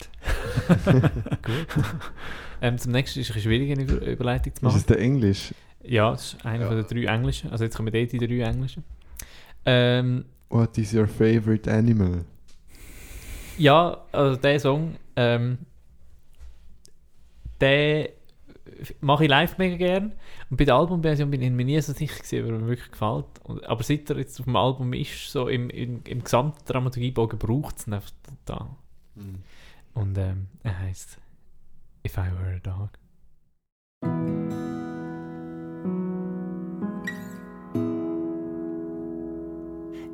Gut. 1.42 1.84
ähm, 2.60 2.76
zum 2.78 2.92
nächsten 2.92 3.20
ist 3.20 3.30
es 3.30 3.34
eine 3.36 3.42
schwierige 3.42 3.80
Über 3.80 4.06
Überleitung 4.06 4.54
zu 4.54 4.58
Ist 4.58 4.62
machen. 4.62 4.76
es 4.78 4.86
der 4.86 4.98
Englisch? 4.98 5.54
Ja, 5.82 6.10
das 6.10 6.34
ist 6.34 6.44
einer 6.44 6.64
Ja. 6.64 6.68
von 6.68 6.76
den 6.76 6.86
drei 6.86 7.14
englischen. 7.14 7.50
Also 7.50 7.64
jetzt 7.64 7.74
kommen 7.76 7.92
eh 7.94 8.06
die 8.06 8.18
drei 8.18 8.40
englischen. 8.50 8.84
Ähm, 9.64 10.26
What 10.50 10.76
is 10.78 10.92
your 10.94 11.06
favorite 11.08 11.70
animal? 11.72 12.24
ja, 13.56 13.96
also 14.12 14.36
der 14.36 14.60
Song, 14.60 14.96
ähm, 15.16 15.58
den 17.60 18.08
mache 19.00 19.24
ich 19.24 19.30
live 19.30 19.58
mega 19.58 19.76
gern. 19.76 20.12
Und 20.50 20.56
bei 20.56 20.64
der 20.64 20.74
Albumversion 20.74 21.30
bin 21.30 21.42
ich 21.42 21.50
mir 21.50 21.64
nie 21.64 21.80
so 21.80 21.92
sicher 21.92 22.16
gewesen, 22.16 22.44
ob 22.44 22.50
er 22.50 22.58
mir 22.58 22.68
wirklich 22.68 22.90
gefällt. 22.90 23.26
Und, 23.44 23.64
aber 23.66 23.82
seit 23.82 24.08
er 24.10 24.18
jetzt 24.18 24.38
auf 24.40 24.46
dem 24.46 24.56
Album 24.56 24.92
ist, 24.92 25.30
so 25.30 25.48
im, 25.48 25.70
im, 25.70 26.02
im 26.04 26.24
Gesamtdramaturgiebogen 26.24 27.38
braucht 27.38 27.78
es 27.78 27.86
ihn 27.86 27.94
einfach 27.94 28.12
total. 28.46 28.68
Und 29.94 30.18
ähm, 30.18 30.48
er 30.62 30.78
heißt 30.78 31.18
If 32.06 32.16
I 32.16 32.30
Were 32.32 32.56
a 32.56 32.60
Dog. 32.60 32.90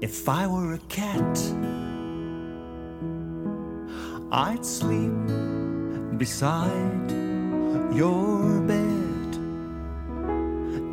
If 0.03 0.29
I 0.29 0.47
were 0.47 0.75
a 0.75 0.79
cat, 0.89 1.39
I'd 4.31 4.65
sleep 4.65 6.19
beside 6.19 7.26
your 7.93 8.61
bed. 8.61 9.39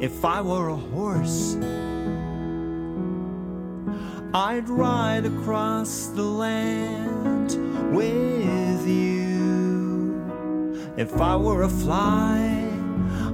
If 0.02 0.26
I 0.26 0.42
were 0.42 0.70
a 0.70 0.76
horse, 0.76 1.56
I'd 4.34 4.68
ride 4.68 5.26
across 5.26 6.08
the 6.08 6.24
land 6.24 7.52
with 7.96 8.88
you. 8.88 10.22
If 10.98 11.22
I 11.22 11.36
were 11.36 11.64
a 11.64 11.70
fly, 11.70 12.68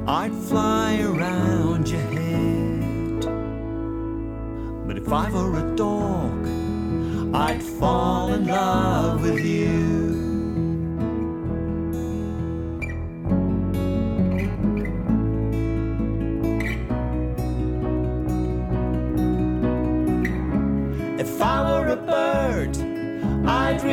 I'd 0.07 0.33
fly 0.33 1.01
around 1.01 1.87
your 1.89 2.01
head. 2.01 3.21
But 4.87 4.97
if 4.97 5.11
I 5.11 5.29
were 5.31 5.57
a 5.57 5.75
dog, 5.75 6.47
I'd 7.33 7.63
fall 7.63 8.33
in 8.33 8.47
love 8.47 9.21
with 9.21 9.45
you. 9.45 10.18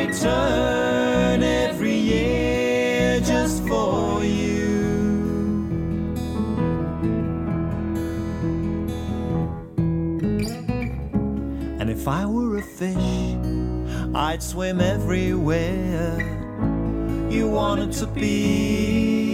Return 0.07 1.43
every 1.43 1.95
year 1.95 3.19
just 3.19 3.67
for 3.67 4.23
you. 4.23 4.77
And 11.79 11.89
if 11.89 12.07
I 12.07 12.25
were 12.25 12.57
a 12.57 12.61
fish, 12.61 13.35
I'd 14.15 14.41
swim 14.41 14.79
everywhere 14.79 16.15
you 17.29 17.49
wanted 17.49 17.91
to 17.93 18.07
be 18.07 19.26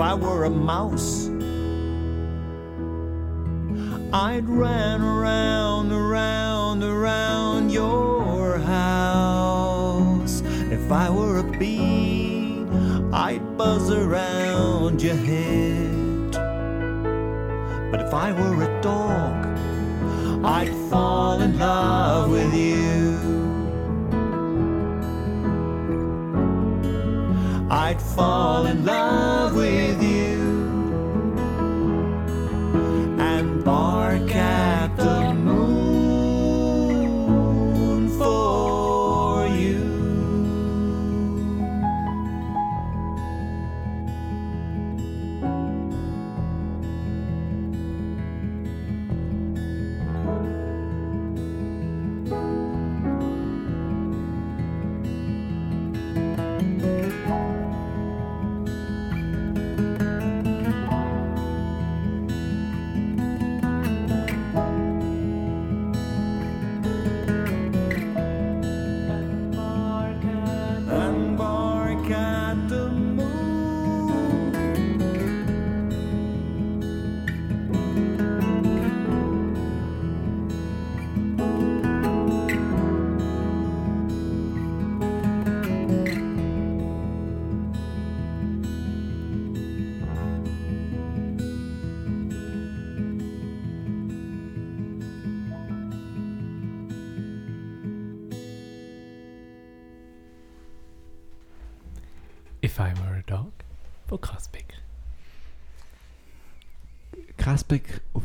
if 0.00 0.06
I 0.06 0.14
were 0.14 0.44
a 0.44 0.48
mouse, 0.50 1.26
I'd 4.14 4.48
run 4.48 5.02
around, 5.02 5.92
around, 5.92 6.82
around 6.82 7.70
your 7.70 8.56
house. 8.60 10.40
If 10.70 10.90
I 10.90 11.10
were 11.10 11.40
a 11.40 11.42
bee, 11.42 12.64
I'd 13.12 13.58
buzz 13.58 13.90
around 13.90 15.02
your 15.02 15.16
head. 15.16 16.32
But 17.90 18.00
if 18.00 18.14
I 18.14 18.32
were 18.32 18.62
a 18.62 18.80
dog, 18.80 19.36
I'd 20.46 20.72
fall 20.88 21.42
in 21.42 21.58
love 21.58 22.30
with 22.30 22.54
you. 22.54 23.40
I'd 27.70 28.00
fall 28.00 28.59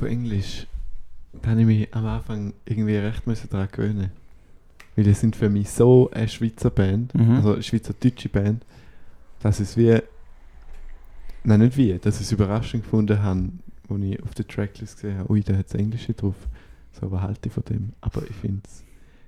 Auf 0.05 0.11
Englisch, 0.11 0.67
da 1.41 1.49
habe 1.49 1.61
ich 1.61 1.65
mich 1.65 1.95
am 1.95 2.05
Anfang 2.05 2.53
irgendwie 2.65 2.95
recht 2.95 3.25
müssen 3.25 3.49
daran 3.49 3.69
gewöhnen. 3.71 4.11
Weil 4.95 5.05
das 5.05 5.19
sind 5.19 5.35
für 5.35 5.49
mich 5.49 5.67
so 5.71 6.11
eine 6.11 6.27
Schweizer 6.27 6.69
Band, 6.69 7.15
Mhm. 7.15 7.31
also 7.31 7.53
eine 7.53 7.63
schweizerdeutsche 7.63 8.29
Band, 8.29 8.63
dass 9.39 9.59
es 9.59 9.75
wie. 9.75 9.97
Nein, 11.43 11.59
nicht 11.61 11.75
wie, 11.75 11.97
dass 11.97 12.17
ich 12.17 12.27
es 12.27 12.31
überraschend 12.31 12.83
gefunden 12.83 13.19
habe, 13.23 13.49
als 13.89 14.01
ich 14.03 14.21
auf 14.23 14.35
der 14.35 14.47
Tracklist 14.47 14.97
gesehen 14.97 15.17
habe, 15.17 15.31
ui, 15.31 15.41
da 15.41 15.57
hat 15.57 15.65
es 15.69 15.73
Englische 15.73 16.13
drauf. 16.13 16.35
So, 16.91 17.11
was 17.11 17.21
halte 17.23 17.49
ich 17.49 17.53
von 17.53 17.63
dem? 17.63 17.93
Aber 18.01 18.21
ich 18.29 18.35
finde 18.35 18.61
es 18.63 18.83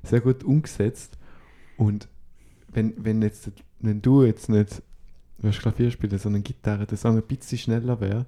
sehr 0.07 0.21
gut 0.21 0.43
umgesetzt. 0.43 1.17
Und 1.75 2.07
wenn, 2.71 2.93
wenn, 3.03 3.23
jetzt, 3.23 3.51
wenn 3.79 4.03
du 4.03 4.23
jetzt 4.23 4.47
nicht 4.47 4.83
Klavier 5.41 5.89
spielen, 5.89 6.19
sondern 6.19 6.43
Gitarre, 6.43 6.85
der 6.85 6.97
Song 6.99 7.15
ein 7.15 7.23
bisschen 7.23 7.57
schneller 7.57 7.99
wäre, 7.99 8.27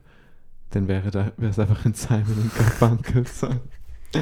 dann 0.71 0.87
wäre 0.87 1.09
da- 1.11 1.31
wäre 1.37 1.51
es 1.51 1.59
einfach 1.59 1.83
ein 1.85 1.93
Simon 1.93 2.25
und 2.43 2.55
Garfunkel 2.55 3.25
Song. 3.27 3.59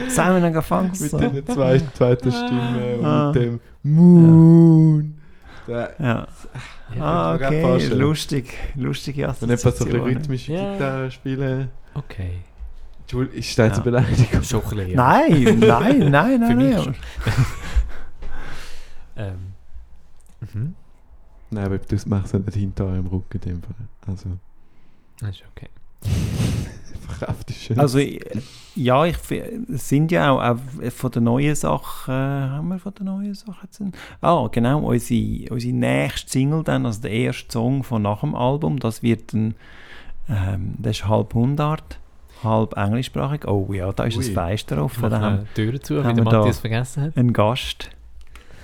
Simon 0.10 0.44
and 0.44 0.54
Garfunkel. 0.54 1.02
mit 1.02 1.12
so. 1.12 1.18
der 1.18 1.46
zwei, 1.46 1.80
zweiten 1.94 2.32
Stimme 2.32 2.98
und 3.00 3.06
Ah. 3.06 3.32
mit 3.34 3.44
dem 3.44 3.60
Moon. 3.84 5.18
Da, 5.66 5.90
Ja. 6.00 6.28
Ja, 6.96 7.04
Ah, 7.04 7.36
okay. 7.36 7.88
Lustig. 7.90 8.54
Lustige 8.76 9.24
wenn 9.24 9.32
jemand 9.34 9.40
so 9.40 9.46
ein 9.46 9.50
bisschen 9.50 9.70
Assoziationen. 9.74 10.18
rhythmische 10.18 10.54
Ja. 10.54 10.74
Gitarre 10.74 11.12
spielen. 11.12 11.70
Okay. 11.94 12.40
Entschuldigung, 13.02 13.40
ist 13.40 13.60
das 13.60 13.66
jetzt 13.68 13.78
Ja. 13.78 13.84
eine 13.84 13.84
Beleidigung? 13.84 14.44
Schon 14.44 14.62
ein 14.64 14.70
bisschen, 14.70 14.90
ja. 14.92 14.96
Nein, 14.96 15.60
nein, 15.60 16.12
nein, 16.12 16.40
Für 16.40 16.54
nein. 16.54 16.58
mich 16.58 16.76
nein. 16.76 16.84
schon. 16.84 16.96
ähm. 19.18 19.54
Mhm. 20.54 20.76
Nein, 21.50 21.66
aber 21.66 21.78
du 21.78 21.96
machst 22.08 22.34
es 22.34 22.46
nicht 22.46 22.56
hinter 22.56 22.86
eurem 22.86 23.08
Rücken 23.08 23.38
in 23.38 23.42
dem 23.42 23.64
Fall. 23.64 23.76
Also, 24.08 24.30
Das 25.20 25.30
ist 25.32 25.44
okay. 25.56 25.68
Also, 27.76 27.98
äh, 28.00 28.20
ja, 28.76 29.06
ich, 29.06 29.18
sind 29.70 30.12
ja 30.12 30.32
auch, 30.32 30.40
auch 30.56 30.92
von 30.92 31.12
den 31.12 31.24
neuen 31.24 31.56
Sachen, 31.56 32.14
äh, 32.14 32.50
haben 32.50 32.68
wir 32.68 32.78
von 32.80 32.94
den 32.94 33.06
neuen 33.08 33.34
Sachen 33.34 33.58
jetzt 33.64 33.82
einen? 33.82 33.94
Ah, 34.22 34.48
genau, 34.52 34.80
unsere, 34.82 35.52
unsere 35.52 35.74
nächste 35.74 36.30
Single 36.30 36.64
dann, 36.64 36.86
also 36.86 37.02
der 37.02 37.12
erste 37.12 37.52
Song 37.52 37.84
von 37.84 38.04
nach 38.04 38.20
dem 38.22 38.36
Album, 38.36 38.80
das 38.80 39.02
wird 39.02 39.34
ein, 39.34 39.56
ähm, 40.30 40.76
das 40.78 40.98
ist 41.00 41.08
halb 41.08 41.34
Mundart, 41.34 42.00
halb 42.44 42.78
englischsprachig. 42.78 43.48
Oh 43.48 43.74
ja, 43.74 43.92
da 43.92 44.04
ist 44.04 44.18
Ui. 44.18 44.24
ein 44.26 44.34
Fenster 44.34 44.76
Ich 44.78 44.82
offen, 44.84 45.10
da 45.10 45.20
haben 45.20 45.36
eine 45.40 45.54
Tür 45.56 45.82
zu, 45.82 45.96
wie 45.96 46.04
haben 46.04 46.16
der 46.16 46.26
wir 46.26 46.30
da- 46.32 46.38
Matthias 46.38 46.60
vergessen 46.60 47.04
hat. 47.04 47.18
einen 47.18 47.34
Gast, 47.34 47.90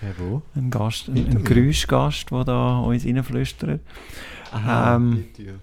Ja, 0.03 0.09
wo? 0.19 0.43
einen 0.55 0.69
Gast, 0.69 1.07
ein, 1.07 1.15
ein. 1.17 1.43
Geräuschgast, 1.43 2.29
der 2.29 2.43
da 2.43 2.79
uns 2.79 3.03
reinflüstert. 3.03 3.79
Ähm, 4.67 5.25
die 5.35 5.43
Tür. 5.43 5.53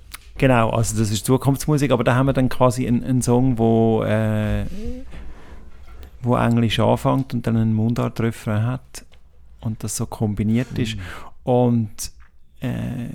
Genau, 0.40 0.70
also 0.70 0.98
das 0.98 1.10
ist 1.10 1.26
Zukunftsmusik, 1.26 1.90
aber 1.90 2.02
da 2.02 2.14
haben 2.14 2.24
wir 2.24 2.32
dann 2.32 2.48
quasi 2.48 2.88
einen, 2.88 3.04
einen 3.04 3.20
Song, 3.20 3.58
wo, 3.58 4.02
äh, 4.04 4.64
wo 6.22 6.34
Englisch 6.34 6.80
anfängt 6.80 7.34
und 7.34 7.46
dann 7.46 7.58
einen 7.58 7.74
Mundart-Refrain 7.74 8.64
hat 8.64 9.04
und 9.60 9.84
das 9.84 9.96
so 9.96 10.06
kombiniert 10.06 10.78
ist. 10.78 10.96
Und 11.42 11.90
äh, 12.60 13.10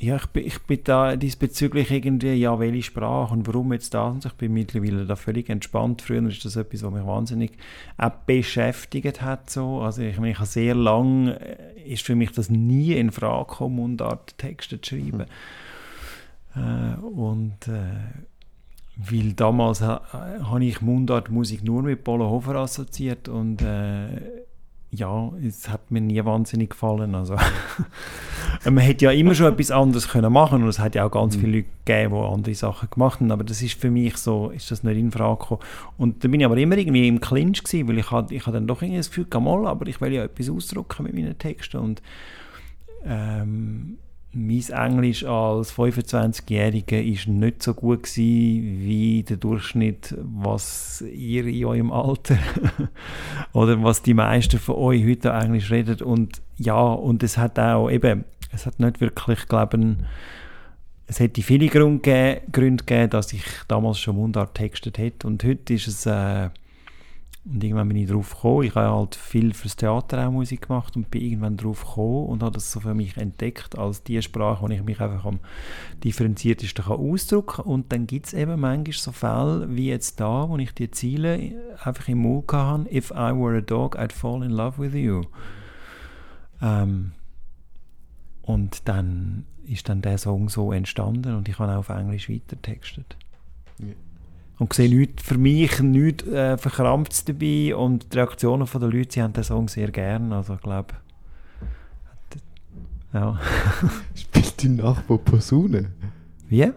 ja, 0.00 0.16
ich 0.16 0.26
bin, 0.26 0.46
ich 0.46 0.58
bin 0.60 0.80
da 0.84 1.16
diesbezüglich 1.16 1.90
irgendwie, 1.90 2.34
ja, 2.34 2.58
welche 2.58 2.82
Sprache 2.82 3.32
und 3.34 3.46
warum 3.46 3.72
jetzt 3.72 3.94
das? 3.94 4.14
Und 4.14 4.24
ich 4.24 4.32
bin 4.34 4.52
mittlerweile 4.52 5.06
da 5.06 5.16
völlig 5.16 5.48
entspannt. 5.48 6.02
Früher 6.02 6.26
ist 6.28 6.44
das 6.44 6.56
etwas, 6.56 6.82
was 6.82 6.92
mich 6.92 7.06
wahnsinnig 7.06 7.52
auch 7.96 8.10
beschäftigt 8.26 9.22
hat. 9.22 9.50
So. 9.50 9.80
Also 9.80 10.02
ich 10.02 10.16
meine, 10.18 10.32
ich 10.32 10.38
habe 10.38 10.46
sehr 10.46 10.74
lang, 10.74 11.28
äh, 11.28 11.56
ist 11.84 12.04
für 12.04 12.14
mich 12.14 12.32
das 12.32 12.50
nie 12.50 12.92
in 12.92 13.10
Frage 13.10 13.46
gekommen, 13.48 13.76
Mundart-Texte 13.76 14.80
zu 14.80 14.96
schreiben. 14.96 15.24
Äh, 16.54 17.00
und 17.00 17.68
äh, 17.68 18.26
weil 18.96 19.32
damals 19.32 19.80
ha, 19.80 20.02
habe 20.42 20.64
ich 20.64 20.80
Mundart-Musik 20.80 21.64
nur 21.64 21.82
mit 21.82 22.04
Polo 22.04 22.28
Hofer 22.30 22.56
assoziiert 22.56 23.28
und 23.28 23.62
äh, 23.62 24.46
ja, 24.90 25.30
es 25.46 25.68
hat 25.68 25.90
mir 25.90 26.00
nie 26.00 26.24
wahnsinnig 26.24 26.70
gefallen. 26.70 27.14
Also, 27.14 27.36
man 28.64 28.78
hätte 28.78 29.04
ja 29.04 29.10
immer 29.10 29.34
schon 29.34 29.52
etwas 29.52 29.70
anderes 29.70 30.08
können 30.08 30.32
machen 30.32 30.62
und 30.62 30.68
es 30.68 30.78
hat 30.78 30.94
ja 30.94 31.04
auch 31.04 31.10
ganz 31.10 31.36
viele 31.36 31.58
Leute 31.58 31.68
gegeben, 31.84 32.14
die 32.14 32.34
andere 32.34 32.54
Sachen 32.54 32.88
gemacht 32.90 33.20
haben, 33.20 33.30
aber 33.30 33.44
das 33.44 33.60
ist 33.60 33.78
für 33.78 33.90
mich 33.90 34.16
so, 34.16 34.48
ist 34.48 34.70
das 34.70 34.82
nicht 34.84 34.96
in 34.96 35.10
Frage 35.10 35.38
gekommen. 35.40 35.60
Und 35.98 36.24
da 36.24 36.28
bin 36.28 36.40
ich 36.40 36.46
aber 36.46 36.56
immer 36.56 36.78
irgendwie 36.78 37.06
im 37.06 37.20
Clinch 37.20 37.62
gewesen, 37.64 37.88
weil 37.88 37.98
ich 37.98 38.10
hatte 38.10 38.34
ich 38.34 38.44
dann 38.44 38.66
doch 38.66 38.80
irgendwie 38.80 38.98
das 38.98 39.10
Gefühl, 39.10 39.26
mal, 39.40 39.66
aber 39.66 39.86
ich 39.86 40.00
will 40.00 40.12
ja 40.12 40.24
etwas 40.24 40.48
ausdrücken 40.48 41.02
mit 41.02 41.14
meinen 41.14 41.36
Texten 41.36 41.78
und 41.78 42.02
ähm, 43.04 43.98
mein 44.32 44.62
Englisch 44.68 45.24
als 45.24 45.72
25-Jähriger 45.74 47.00
ist 47.00 47.28
nicht 47.28 47.62
so 47.62 47.72
gut 47.72 48.02
gewesen 48.02 48.80
wie 48.80 49.22
der 49.22 49.38
Durchschnitt, 49.38 50.14
was 50.18 51.02
ihr 51.12 51.46
in 51.46 51.64
eurem 51.64 51.92
Alter 51.92 52.38
oder 53.52 53.82
was 53.82 54.02
die 54.02 54.14
meisten 54.14 54.58
von 54.58 54.76
euch 54.76 55.04
heute 55.04 55.30
Englisch 55.30 55.70
redet 55.70 56.02
und 56.02 56.42
ja, 56.58 56.78
und 56.78 57.22
es 57.22 57.38
hat 57.38 57.58
auch 57.58 57.88
eben, 57.88 58.24
es 58.52 58.66
hat 58.66 58.78
nicht 58.80 59.00
wirklich, 59.00 59.48
glaube 59.48 59.78
ich, 59.78 59.86
es 61.06 61.20
hätte 61.20 61.42
viele 61.42 61.68
Gründe 61.68 62.02
gegeben, 62.02 62.52
Gründe 62.52 62.84
gegeben, 62.84 63.10
dass 63.10 63.32
ich 63.32 63.44
damals 63.66 63.98
schon 63.98 64.16
Mundart 64.16 64.54
textet 64.54 64.98
hätte 64.98 65.26
und 65.26 65.42
heute 65.42 65.72
ist 65.72 65.88
es 65.88 66.04
äh, 66.04 66.50
und 67.50 67.64
irgendwann 67.64 67.88
bin 67.88 67.96
ich 67.96 68.10
drauf 68.10 68.34
gekommen. 68.34 68.64
Ich 68.64 68.74
habe 68.74 68.94
halt 68.94 69.14
viel 69.14 69.54
fürs 69.54 69.76
Theater 69.76 70.26
auch 70.26 70.30
Musik 70.30 70.68
gemacht 70.68 70.96
und 70.96 71.10
bin 71.10 71.22
irgendwann 71.22 71.56
drauf 71.56 71.84
gekommen 71.84 72.26
und 72.26 72.42
habe 72.42 72.52
das 72.52 72.70
so 72.70 72.80
für 72.80 72.94
mich 72.94 73.16
entdeckt 73.16 73.78
als 73.78 74.02
die 74.02 74.20
Sprache, 74.20 74.62
wo 74.62 74.68
ich 74.68 74.82
mich 74.82 75.00
einfach 75.00 75.24
am 75.24 75.40
differenziertesten 76.04 76.84
ausdrücken 76.84 77.46
kann. 77.46 77.64
Und 77.64 77.92
dann 77.92 78.06
gibt 78.06 78.26
es 78.26 78.34
eben 78.34 78.60
manchmal 78.60 78.92
so 78.92 79.12
Fälle 79.12 79.66
wie 79.70 79.88
jetzt 79.88 80.20
da, 80.20 80.48
wo 80.48 80.58
ich 80.58 80.74
die 80.74 80.90
Ziele 80.90 81.74
einfach 81.82 82.08
im 82.08 82.18
Mund 82.18 82.52
hatte. 82.52 82.94
If 82.94 83.12
I 83.12 83.32
were 83.32 83.56
a 83.56 83.62
dog, 83.62 83.98
I'd 83.98 84.12
fall 84.12 84.42
in 84.42 84.50
love 84.50 84.78
with 84.78 84.92
you. 84.92 85.22
Ähm, 86.60 87.12
und 88.42 88.88
dann 88.88 89.46
ist 89.64 89.88
dann 89.88 90.02
der 90.02 90.18
Song 90.18 90.50
so 90.50 90.72
entstanden 90.72 91.34
und 91.34 91.48
ich 91.48 91.58
habe 91.58 91.72
auch 91.72 91.78
auf 91.78 91.88
Englisch 91.88 92.28
weitertextet. 92.28 93.16
Ja. 93.78 93.94
Und 94.58 94.72
sehe 94.72 94.88
nichts, 94.88 95.22
für 95.22 95.38
mich 95.38 95.80
nichts 95.80 96.26
äh, 96.26 96.58
Verkrampftes 96.58 97.24
dabei 97.24 97.76
und 97.76 98.12
die 98.12 98.16
Reaktionen 98.16 98.66
der 98.66 98.80
Leute, 98.88 99.12
sie 99.12 99.22
haben 99.22 99.32
den 99.32 99.44
Song 99.44 99.68
sehr 99.68 99.90
gern, 99.90 100.32
also 100.32 100.54
ich 100.54 100.60
glaube, 100.60 100.94
ja. 103.12 103.38
Spielt 104.14 104.62
dein 104.62 104.76
Nachbar 104.76 105.18
Posaune? 105.18 105.92
Wie? 106.48 106.70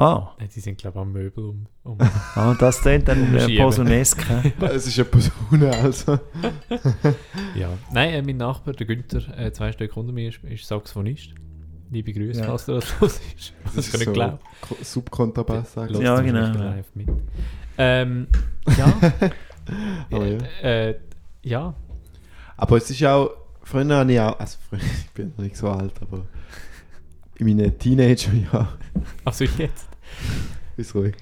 Ah, 0.00 0.32
Nein, 0.38 0.48
die 0.54 0.60
sind, 0.60 0.78
glaube 0.78 0.98
ich, 0.98 1.02
am 1.02 1.12
Möbel 1.12 1.44
um. 1.44 1.66
um. 1.82 1.98
ah 2.36 2.54
das 2.58 2.80
klingt 2.80 3.08
dann 3.08 3.34
äh, 3.34 3.48
hä? 4.28 4.52
Es 4.60 4.86
ist 4.86 4.96
eine 4.96 5.06
Posaune, 5.06 5.70
also. 5.76 6.20
ja. 7.56 7.76
Nein, 7.92 8.14
äh, 8.14 8.22
mein 8.22 8.36
Nachbar, 8.36 8.74
der 8.74 8.86
Günther, 8.86 9.36
äh, 9.36 9.52
zwei 9.52 9.72
Stück 9.72 9.96
unter 9.96 10.12
mir, 10.12 10.28
ist, 10.28 10.38
ist 10.44 10.68
Saxophonist. 10.68 11.34
Liebe 11.90 12.12
Grüße, 12.12 12.40
Ja. 12.40 12.46
falls 12.46 12.66
du 12.66 12.74
das 12.74 12.92
los 13.00 13.20
ist. 13.36 13.52
Das, 13.74 13.90
kann 13.90 14.00
ich 14.00 14.06
so 14.06 14.12
glauben. 14.12 14.38
Ko- 14.60 14.76
Subkontrabass 14.82 15.72
sagen. 15.72 15.92
Lässt 15.92 16.02
Ja, 16.02 16.20
genau. 16.20 16.74
Ähm, 17.78 18.26
ja. 18.76 18.96
Aber 20.10 20.26
ja. 20.26 20.38
Äh, 20.62 20.90
äh, 20.90 20.94
ja. 21.42 21.74
Aber 22.56 22.76
es 22.76 22.90
ist 22.90 23.04
auch, 23.04 23.30
früher 23.62 23.96
habe 23.96 24.12
ich 24.12 24.20
auch, 24.20 24.38
also 24.38 24.58
früher, 24.68 24.80
ich 25.04 25.10
bin 25.12 25.32
noch 25.36 25.44
nicht 25.44 25.56
so 25.56 25.70
alt, 25.70 25.92
aber 26.02 26.26
in 27.36 27.46
meinen 27.46 27.78
Teenagerjahren, 27.78 28.68
Also 29.24 29.44
jetzt. 29.44 29.86
ist 30.76 30.94
ruhig, 30.94 31.14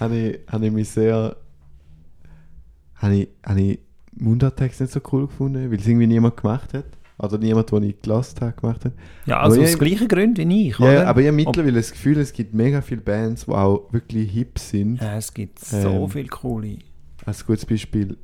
habe 0.00 0.16
ich, 0.16 0.40
habe 0.52 0.66
ich 0.66 0.72
mich 0.72 0.88
sehr, 0.88 1.36
habe 2.96 3.14
ich, 3.14 3.28
habe 3.46 3.60
ich 3.60 3.78
Mundarttext 4.12 4.80
nicht 4.80 4.92
so 4.92 5.00
cool 5.12 5.26
gefunden, 5.28 5.70
weil 5.70 5.78
es 5.78 5.86
irgendwie 5.86 6.06
niemand 6.08 6.36
gemacht 6.36 6.74
hat. 6.74 6.84
Oder 7.22 7.36
niemand, 7.38 7.70
den 7.70 7.82
ich 7.82 8.00
gelassen 8.00 8.38
habe, 8.40 8.52
gemacht 8.58 8.84
hat. 8.84 8.92
Ja, 9.26 9.40
also 9.40 9.56
Aber 9.56 9.64
aus 9.64 9.72
ja, 9.72 9.78
gleichen 9.78 10.08
Gründen 10.08 10.48
wie 10.48 10.68
ich, 10.68 10.78
Ja, 10.78 11.04
aber 11.04 11.20
ich 11.20 11.26
habe 11.26 11.36
mittlerweile 11.36 11.74
das 11.74 11.92
Gefühl, 11.92 12.18
es 12.18 12.32
gibt 12.32 12.54
mega 12.54 12.80
viele 12.80 13.02
Bands, 13.02 13.44
die 13.44 13.52
auch 13.52 13.92
wirklich 13.92 14.30
hip 14.30 14.58
sind. 14.58 15.00
Ja, 15.02 15.16
es 15.16 15.34
gibt 15.34 15.58
so 15.58 15.76
Ähm, 16.04 16.08
viele 16.08 16.28
coole. 16.28 16.78
Als 17.26 17.44
gutes 17.44 17.66
Beispiel 17.66 18.16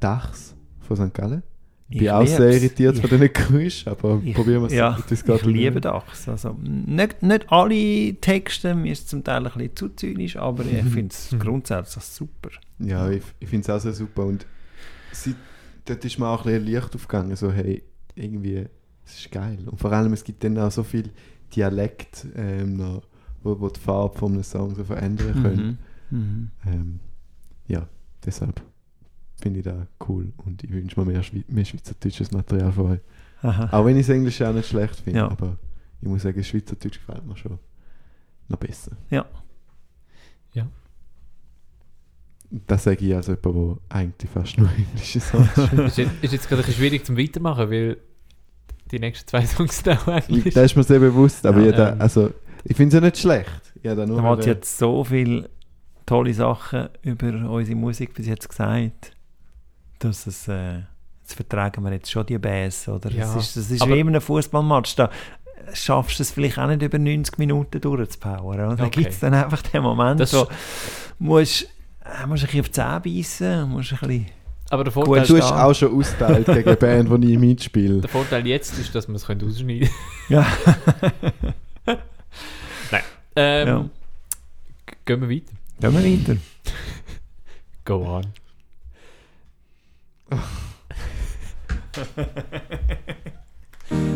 Dachs 0.00 0.54
von 0.80 0.96
St. 0.96 1.14
Gallen. 1.14 1.42
Ich 1.88 1.94
Ich 1.96 2.00
bin 2.00 2.10
auch 2.10 2.20
lieb's. 2.22 2.36
sehr 2.36 2.50
irritiert 2.52 2.94
Ich- 2.96 3.00
von 3.00 3.10
diesen 3.10 3.32
Geräuschen, 3.32 3.92
aber 3.92 4.20
Ich, 4.24 4.34
probieren 4.34 4.62
wir 4.62 4.66
es. 4.66 4.72
ja, 4.72 4.96
ob 4.98 5.06
das 5.06 5.22
ich 5.22 5.42
liebe 5.44 5.74
nicht. 5.76 5.84
das. 5.84 6.28
Also, 6.28 6.56
nicht, 6.60 7.22
nicht 7.22 7.46
alle 7.52 8.14
Texte, 8.20 8.74
mir 8.74 8.90
ist 8.90 9.08
zum 9.08 9.22
Teil 9.22 9.46
ein 9.46 9.52
bisschen 9.52 9.76
zu 9.76 9.88
zynisch, 9.90 10.36
aber 10.36 10.64
ich 10.64 10.82
finde 10.92 11.12
es 11.14 11.32
grundsätzlich 11.38 12.02
super. 12.02 12.48
Ja, 12.80 13.08
ich, 13.08 13.22
ich 13.38 13.48
finde 13.48 13.62
es 13.62 13.70
auch 13.70 13.78
sehr 13.80 13.92
super. 13.92 14.24
Und 14.26 14.46
sie, 15.12 15.36
dort 15.84 16.04
ist 16.04 16.18
mir 16.18 16.26
auch 16.26 16.44
ein 16.44 16.52
bisschen 16.52 16.64
Licht 16.64 16.92
aufgegangen, 16.96 17.36
so 17.36 17.52
hey, 17.52 17.84
irgendwie, 18.16 18.66
es 19.04 19.18
ist 19.20 19.30
geil. 19.30 19.58
Und 19.66 19.78
vor 19.78 19.92
allem, 19.92 20.12
es 20.12 20.24
gibt 20.24 20.42
dann 20.42 20.58
auch 20.58 20.70
so 20.70 20.82
viel 20.82 21.10
Dialekt, 21.54 22.26
ähm, 22.34 22.76
noch, 22.76 23.02
wo, 23.42 23.60
wo 23.60 23.68
die 23.68 23.78
Farbe 23.78 24.18
von 24.18 24.32
einem 24.32 24.42
Song 24.42 24.74
so 24.74 24.82
verändern 24.84 25.42
können. 25.42 25.78
Mhm. 26.10 26.18
Mhm. 26.18 26.50
Ähm, 26.66 27.00
ja, 27.68 27.86
deshalb 28.24 28.60
finde 29.40 29.60
ich 29.60 29.64
das 29.64 29.86
cool 30.08 30.32
und 30.38 30.64
ich 30.64 30.70
wünsche 30.72 30.98
mir 30.98 31.06
mehr, 31.06 31.22
Schwe 31.22 31.44
mehr 31.48 31.64
schweizerdeutsches 31.64 32.32
Material 32.32 32.72
von 32.72 32.86
euch. 32.92 33.00
Aha. 33.42 33.68
Auch 33.70 33.84
wenn 33.84 33.96
ich 33.96 34.06
das 34.06 34.16
Englisch 34.16 34.40
auch 34.42 34.52
nicht 34.52 34.68
schlecht 34.68 34.96
finde, 34.96 35.20
Ja. 35.20 35.30
aber 35.30 35.56
ich 36.00 36.08
muss 36.08 36.22
sagen, 36.22 36.42
Schweizerdeutsch 36.42 36.98
gefällt 36.98 37.24
mir 37.26 37.36
schon 37.36 37.58
noch 38.48 38.58
besser. 38.58 38.92
Ja. 39.10 39.26
Das 42.50 42.84
sage 42.84 43.04
ich 43.04 43.14
als 43.14 43.26
jemand, 43.26 43.44
der 43.44 43.76
eigentlich 43.96 44.30
fast 44.30 44.58
nur 44.58 44.68
englische 44.76 45.20
Songs 45.20 45.48
ist, 45.56 45.98
jetzt, 45.98 46.10
ist 46.22 46.32
jetzt 46.32 46.48
gerade 46.48 46.62
ein 46.62 46.66
bisschen 46.66 46.74
schwierig 46.80 47.04
zum 47.04 47.16
Weitermachen, 47.18 47.70
weil 47.70 47.96
die 48.90 48.98
nächsten 49.00 49.26
zwei 49.28 49.44
Songs 49.44 49.82
da 49.84 49.94
auch 49.94 50.28
Englisch. 50.28 50.54
Da 50.54 50.62
ist 50.62 50.76
mir 50.76 50.84
sehr 50.84 51.00
bewusst, 51.00 51.44
aber 51.44 51.60
Ja, 51.60 51.70
ich, 51.70 51.76
da, 51.76 51.92
ähm. 51.92 52.00
also, 52.00 52.30
ich 52.64 52.76
finde 52.76 52.96
es 52.96 53.02
ja 53.02 53.06
nicht 53.06 53.18
schlecht. 53.18 53.72
Da 53.82 53.94
nur 54.06 54.20
Da 54.20 54.28
hat 54.30 54.46
jetzt 54.46 54.78
so 54.78 55.04
viele 55.04 55.48
tolle 56.06 56.32
Sachen 56.34 56.88
über 57.02 57.28
unsere 57.50 57.76
Musik 57.76 58.14
bis 58.14 58.26
jetzt 58.26 58.48
gesagt, 58.48 59.12
dass 59.98 60.26
es, 60.26 60.46
äh, 60.48 60.78
jetzt 61.20 61.34
vertragen 61.34 61.82
wir 61.84 61.92
jetzt 61.92 62.10
schon 62.10 62.26
die 62.26 62.38
Bass, 62.38 62.88
oder? 62.88 63.10
Ja, 63.10 63.32
das 63.34 63.36
ist, 63.48 63.56
das 63.56 63.70
ist 63.70 63.82
aber- 63.82 63.94
wie 63.94 64.00
in 64.00 64.08
einem 64.08 64.20
Fußballmatch, 64.20 64.94
da 64.96 65.10
schaffst 65.72 66.18
du 66.18 66.22
es 66.22 66.30
vielleicht 66.30 66.58
auch 66.58 66.68
nicht 66.68 66.82
über 66.82 66.98
90 66.98 67.38
Minuten 67.38 67.80
durchzupowern. 67.80 68.68
Und 68.70 68.80
da 68.80 68.84
Okay. 68.86 69.00
gibt 69.02 69.12
es 69.14 69.20
dann 69.20 69.34
einfach 69.34 69.62
den 69.62 69.82
Moment, 69.82 70.20
Das- 70.20 70.32
wo 70.32 70.46
musst, 71.18 71.68
äh, 72.22 72.26
musst 72.26 72.42
ein 72.44 72.46
bisschen 72.46 72.60
auf 72.60 72.68
die 72.68 72.72
Zähne 72.72 73.00
beißen, 73.04 73.68
musst 73.70 73.92
ein 73.92 73.98
bisschen... 74.08 74.26
Aber 74.68 74.82
der 74.84 74.92
Gut, 74.92 75.04
Vorteil, 75.06 75.26
du 75.26 75.36
hast 75.36 75.52
auch 75.52 75.74
schon 75.74 75.96
austeilt 75.96 76.46
gegen 76.46 76.66
eine 76.68 76.76
Band, 76.76 77.22
die 77.24 77.32
ich 77.34 77.38
mitspiele. 77.38 78.00
der 78.00 78.10
Vorteil 78.10 78.44
jetzt 78.46 78.76
ist, 78.78 78.92
dass 78.94 79.06
man 79.06 79.14
es 79.16 79.24
ausschneiden 79.28 79.88
Ja. 80.28 80.44
Nein. 82.90 83.02
Ähm, 83.36 83.68
Ja. 83.68 83.84
Gehen 85.04 85.20
wir 85.20 85.30
weiter. 85.30 85.52
Gehen 85.80 85.92
wir 85.94 86.28
weiter. 86.28 86.36
Go 87.84 88.04
on. 88.04 88.26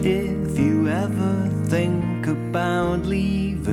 If 0.03 0.59
you 0.59 0.88
ever 0.88 1.49
think 1.68 2.26
about 2.26 3.03
leaving, 3.07 3.70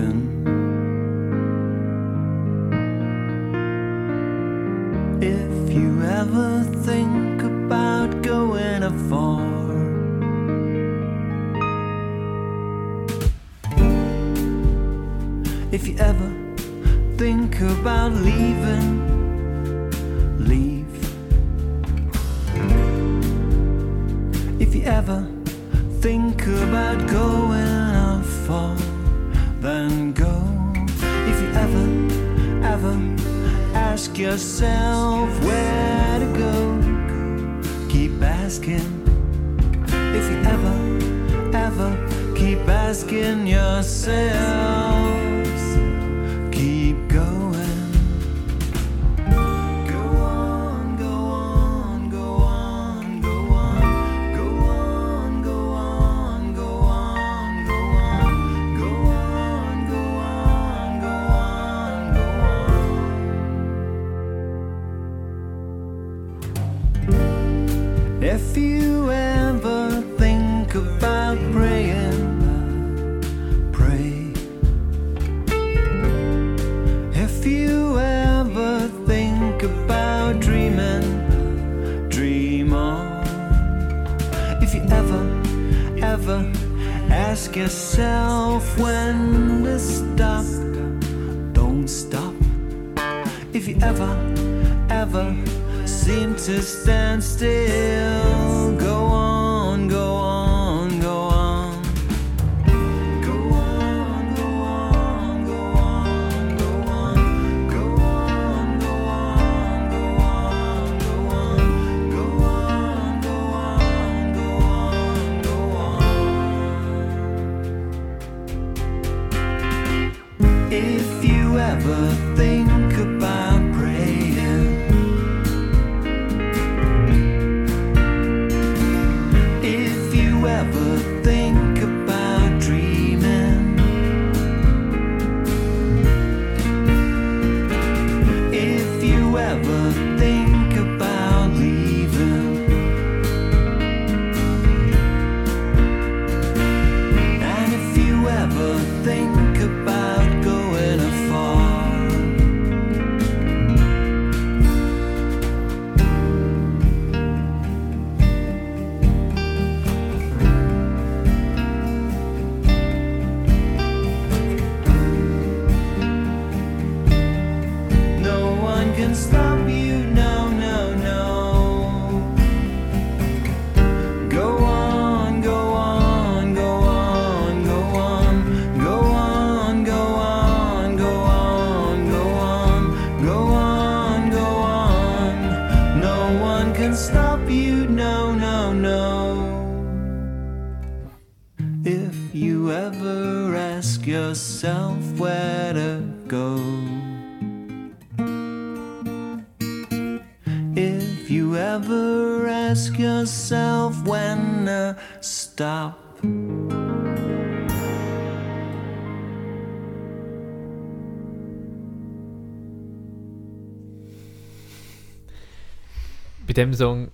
dem 216.57 216.73
Song, 216.73 217.11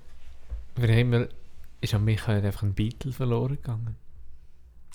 den 0.78 0.90
Himmel, 0.90 1.30
ist 1.82 1.94
an 1.94 2.04
Michael 2.06 2.44
einfach 2.46 2.64
ein 2.64 2.74
Beatle 2.74 3.12
verloren 3.12 3.56
gegangen. 3.58 3.96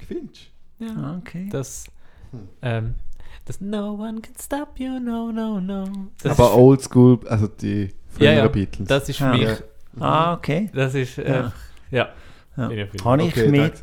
Findest 0.07 0.51
Ja. 0.79 1.17
Okay. 1.19 1.49
Das, 1.51 1.85
Hm. 2.31 2.49
ähm, 2.63 2.95
das 3.45 3.61
No 3.61 3.95
one 3.95 4.21
can 4.21 4.35
stop 4.41 4.79
you, 4.79 4.99
no, 5.01 5.31
no, 5.33 5.61
no. 5.61 5.85
du? 5.85 6.11
Das 6.23 6.39
Aber 6.39 6.55
oldschool, 6.57 7.21
also 7.29 7.49
die 7.49 7.95
früheren 8.09 8.37
Ja, 8.37 8.43
ja. 8.45 8.49
Beatles. 8.49 8.89
das 8.89 9.09
ist 9.09 9.17
für 9.19 9.25
Ja. 9.25 9.33
mich, 9.33 9.43
Ja. 9.43 9.59
Ah, 10.01 10.35
okay. 10.35 10.71
das 10.73 10.95
ist, 10.95 11.19
äh, 11.19 11.29
Ja. 11.31 11.53
ja. 11.91 12.09
Ja. 12.57 12.65
Habe 13.05 13.23
ich 13.25 13.33
Okay, 13.37 13.49
mit 13.49 13.79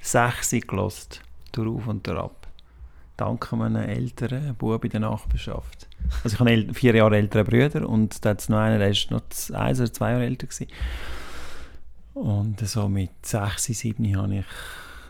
sechs 0.00 0.50
gelost. 0.66 1.20
Durch 1.52 1.86
und 1.86 2.06
durch 2.06 2.18
ab. 2.18 2.46
Dank 3.16 3.52
einem 3.52 3.76
älteren 3.76 4.54
Bub 4.56 4.82
in 4.84 4.90
der 4.90 5.00
Nachbarschaft. 5.00 5.86
Also 6.22 6.34
ich 6.34 6.40
habe 6.40 6.74
vier 6.74 6.94
Jahre 6.94 7.16
älteren 7.16 7.46
Bruder 7.46 7.88
und 7.88 8.24
da 8.24 8.30
hat 8.30 8.40
es 8.40 8.48
noch 8.48 8.58
einen, 8.58 8.78
der 8.78 8.90
ist 8.90 9.10
noch 9.10 9.22
eins 9.52 9.80
oder 9.80 9.92
zwei 9.92 10.10
Jahre 10.12 10.24
älter 10.24 10.46
gewesen. 10.46 10.68
Und 12.14 12.60
so 12.60 12.88
mit 12.88 13.10
sechs, 13.26 13.64
sieben 13.64 14.16
habe 14.16 14.36
ich 14.38 14.44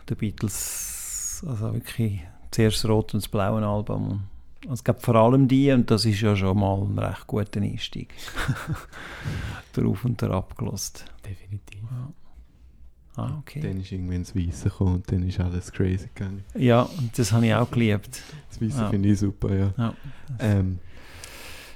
die 0.09 0.15
Beatles, 0.15 1.43
also 1.47 1.73
wirklich 1.73 2.21
zuerst 2.51 2.83
das 2.83 2.89
Rot 2.89 3.13
und 3.13 3.23
das 3.23 3.27
blaue 3.27 3.65
Album. 3.65 4.23
Also 4.63 4.73
es 4.73 4.83
gab 4.83 5.03
vor 5.03 5.15
allem 5.15 5.47
die 5.47 5.71
und 5.71 5.91
das 5.91 6.05
ist 6.05 6.21
ja 6.21 6.35
schon 6.35 6.57
mal 6.59 6.81
ein 6.81 6.97
recht 6.97 7.27
guter 7.27 7.61
Einstieg. 7.61 8.13
Drauf 9.73 10.05
und 10.05 10.23
ab 10.23 10.57
gelost. 10.57 11.05
Definitiv. 11.23 11.81
Ah, 13.17 13.37
okay. 13.39 13.61
Dann 13.61 13.79
ist 13.79 13.91
irgendwie 13.91 14.15
ins 14.15 14.35
Weiße 14.35 14.69
gekommen 14.69 14.95
und 14.95 15.11
dann 15.11 15.23
ist 15.27 15.39
alles 15.39 15.71
crazy 15.71 16.09
gegangen. 16.13 16.43
Ja, 16.53 16.81
und 16.81 17.17
das 17.17 17.31
habe 17.31 17.45
ich 17.45 17.53
auch 17.55 17.69
geliebt. 17.71 18.21
Das 18.49 18.61
Weiße 18.61 18.81
Ja. 18.81 18.89
finde 18.89 19.09
ich 19.09 19.19
super, 19.19 19.55
ja. 19.55 19.73
Ja. 19.77 19.93
Ähm, 20.39 20.79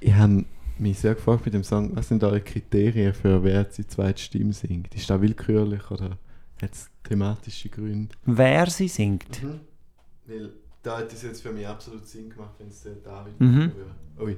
ich 0.01 0.13
habe 0.13 0.45
mich 0.77 0.99
sehr 0.99 1.15
gefragt 1.15 1.43
bei 1.43 1.49
dem 1.51 1.63
Song, 1.63 1.95
was 1.95 2.07
sind 2.07 2.23
eure 2.23 2.41
Kriterien 2.41 3.13
für 3.13 3.43
wer 3.43 3.61
jetzt 3.61 3.77
die 3.77 3.87
zweite 3.87 4.21
Stimme 4.21 4.53
singt? 4.53 4.93
Ist 4.95 5.09
das 5.09 5.19
willkürlich 5.21 5.89
oder 5.91 6.17
hat 6.61 6.71
es 6.73 6.89
thematische 7.03 7.69
Gründe? 7.69 8.15
Wer 8.25 8.69
sie 8.69 8.87
singt. 8.87 9.41
Mhm. 9.43 9.59
Weil 10.25 10.51
da 10.83 10.99
hat 10.99 11.11
es 11.11 11.21
jetzt 11.23 11.41
für 11.41 11.51
mich 11.51 11.67
absolut 11.67 12.07
Sinn 12.07 12.29
gemacht, 12.29 12.53
wenn 12.59 12.67
es 12.69 12.81
der 12.83 12.93
David 12.95 13.39
Mhm. 13.39 13.71
würde. 13.75 13.91
Ui. 14.21 14.37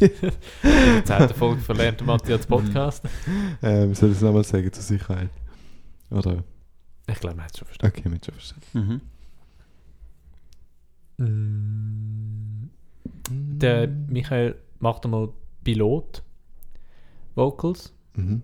Der 0.00 1.04
zweiten 1.04 1.34
Folge 1.34 1.60
verlernt 1.60 2.04
Matthias 2.06 2.46
Podcast. 2.46 3.04
ähm, 3.62 3.92
soll 3.94 4.10
ich 4.10 4.16
es 4.16 4.22
nochmal 4.22 4.44
sagen 4.44 4.72
zur 4.72 4.82
Sicherheit? 4.84 5.30
Oder? 6.10 6.44
Ich 7.08 7.18
glaube, 7.18 7.36
man 7.36 7.44
hat 7.46 7.52
es 7.52 7.58
schon 7.58 7.66
verstanden. 7.66 7.98
Okay, 7.98 8.08
mit 8.08 8.24
schon 8.24 8.34
verstanden. 8.34 9.00
Mhm. 11.18 12.49
Der 13.30 13.86
Michael 13.86 14.56
macht 14.78 15.04
einmal 15.04 15.28
Pilot, 15.64 16.22
Vocals 17.34 17.94
Mhm. 18.16 18.42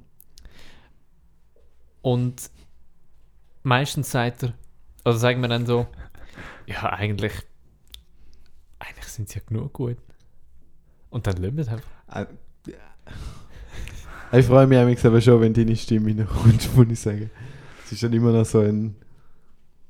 und 2.03 2.51
meistens 3.63 4.11
sagt 4.11 4.45
er, 4.45 4.53
also 5.05 5.19
sagen 5.19 5.41
wir 5.41 5.49
dann 5.49 5.67
so, 5.67 5.87
ja 6.67 6.85
eigentlich, 6.93 7.33
eigentlich 8.79 9.07
sind 9.07 9.29
sie 9.29 9.39
ja 9.41 9.45
genug 9.47 9.73
gut. 9.73 9.97
Und 11.11 11.27
dann 11.27 11.37
lassen 11.39 11.57
wir 11.57 11.63
es 11.63 11.69
einfach. 11.69 11.89
Äh. 12.13 12.27
Ich 14.33 14.47
freue 14.47 14.67
mich 14.67 14.79
eigentlich 14.79 15.05
aber 15.07 15.21
schon, 15.21 15.41
wenn 15.41 15.55
deine 15.55 15.77
Stimme 15.77 16.11
reinkommt, 16.11 16.77
muss 16.77 16.87
ich 16.91 17.01
sagen. 17.01 17.31
Es 17.85 17.93
ist 17.93 18.03
dann 18.03 18.13
immer 18.13 18.33
noch 18.33 18.45
so 18.45 18.61
ein. 18.61 18.97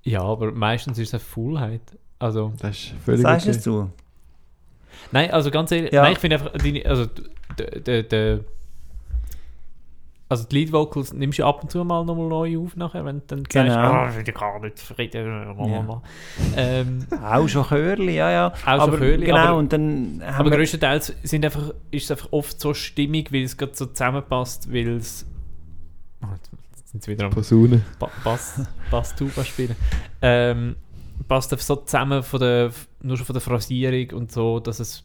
Ja, 0.04 0.22
aber 0.22 0.52
meistens 0.52 0.98
ist 0.98 1.08
es 1.08 1.14
eine 1.14 1.20
Fullheit. 1.20 1.98
Also, 2.18 2.52
Das 2.60 2.76
ist 2.76 2.92
völlig 3.04 3.22
Sagst 3.22 3.48
okay. 3.48 3.60
du? 3.64 3.90
Nein, 5.12 5.30
also 5.30 5.50
ganz 5.50 5.70
ehrlich, 5.72 5.92
Ja. 5.92 6.02
nein, 6.02 6.12
ich 6.12 6.18
finde 6.18 6.36
einfach, 6.36 6.52
deine, 6.52 6.84
also, 6.86 7.06
d- 7.58 7.80
d- 7.80 8.02
d- 8.02 8.40
also 10.28 10.42
die 10.48 10.56
Lead 10.56 10.72
Vocals 10.72 11.12
nimmst 11.12 11.38
du 11.38 11.44
ab 11.44 11.62
und 11.62 11.70
zu 11.70 11.84
mal 11.84 12.04
nochmal 12.04 12.26
neu 12.28 12.58
auf 12.58 12.74
nachher, 12.74 13.04
wenn 13.04 13.20
du 13.20 13.24
dann 13.28 13.44
Genau. 13.44 13.72
sagst, 13.72 14.16
oh, 14.16 14.18
ich 14.18 14.24
bin 14.24 14.34
gar 14.34 14.58
nicht 14.60 14.78
zufrieden. 14.78 15.56
Ja. 15.68 16.02
Ähm, 16.56 17.06
Auch 17.22 17.46
schon 17.48 17.64
Chörli, 17.64 18.16
ja, 18.16 18.30
ja. 18.32 18.52
schon 18.56 18.68
aber, 18.80 18.98
Chörli, 18.98 19.26
Genau, 19.26 19.36
aber- 19.38 19.56
und 19.58 19.72
dann 19.72 20.20
haben 20.24 20.46
aber 20.46 20.50
größtenteils 20.56 21.14
sind 21.22 21.44
einfach, 21.44 21.72
ist 21.92 22.04
es 22.06 22.10
einfach 22.10 22.32
oft 22.32 22.60
so 22.60 22.74
stimmig, 22.74 23.32
weil 23.32 23.42
es 23.44 23.56
gerade 23.56 23.74
so 23.76 23.86
zusammenpasst, 23.86 24.72
weil 24.72 24.96
es. 24.96 25.26
Oh, 26.22 26.26
jetzt 26.34 26.88
sind 26.90 27.04
sie 27.04 27.12
wieder 27.12 27.26
am 27.26 27.30
Posaune. 27.30 27.82
Ba- 28.00 28.10
Bass, 28.24 28.62
Bass-Tuba 28.90 29.44
spielen. 29.44 29.76
Ähm, 30.22 30.74
passt 31.28 31.50
so 31.58 31.76
zusammen 31.76 32.22
von 32.22 32.40
der, 32.40 32.70
nur 33.02 33.16
schon 33.16 33.26
von 33.26 33.34
der 33.34 33.40
Phrasierung 33.42 34.10
und 34.18 34.32
so, 34.32 34.60
dass 34.60 34.80
es 34.80 35.04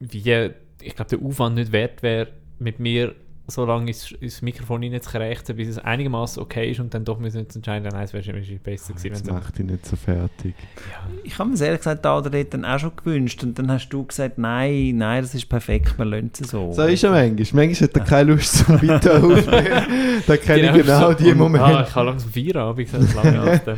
wie, 0.00 0.50
ich 0.82 0.94
glaube, 0.94 1.16
der 1.16 1.22
Aufwand 1.22 1.56
nicht 1.56 1.72
wert 1.72 2.02
wäre, 2.02 2.28
mit 2.58 2.78
mir 2.80 3.14
so 3.48 3.64
lange 3.64 3.86
ins, 3.86 4.10
ins 4.10 4.42
Mikrofon 4.42 4.82
reinzukrächzen, 4.82 5.54
bis 5.54 5.68
es 5.68 5.78
einigermaßen 5.78 6.42
okay 6.42 6.68
ist 6.72 6.80
und 6.80 6.92
dann 6.92 7.04
doch 7.04 7.20
müssen 7.20 7.36
wir 7.36 7.42
uns 7.44 7.54
entscheiden, 7.54 7.88
nein, 7.92 8.02
es 8.02 8.12
wäre 8.12 8.26
wahrscheinlich 8.26 8.60
besser 8.60 8.92
gewesen, 8.92 9.10
Das 9.12 9.24
wenn 9.24 9.34
macht 9.34 9.56
dich 9.56 9.66
nicht 9.66 9.86
so 9.86 9.94
fertig. 9.94 10.54
ja. 10.90 11.08
Ich 11.22 11.38
habe 11.38 11.50
mir 11.50 11.60
ehrlich 11.60 11.78
gesagt 11.78 12.04
da 12.04 12.18
oder 12.18 12.28
dort 12.28 12.52
dann 12.52 12.64
auch 12.64 12.80
schon 12.80 12.90
gewünscht 12.96 13.44
und 13.44 13.56
dann 13.56 13.70
hast 13.70 13.88
du 13.90 14.04
gesagt, 14.04 14.36
nein, 14.38 14.96
nein, 14.96 15.22
das 15.22 15.32
ist 15.32 15.48
perfekt, 15.48 15.96
wir 15.96 16.04
lassen 16.06 16.32
es 16.40 16.50
so. 16.50 16.72
So 16.72 16.82
ist 16.86 17.04
er 17.04 17.12
manchmal. 17.12 17.66
Manchmal 17.66 17.88
hat 17.88 17.96
er 17.96 18.04
keine 18.04 18.32
Lust 18.32 18.66
zum 18.66 18.82
weiter 18.82 19.14
aufnehmen. 19.22 20.22
Da 20.26 20.36
kenne 20.38 20.70
ich 20.76 20.84
genau 20.84 21.12
die 21.12 21.30
Ah, 21.30 21.34
Momente. 21.36 21.84
ich 21.88 21.94
habe 21.94 22.06
langsam 22.06 22.30
vier 22.32 22.54
habe 22.56 22.82
ich 22.82 22.90
gesagt, 22.90 23.14
lange 23.14 23.36
nach 23.44 23.58
dem. 23.60 23.76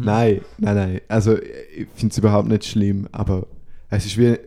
Nein, 0.00 0.40
nein, 0.58 0.74
nein. 0.76 1.00
Also 1.08 1.38
ich 1.38 1.86
finde 1.94 2.12
es 2.12 2.18
überhaupt 2.18 2.48
nicht 2.48 2.64
schlimm, 2.64 3.08
aber 3.12 3.46
es 3.90 4.06
ist 4.06 4.16
wie 4.18 4.38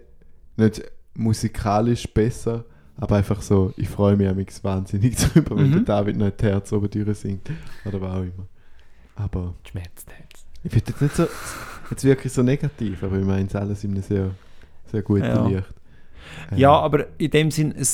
nicht 0.58 0.82
musikalisch 1.14 2.08
besser, 2.14 2.66
aber 2.98 3.18
einfach 3.18 3.42
so, 3.42 3.74
ich 3.78 3.90
freue 3.90 4.16
mich 4.16 4.28
amigs 4.28 4.64
wahnsinnig 4.64 5.16
drüber, 5.34 5.58
wenn 5.58 5.68
Mhm. 5.70 5.72
der 5.74 5.82
David 5.82 6.18
noch 6.18 6.26
ein 6.28 6.34
Herz 6.40 6.72
oben 6.72 6.90
durch 6.90 7.18
singt. 7.20 7.50
Oder 7.86 8.02
was 8.02 8.12
auch 8.16 8.22
immer. 8.22 8.48
Aber 9.16 9.54
Schmerzt 9.70 10.08
jetzt. 10.20 10.46
ich 10.64 10.72
finde 10.72 10.92
jetzt 10.92 11.02
nicht 11.02 11.16
so, 11.16 11.28
jetzt 11.92 12.04
wirklich 12.04 12.34
so 12.34 12.44
negativ, 12.44 13.04
aber 13.04 13.18
ich 13.18 13.26
meine 13.26 13.48
es 13.48 13.56
alles 13.56 13.84
in 13.84 13.92
einem 13.92 14.04
sehr, 14.04 14.32
sehr 14.92 15.02
guten 15.02 15.24
Ja. 15.24 15.48
Licht. 15.48 15.64
Ähm, 16.52 16.58
Ja, 16.58 16.72
aber 16.72 17.06
in 17.18 17.32
dem 17.32 17.52
Sinn, 17.52 17.74
ein, 17.74 17.88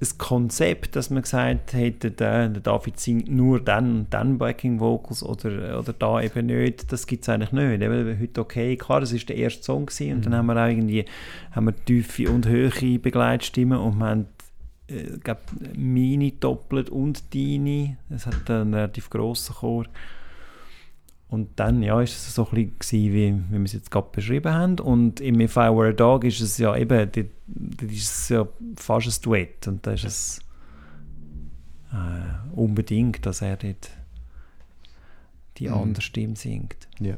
ein 0.00 0.18
Konzept, 0.18 0.96
dass 0.96 1.10
man 1.10 1.22
gesagt 1.22 1.74
hätte, 1.74 2.10
der, 2.10 2.48
David 2.48 2.98
singt 2.98 3.30
nur 3.30 3.60
dann 3.60 4.00
und 4.00 4.14
dann 4.14 4.38
Backing 4.38 4.80
Vocals 4.80 5.22
oder, 5.22 5.78
oder 5.78 5.92
da 5.92 6.22
eben 6.22 6.46
nicht, 6.46 6.90
das 6.90 7.06
gibt 7.06 7.22
es 7.22 7.28
eigentlich 7.28 7.52
nicht. 7.52 7.82
Eben, 7.82 8.18
heute 8.18 8.40
okay, 8.40 8.76
klar, 8.76 9.00
das 9.00 9.12
war 9.12 9.20
der 9.20 9.36
erste 9.36 9.62
Song 9.62 9.86
gewesen, 9.86 10.16
und 10.16 10.26
dann 10.26 10.34
haben 10.34 10.46
wir 10.46 10.56
auch 10.56 10.68
irgendwie 10.68 11.04
haben 11.52 11.66
wir 11.66 11.84
tiefe 11.84 12.30
und 12.30 12.48
hohe 12.48 12.98
Begleitstimmen 12.98 13.78
und 13.78 13.98
wir 13.98 14.06
haben 14.06 14.26
äh, 14.88 15.18
glaub, 15.22 15.38
meine 15.76 16.32
doppelt 16.32 16.90
und 16.90 17.34
deine, 17.34 17.96
das 18.08 18.26
hat 18.26 18.50
einen 18.50 18.74
relativ 18.74 19.10
grossen 19.10 19.54
Chor. 19.56 19.84
Und 21.30 21.48
dann 21.60 21.80
ja, 21.82 22.00
ist 22.02 22.12
es 22.16 22.34
so 22.34 22.48
ein 22.50 22.74
bisschen, 22.80 23.06
gewesen, 23.06 23.14
wie, 23.50 23.54
wie 23.54 23.58
wir 23.58 23.64
es 23.64 23.72
jetzt 23.72 23.90
gerade 23.92 24.08
beschrieben 24.10 24.52
haben. 24.52 24.78
Und 24.80 25.20
im 25.20 25.38
If 25.40 25.52
I 25.56 25.70
Were 25.70 25.90
a 25.90 25.92
Dog 25.92 26.24
ist 26.24 26.40
es 26.40 26.58
ja 26.58 26.76
eben, 26.76 27.08
das 27.46 27.90
ist 27.92 28.10
es 28.10 28.28
ja 28.30 28.48
fast 28.76 29.06
ein 29.06 29.22
Duett. 29.22 29.68
Und 29.68 29.86
da 29.86 29.92
ist 29.92 30.04
es 30.04 30.40
äh, 31.92 32.56
unbedingt, 32.56 33.24
dass 33.24 33.42
er 33.42 33.56
dort 33.56 33.90
die 35.58 35.68
Mhm. 35.68 35.74
andere 35.74 36.02
Stimme 36.02 36.34
singt. 36.36 36.88
Ja. 36.98 37.16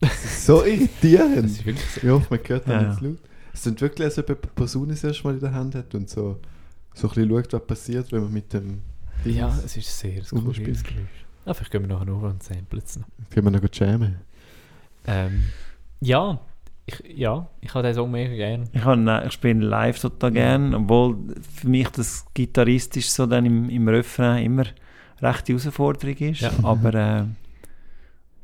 Das 0.00 0.24
ist 0.24 0.46
so 0.46 0.64
irritierend. 0.64 1.36
Das 1.44 1.50
ist 1.52 1.66
wirklich 1.66 1.90
so. 1.90 2.00
Ich 2.02 2.08
hoffe, 2.10 2.26
man 2.30 2.40
hört 2.48 2.66
Ja, 2.66 2.74
noch 2.74 2.82
ja. 2.82 2.88
nicht 2.88 2.98
zu 2.98 3.04
laut. 3.08 3.18
Es 3.52 3.62
sind 3.62 3.80
wirklich, 3.80 4.04
als 4.04 4.18
ob 4.18 4.28
jemand 4.28 4.44
die 4.44 4.48
Posaune 4.54 4.88
das 4.88 5.04
erste 5.04 5.24
Mal 5.24 5.34
in 5.34 5.40
der 5.40 5.52
Hand 5.54 5.74
hat 5.74 5.94
und 5.94 6.08
so, 6.10 6.40
so 6.94 7.08
ein 7.08 7.14
bisschen 7.14 7.30
schaut, 7.30 7.52
was 7.52 7.66
passiert, 7.66 8.12
wenn 8.12 8.22
man 8.22 8.32
mit 8.32 8.52
dem 8.52 8.80
Ding 9.24 9.36
Ja, 9.36 9.48
es 9.64 9.76
ist 9.76 9.98
sehr 9.98 10.22
ein 10.22 10.44
Geräusch. 11.46 11.50
Ah, 11.50 11.54
vielleicht 11.54 11.72
gehen 11.72 11.82
wir 11.82 11.88
nachher 11.88 12.06
noch 12.06 12.22
und 12.22 12.42
samplen 12.42 12.82
es 12.84 12.96
noch. 12.96 13.06
Können 13.30 13.46
wir 13.46 13.50
noch 13.52 13.60
gut 13.60 13.78
jammen. 13.78 14.16
Ähm, 15.06 15.44
ja, 16.00 16.40
ich, 16.86 17.02
ja, 17.16 17.48
ich 17.60 17.74
habe 17.74 17.86
den 17.86 17.94
Song 17.94 18.10
mega 18.10 18.34
gern. 18.34 18.68
Ich, 18.72 18.84
habe, 18.84 19.24
ich 19.26 19.32
spiele 19.32 19.64
live 19.66 20.00
total 20.00 20.32
gern, 20.32 20.74
obwohl 20.74 21.16
für 21.40 21.68
mich 21.68 21.88
das 21.90 22.26
gitarristisch 22.34 23.10
so 23.10 23.26
dann 23.26 23.46
im, 23.46 23.68
im 23.70 23.88
Refrain 23.88 24.44
immer 24.44 24.64
recht 25.20 25.48
die 25.48 25.52
Herausforderung 25.52 26.16
ist. 26.16 26.40
Ja. 26.40 26.52
Aber 26.62 26.94
äh, 26.94 27.24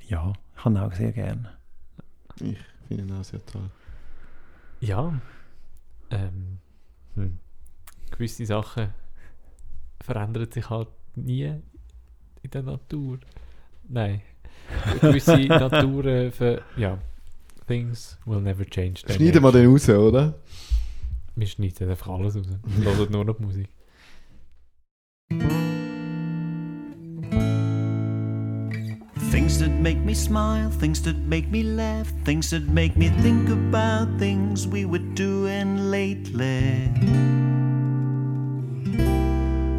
ja, 0.08 0.32
ich 0.56 0.64
habe 0.64 0.74
ihn 0.74 0.78
auch 0.78 0.92
sehr 0.92 1.12
gern. 1.12 1.48
Ich 2.40 2.58
finde 2.88 3.04
ihn 3.04 3.12
auch 3.12 3.24
sehr 3.24 3.44
toll. 3.44 3.70
Ja, 4.80 5.12
ähm, 6.10 6.58
hm. 7.14 7.38
gewisse 8.10 8.46
Sachen 8.46 8.88
verändern 10.00 10.50
sich 10.50 10.68
halt 10.68 10.88
nie 11.14 11.62
in 12.42 12.50
der 12.50 12.62
Natur. 12.62 13.18
Nein, 13.88 14.22
gewisse 15.00 15.36
Natur, 15.46 16.04
äh, 16.06 16.30
für, 16.30 16.62
ja, 16.76 16.98
things 17.66 18.18
will 18.24 18.40
never 18.40 18.64
change. 18.64 19.02
Schneiden 19.06 19.42
wir 19.42 19.52
den 19.52 19.70
raus, 19.70 19.88
oder? 19.88 20.34
Wir 21.34 21.46
schneiden 21.46 21.90
einfach 21.90 22.08
alles 22.08 22.36
raus. 22.36 22.46
Wir 22.64 22.96
hören 22.96 23.12
nur 23.12 23.24
noch 23.24 23.36
die 23.36 23.44
Musik. 23.44 23.68
Things 29.30 29.58
that 29.60 29.70
make 29.80 29.98
me 30.04 30.14
smile, 30.14 30.70
things 30.78 31.00
that 31.02 31.16
make 31.26 31.50
me 31.50 31.62
laugh, 31.62 32.12
things 32.24 32.50
that 32.50 32.68
make 32.68 32.98
me 32.98 33.08
think 33.22 33.48
about 33.48 34.18
things 34.18 34.66
we 34.66 34.84
were 34.84 35.02
doing 35.14 35.90
lately. 35.90 36.90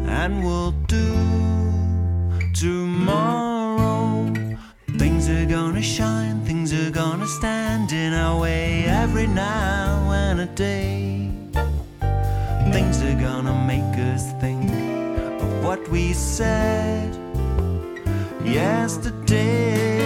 And 0.08 0.42
we'll 0.42 0.72
do 0.88 1.23
tomorrow. 2.54 4.32
Things 4.96 5.28
are 5.28 5.44
gonna 5.44 5.82
shine, 5.82 6.44
things 6.44 6.72
are 6.72 6.90
gonna 6.90 7.26
stand 7.26 7.90
in 7.92 8.14
our 8.14 8.40
way 8.40 8.84
every 8.86 9.26
now 9.26 10.10
and 10.12 10.40
a 10.40 10.46
day. 10.46 11.30
Things 12.72 13.02
are 13.02 13.20
gonna 13.20 13.54
make 13.66 13.98
us 14.12 14.32
think 14.40 14.70
of 15.42 15.64
what 15.64 15.86
we 15.88 16.12
said 16.12 17.10
yesterday. 18.44 19.98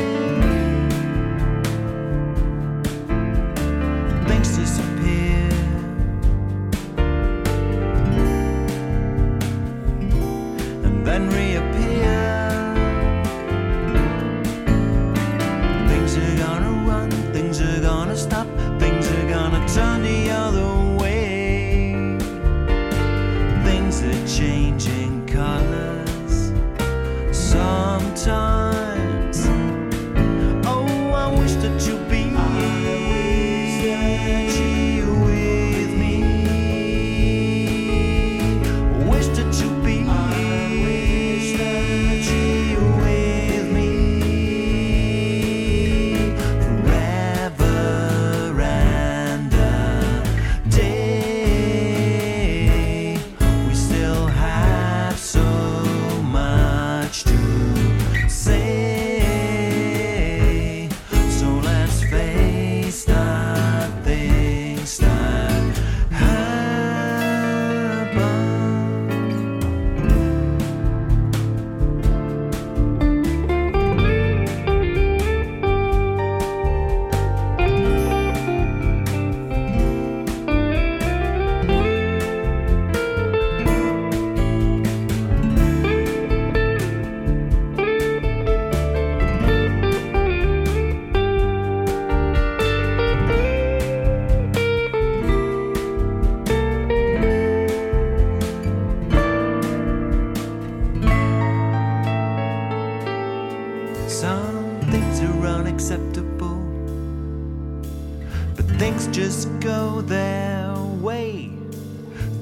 Things 4.26 4.56
disappear. 4.56 5.50
And 10.84 11.06
then. 11.06 11.57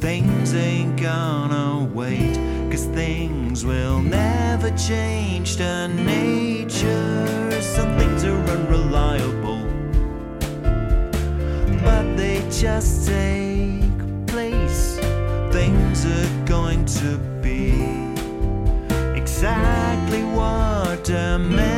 Things 0.01 0.55
ain't 0.55 1.01
gonna 1.01 1.85
wait. 1.93 2.37
Cause 2.71 2.87
things 2.87 3.65
will 3.65 4.01
never 4.01 4.71
change 4.77 5.57
to 5.57 5.89
nature. 5.89 7.61
Some 7.61 7.97
things 7.99 8.25
are 8.25 8.43
unreliable, 8.57 9.63
but 11.83 12.17
they 12.17 12.41
just 12.51 13.09
take 13.09 13.83
place. 14.27 14.99
Things 15.53 16.05
are 16.05 16.45
going 16.45 16.85
to 16.87 17.19
be 17.41 17.73
exactly 19.15 20.23
what 20.25 21.05
they're 21.05 21.39
meant 21.39 21.76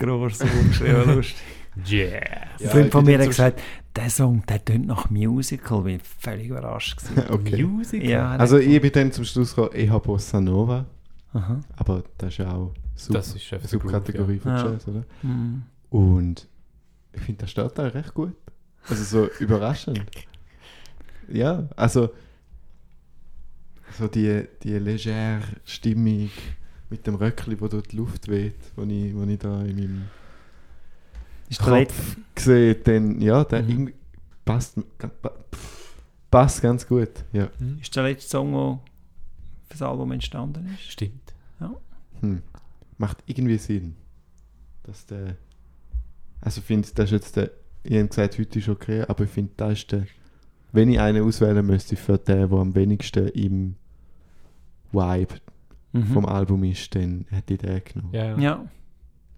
groß 0.00 0.40
umgeschrieben, 0.42 1.14
lustig. 1.16 1.36
Yeah. 1.88 2.48
Ein 2.60 2.68
Freund 2.68 2.92
von 2.92 3.02
ich 3.02 3.06
mir 3.06 3.18
hat 3.18 3.24
so 3.24 3.28
gesagt, 3.28 3.60
der 3.94 4.10
Song, 4.10 4.42
der 4.48 4.64
tönt 4.64 4.86
nach 4.88 5.08
Musical. 5.08 5.82
Bin 5.82 6.00
völlig 6.00 6.48
überrascht 6.48 6.96
gewesen. 6.98 7.22
Okay. 7.30 7.62
Music? 7.62 8.02
ja, 8.04 8.30
Also 8.32 8.58
ich 8.58 8.80
bin 8.80 8.90
dann 8.92 9.12
zum 9.12 9.24
Schluss 9.24 9.54
gekommen, 9.54 9.70
ich 9.74 9.88
habe 9.88 10.04
Bossa 10.04 10.40
Nova, 10.40 10.84
Aha. 11.32 11.60
aber 11.76 12.02
das 12.18 12.30
ist 12.30 12.38
ja 12.38 12.52
auch 12.52 12.74
Sub 12.96 13.14
Das 13.14 13.34
ist 13.34 13.54
Subkategorie 13.70 14.38
von 14.38 14.52
Ja. 14.52 14.70
Jazz, 14.72 14.88
oder? 14.88 15.04
Mhm. 15.22 15.62
Und 15.90 16.48
ich 17.12 17.20
finde, 17.22 17.42
das 17.42 17.50
steht 17.52 17.70
da 17.78 17.86
recht 17.86 18.14
gut. 18.14 18.34
Also 18.88 19.04
so 19.04 19.28
überraschend. 19.44 20.04
Ja, 21.28 21.68
also 21.76 22.10
so 23.96 24.08
die, 24.08 24.44
die 24.62 24.74
legere 24.78 25.40
Stimmung 25.64 26.30
mit 26.90 27.06
dem 27.06 27.14
Röckli, 27.14 27.60
wo 27.60 27.68
dort 27.68 27.92
die 27.92 27.96
Luft 27.96 28.28
weht, 28.28 28.56
wo 28.76 28.82
ich, 28.82 29.14
wo 29.14 29.22
ich 29.24 29.38
da 29.38 29.62
in 29.62 29.76
meinem 29.76 30.04
Ist 31.48 31.60
Kopf 31.60 32.16
sehe, 32.36 32.74
dann 32.74 33.20
ja, 33.20 33.44
der 33.44 33.62
Mhm. 33.62 33.92
passt, 34.44 34.78
passt 36.30 36.62
ganz 36.62 36.86
gut. 36.86 37.24
Ja. 37.32 37.48
Hm? 37.58 37.78
ist 37.80 37.94
der 37.94 38.02
letzte 38.04 38.28
Song, 38.30 38.52
der 38.52 38.78
für 39.64 39.70
das 39.70 39.82
Album 39.82 40.12
entstanden 40.12 40.68
ist? 40.74 40.90
Stimmt. 40.90 41.34
Hm. 42.20 42.42
Macht 42.98 43.18
irgendwie 43.26 43.56
Sinn. 43.56 43.96
Dass 44.82 45.06
der. 45.06 45.36
Also 46.42 46.60
ich 46.60 46.66
finde, 46.66 46.88
das 46.94 47.06
ist 47.06 47.12
jetzt 47.12 47.36
der. 47.36 47.50
Ich 47.82 47.96
habe 47.96 48.08
gesagt, 48.08 48.38
heute 48.38 48.58
ist 48.58 48.68
okay, 48.68 49.02
aber 49.08 49.24
ich 49.24 49.30
finde, 49.30 49.52
das 49.56 49.72
ist 49.72 49.92
der. 49.92 50.06
Wenn 50.72 50.90
ich 50.90 51.00
einen 51.00 51.24
auswählen 51.24 51.64
müsste 51.66 51.96
für 51.96 52.18
den, 52.18 52.48
der 52.50 52.58
am 52.58 52.74
wenigsten 52.74 53.28
im 53.28 53.74
Vibe 54.92 55.34
Mhm. 55.92 56.04
vom 56.06 56.26
Album 56.26 56.64
ist, 56.64 56.94
dann 56.94 57.26
hätte 57.30 57.54
ich 57.54 57.60
den 57.60 57.82
genommen. 57.84 58.14
Ja, 58.14 58.38
ja. 58.38 58.64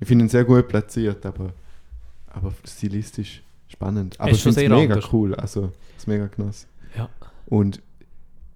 Ich 0.00 0.08
finde 0.08 0.24
ihn 0.24 0.28
sehr 0.28 0.44
gut 0.44 0.68
platziert, 0.68 1.24
aber, 1.24 1.52
aber 2.30 2.52
stilistisch 2.64 3.42
spannend. 3.68 4.18
Aber 4.20 4.30
ist 4.30 4.38
ich 4.38 4.42
schon 4.42 4.52
finde 4.52 4.66
es 4.66 4.70
sehr 4.70 4.78
mega 4.80 4.94
anders. 4.94 5.12
cool. 5.12 5.34
Also, 5.34 5.72
es 5.96 6.06
mega 6.06 6.26
genossen. 6.26 6.68
Ja. 6.96 7.08
Und 7.46 7.80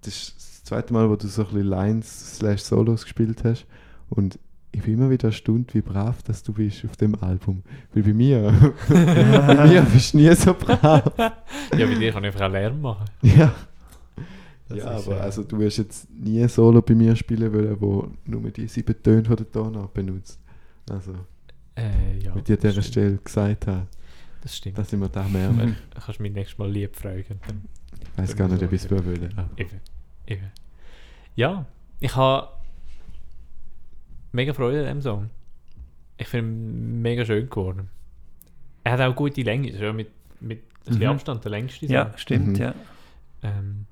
das 0.01 0.13
ist 0.13 0.35
das 0.37 0.63
zweite 0.63 0.93
Mal, 0.93 1.09
wo 1.09 1.15
du 1.15 1.27
so 1.27 1.43
ein 1.43 1.47
bisschen 1.47 1.67
Lines 1.67 2.37
slash 2.37 2.61
Solos 2.61 3.03
gespielt 3.03 3.43
hast. 3.43 3.65
Und 4.09 4.37
ich 4.71 4.83
bin 4.83 4.95
immer 4.95 5.09
wieder 5.09 5.29
erstaunt, 5.29 5.73
wie 5.73 5.81
brav 5.81 6.21
dass 6.23 6.43
du 6.43 6.53
bist 6.53 6.85
auf 6.85 6.95
dem 6.97 7.15
Album. 7.23 7.63
Weil 7.93 8.03
bei 8.03 8.13
mir, 8.13 8.53
bei 8.89 9.67
mir 9.67 9.81
bist 9.81 10.13
du 10.13 10.17
nie 10.17 10.35
so 10.35 10.53
brav. 10.53 11.11
ja, 11.17 11.85
bei 11.85 11.95
dir 11.95 12.11
kann 12.11 12.23
ich 12.23 12.27
einfach 12.33 12.47
auch 12.47 12.51
Lärm 12.51 12.81
machen. 12.81 13.05
Ja. 13.21 13.53
Das 14.69 14.77
ja, 14.79 14.85
aber 14.91 15.17
äh, 15.17 15.21
also 15.21 15.43
du 15.43 15.59
wirst 15.59 15.77
jetzt 15.77 16.09
nie 16.11 16.41
ein 16.41 16.49
Solo 16.49 16.81
bei 16.81 16.93
mir 16.95 17.15
spielen 17.15 17.53
wollen, 17.53 17.79
wo 17.79 18.09
nur 18.25 18.49
die 18.51 18.67
sieben 18.67 19.01
Töne 19.01 19.23
von 19.23 19.35
der 19.37 19.49
Tonart 19.51 19.93
benutzt. 19.93 20.39
Also, 20.89 21.13
Äh, 21.75 22.17
ja. 22.19 22.19
wie 22.19 22.19
ich 22.19 22.29
an 22.29 22.35
das 22.35 22.45
dieser 22.45 22.71
stimmt. 22.71 22.85
Stelle 22.85 23.17
gesagt 23.17 23.67
habe, 23.67 23.87
Das 24.41 24.57
stimmt. 24.57 24.77
dass 24.77 24.91
ich 24.91 24.99
mir 24.99 25.09
da 25.09 25.27
merke. 25.27 25.53
Mhm. 25.67 25.75
Du 25.93 26.01
kannst 26.01 26.19
mich 26.19 26.33
nächstes 26.33 26.57
Mal 26.57 26.69
lieb 26.71 26.95
fragen. 26.95 27.39
Dann 27.47 27.61
Ich 28.01 28.17
weiß 28.17 28.35
gar 28.35 28.47
nicht, 28.47 28.61
ob 28.63 28.71
ich 28.73 28.83
es 28.83 28.91
wollen. 28.91 29.33
aber- 29.37 29.49
Eben. 29.57 29.79
Eben. 30.27 30.51
Ja, 31.35 31.65
ich 31.99 32.15
habe 32.15 32.47
mega 34.31 34.53
Freude 34.53 34.79
an 34.81 34.85
dem 34.97 35.01
Song. 35.01 35.29
Ich 36.17 36.27
finde 36.27 36.51
ihn 36.51 37.01
mega 37.01 37.23
schön 37.25 37.49
geworden. 37.49 37.89
Er 38.83 38.93
hat 38.93 39.01
auch 39.01 39.15
gute 39.15 39.41
Länge, 39.43 39.69
ist 39.69 39.79
ja 39.79 39.93
mit, 39.93 40.09
mit 40.41 40.59
ein 40.59 40.63
bisschen 40.85 41.01
Mhm. 41.03 41.09
Abstand 41.09 41.43
der 41.43 41.51
längste 41.51 41.85
Song. 41.85 41.93
ja 41.95 42.11
stimmt, 42.17 42.47
Mhm. 42.47 42.55
ja. 42.55 42.73
Ähm, 43.43 43.85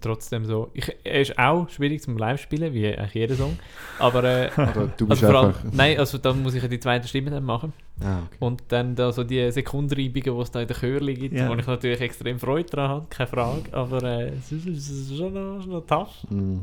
trotzdem 0.00 0.44
so. 0.44 0.70
Ich, 0.74 0.94
er 1.04 1.20
ist 1.20 1.38
auch 1.38 1.68
schwierig 1.68 2.02
zum 2.02 2.16
Live-Spielen, 2.16 2.72
wie 2.74 2.86
eigentlich 2.86 3.14
jeder 3.14 3.34
Song. 3.34 3.58
Aber 3.98 4.24
äh, 4.24 4.50
Oder 4.56 4.92
du 4.96 5.06
bist 5.06 5.22
also 5.22 5.26
vor 5.26 5.40
allem, 5.40 5.48
einfach. 5.48 5.72
nein, 5.72 5.98
also 5.98 6.18
dann 6.18 6.42
muss 6.42 6.54
ich 6.54 6.62
ja 6.62 6.68
die 6.68 6.80
zweite 6.80 7.08
Stimme 7.08 7.30
dann 7.30 7.44
machen. 7.44 7.72
Ah, 8.00 8.18
okay. 8.26 8.36
Und 8.40 8.62
dann 8.68 8.94
da 8.94 9.10
so 9.12 9.24
die 9.24 9.50
Sekundenreibungen, 9.50 10.36
die 10.36 10.42
es 10.42 10.50
da 10.50 10.60
in 10.60 10.68
der 10.68 10.76
Chörli 10.76 11.14
gibt, 11.14 11.34
Ja. 11.34 11.48
wo 11.48 11.54
ich 11.54 11.66
natürlich 11.66 12.00
extrem 12.00 12.38
Freude 12.38 12.68
daran 12.70 12.90
habe, 12.90 13.06
keine 13.08 13.26
Frage. 13.26 13.62
Aber 13.72 14.02
äh, 14.02 14.30
es 14.30 14.52
ist, 14.52 15.16
schon, 15.16 15.32
noch, 15.32 15.62
schon 15.62 15.72
noch 15.72 15.86
tough. 15.86 16.24
Mm. 16.30 16.58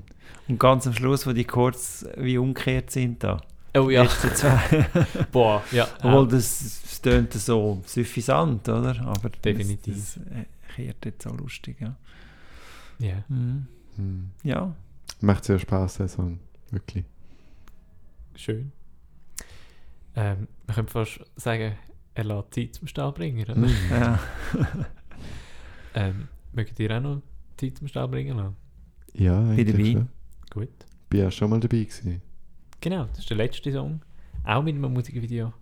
Und 0.48 0.60
ganz 0.60 0.86
am 0.88 0.94
Schluss, 0.94 1.26
wo 1.26 1.32
die 1.34 1.46
kurz 1.46 2.06
wie 2.18 2.38
umgekehrt 2.38 2.92
sind 2.92 3.24
da. 3.24 3.42
Oh 3.76 3.90
ja, 3.90 4.04
Letzte 4.04 4.34
zwei. 4.34 4.86
boah, 5.32 5.64
ja. 5.72 5.88
Obwohl 6.04 6.28
das 6.28 7.02
tönt 7.02 7.34
so 7.34 7.82
suffisant, 7.86 8.70
oder? 8.70 8.96
Aber 9.06 9.30
Definitiv. 9.44 9.96
Das, 9.96 10.14
das 10.14 10.24
äh, 10.28 10.46
kehrt 10.76 11.06
jetzt 11.06 11.24
so 11.24 11.32
lustig, 11.32 11.78
ja. 11.82 11.96
Ja. 13.04 13.24
Mhm. 13.28 13.68
Mm. 13.98 14.32
Ja. 14.44 14.76
Macht 15.22 15.44
sehr 15.46 15.60
Spaß, 15.60 15.98
der 15.98 16.08
Song. 16.08 16.40
Wirklich. 16.72 17.06
Schön. 18.36 18.72
Ähm, 20.16 20.48
man 20.68 20.76
könnte 20.76 20.92
fast 20.92 21.20
sagen, 21.36 21.76
er 22.16 22.24
lässt 22.24 22.54
Zeit 22.54 22.76
zum 22.76 22.88
Stahlbringer. 22.88 23.44
Oder? 23.44 23.56
Mm. 23.56 23.70
ja. 23.92 24.20
Ähm, 25.96 26.28
mögt 26.54 26.80
ihr 26.80 26.90
auch 26.98 27.02
noch 27.02 27.22
Zeit 27.56 27.78
zum 27.78 27.88
Stahlbringer 27.88 28.34
lassen? 28.34 28.56
Ja, 29.14 29.40
Bin 29.40 29.52
eigentlich 29.52 29.68
dabei. 29.68 29.92
schon. 29.92 30.10
Gut. 30.50 30.86
Bin 31.10 31.20
ja 31.20 31.30
schon 31.30 31.50
mal 31.52 31.60
dabei 31.60 31.84
gewesen. 31.84 32.20
Genau, 32.82 33.06
das 33.06 33.20
ist 33.20 33.30
der 33.30 33.38
letzte 33.38 33.72
Song. 33.72 34.02
Auch 34.44 34.64
mit 34.64 34.76
einem 34.76 34.92
Musikvideo. 34.92 35.54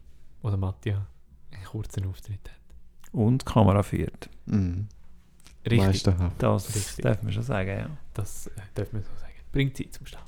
wo 0.42 0.48
der 0.50 0.58
Mattia 0.58 1.06
einen 1.52 1.64
kurzen 1.66 2.06
Auftritt 2.06 2.40
hat. 2.50 3.12
Und 3.12 3.46
Kamera 3.46 3.84
führt. 3.84 4.30
Mhm. 4.46 4.88
Richtig, 5.66 5.88
Meisterhaft. 5.88 6.42
Das 6.42 6.76
Richtig. 6.76 7.04
darf 7.04 7.22
man 7.22 7.32
schon 7.32 7.44
sagen, 7.44 7.70
ja. 7.70 7.90
das 8.14 8.48
äh, 8.48 8.52
darf 8.74 8.92
man 8.94 9.04
so 9.04 9.10
sagen. 9.20 9.34
Bringt 9.52 9.78
Zeit 9.78 9.94
zum 9.94 10.08
Start. 10.08 10.24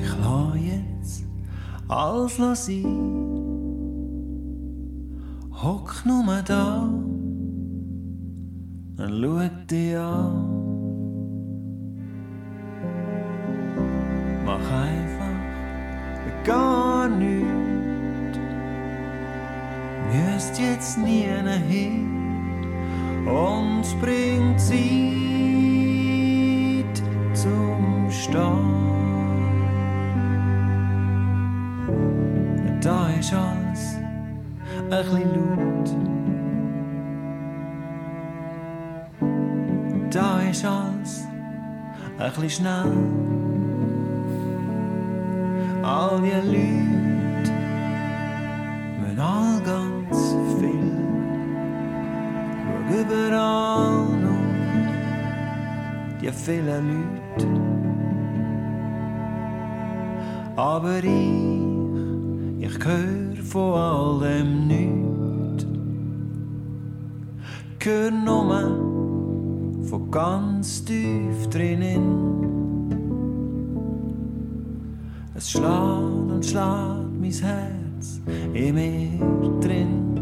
Ich 0.00 0.16
lass 0.18 0.56
jetzt 0.64 1.24
alles 1.88 2.66
sein. 2.66 3.22
Hock 5.52 6.02
nur 6.06 6.42
da 6.42 6.88
und 9.02 9.20
schau 9.20 9.48
dich 9.70 9.96
an. 9.96 10.48
Mach 14.44 14.70
einfach 14.70 16.44
gar 16.44 17.08
nichts. 17.08 18.38
Müsst 20.12 20.60
jetzt 20.60 20.98
nie 20.98 21.26
hin 21.68 22.08
und 23.26 23.84
bringt 24.00 24.60
Zeit 24.60 24.82
zum 27.34 28.08
Start. 28.10 28.58
Da 32.80 33.08
ist 33.18 33.32
alles 33.32 33.96
ein 34.74 34.88
bisschen 34.90 35.34
laut. 35.34 36.11
Ist 40.52 40.64
alles 40.66 41.26
ein 42.18 42.30
bisschen 42.32 42.50
schnell. 42.50 42.92
All 45.82 46.20
die 46.20 46.40
Leute 46.52 47.52
müssen 49.00 49.18
all 49.18 49.60
ganz 49.62 50.18
viel. 50.58 50.92
Schau 52.66 52.80
überall 53.00 54.04
noch 54.24 54.50
die 56.20 56.30
vielen 56.30 56.86
Leute. 57.36 57.48
Aber 60.56 60.98
ich, 61.02 61.62
ich 62.66 62.84
höre 62.84 63.42
von 63.42 63.72
all 63.74 64.20
dem 64.20 64.66
nichts. 64.66 65.66
Hör 67.82 68.10
nur 68.12 68.44
von 68.44 68.91
ganz 70.12 70.84
tief 70.84 71.48
drinnen. 71.48 72.90
Es 75.34 75.50
schlägt 75.50 75.66
und 75.66 76.44
schlägt 76.44 77.18
mein 77.18 77.32
Herz 77.32 78.20
in 78.52 78.74
mir 78.74 79.60
drin. 79.60 80.12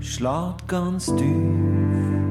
Schlägt 0.00 0.68
ganz 0.68 1.06
tief 1.06 2.27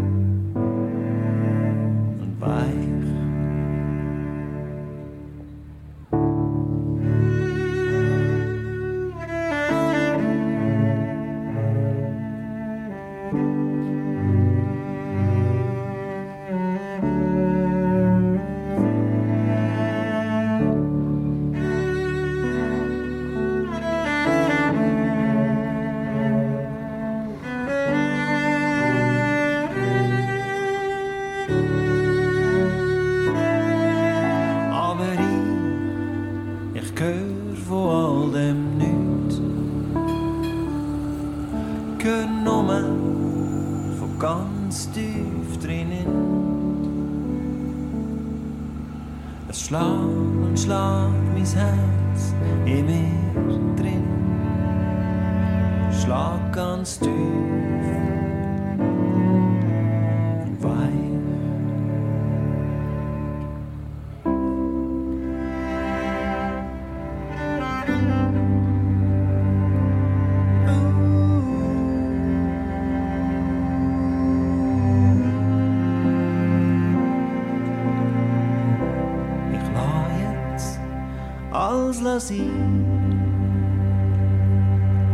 alles 81.57 82.27
sein. 82.27 82.85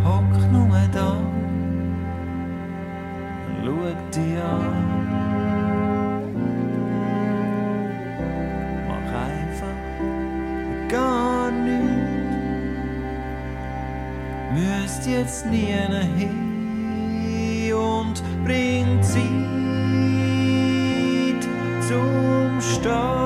Hock 0.03 0.51
nur 0.51 0.67
da 0.91 1.15
schau 3.63 3.89
dich 4.11 4.37
an. 4.41 4.73
Mach 8.87 9.11
einfach 9.29 9.81
gar 10.89 11.51
nichts. 11.51 11.93
Müsst 14.53 15.07
jetzt 15.07 15.45
nie 15.47 15.73
hin 16.17 17.73
und 17.73 18.21
bringt 18.43 19.03
Zeit 19.03 19.23
zum 21.87 22.61
Start. 22.61 23.22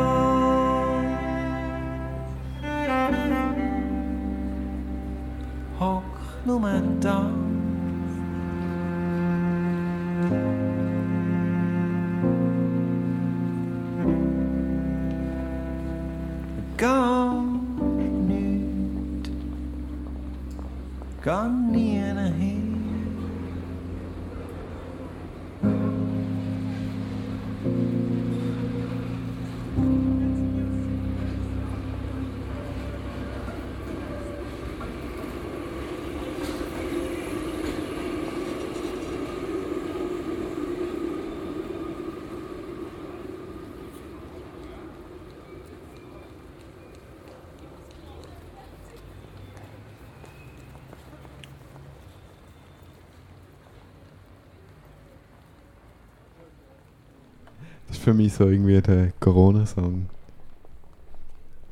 Für 58.07 58.13
mich 58.13 58.31
so 58.31 58.47
irgendwie 58.47 58.81
der 58.81 59.11
Corona-Song. 59.19 60.07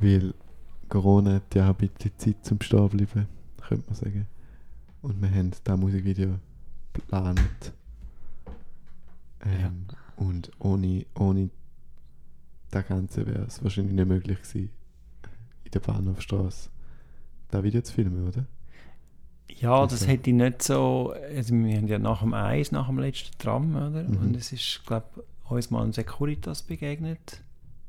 Weil 0.02 0.34
Corona 0.90 1.36
hat 1.36 1.56
ja 1.56 1.72
auch 1.72 1.80
ein 1.80 1.88
bisschen 1.88 2.12
Zeit 2.18 2.44
zum 2.45 2.60
Stehen 2.60 2.90
bleiben, 2.90 3.28
könnte 3.66 3.86
man 3.88 3.95
sagen. 3.95 4.28
Und 5.02 5.22
wir 5.22 5.30
haben 5.32 5.52
das 5.64 5.78
Musikvideo 5.80 6.36
geplant. 6.91 7.72
Ähm, 9.45 9.86
Und 10.18 10.52
ohne, 10.60 11.06
ohne 11.18 11.49
das 12.72 12.86
Ganze 12.86 13.26
wäre 13.26 13.44
es 13.45 13.64
wahrscheinlich 13.64 13.94
nicht 13.95 14.07
möglich 14.07 14.38
gewesen, 14.41 14.72
in 15.64 15.72
der 15.72 15.80
Bahnhofstraße 15.80 16.70
das 17.49 17.64
Video 17.64 17.82
zu 17.82 17.94
filmen, 17.94 18.28
oder? 18.28 18.45
Ja, 19.48 19.84
Das 19.84 19.91
das 19.91 20.02
ist- 20.02 20.07
hätte 20.10 20.32
ich 20.32 20.36
nicht 20.36 20.62
so. 20.64 21.14
Also 21.34 21.53
wir 21.56 21.78
haben 21.78 21.88
ja 21.88 21.98
nach 21.99 22.20
dem 22.20 22.34
Eis, 22.34 22.74
nach 22.74 22.88
dem 22.88 22.99
letzten 22.99 23.38
Tram, 23.38 23.74
oder? 23.76 24.03
Mhm. 24.03 24.18
Und 24.18 24.36
es 24.36 24.52
ist, 24.52 24.82
glaube 24.86 25.06
uns 25.49 25.69
mal 25.72 25.84
ein 25.84 25.93
Securitas 25.93 26.63
begegnet, 26.63 27.41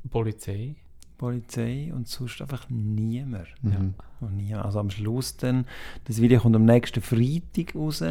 Polizei. 0.09 0.75
Polizei, 1.17 1.91
und 1.95 2.07
sonst 2.07 2.41
einfach 2.41 2.69
niemand. 2.69 3.47
Mhm. 3.63 3.95
Nie. 4.35 4.53
Also 4.53 4.79
am 4.79 4.91
Schluss 4.91 5.35
dann, 5.37 5.65
das 6.05 6.21
Video 6.21 6.39
kommt 6.39 6.55
am 6.55 6.65
nächsten 6.65 7.01
Freitag 7.01 7.75
raus. 7.75 8.03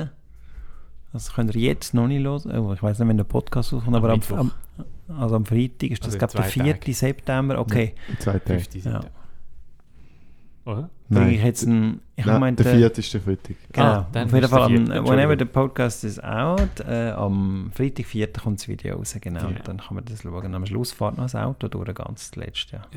Das 1.13 1.33
könnt 1.33 1.55
ihr 1.55 1.61
jetzt 1.61 1.95
noch 1.95 2.09
nicht 2.09 2.25
hören. 2.25 2.59
Oh, 2.59 2.73
ich 2.73 2.83
weiß 2.83 2.99
nicht, 2.99 3.09
wenn 3.09 3.17
der 3.17 3.25
Podcast 3.25 3.73
rauskommt, 3.73 3.97
aber 3.97 4.13
am, 4.13 4.21
am, 4.31 4.53
also 5.09 5.37
am 5.37 5.47
Freitag 5.47 5.91
ist 5.91 6.03
das, 6.05 6.15
Also 6.15 6.19
glaube 6.19 6.33
der 6.33 6.43
zwei 6.43 6.65
4. 6.65 6.81
Tagen. 6.81 6.93
September. 6.93 7.59
Okay, 7.61 7.95
In 8.09 8.19
zwei 8.19 8.39
Tagen. 8.41 8.61
50 8.61 8.85
Ja. 8.85 9.05
Oder? 10.67 10.91
bringe 11.09 11.33
ich 11.35 11.43
jetzt 11.43 11.65
einen. 11.67 12.01
Ich 12.17 12.27
Nein, 12.27 12.41
meinte, 12.41 12.65
der 12.65 12.75
vierte 12.75 13.01
ist 13.01 13.15
der 13.15 13.21
Freitag. 13.21 13.57
Genau. 13.73 13.87
Ah, 13.87 14.07
dann 14.13 14.25
Auf 14.27 14.33
jeden 14.33 14.45
ist 14.45 14.53
der 14.53 14.59
Fall, 14.59 14.99
am, 14.99 15.09
whenever 15.09 15.37
the 15.39 15.45
podcast 15.45 16.03
is 16.05 16.19
out, 16.23 16.81
äh, 16.81 17.11
am 17.11 17.71
Freitag, 17.73 18.07
4. 18.07 18.33
kommt 18.33 18.59
das 18.61 18.67
Video 18.69 18.97
raus, 18.97 19.17
genau. 19.21 19.49
Ja. 19.49 19.59
Dann 19.65 19.79
kann 19.79 19.95
man 19.95 20.05
das 20.05 20.23
schauen. 20.23 20.55
Am 20.55 20.67
Schluss 20.67 20.93
fährt 20.93 21.17
noch 21.17 21.25
das 21.25 21.35
Auto 21.37 21.69
durch, 21.69 21.95
ganz 21.95 22.31
das 22.31 22.37
letzte, 22.37 22.77
ja. 22.77 22.83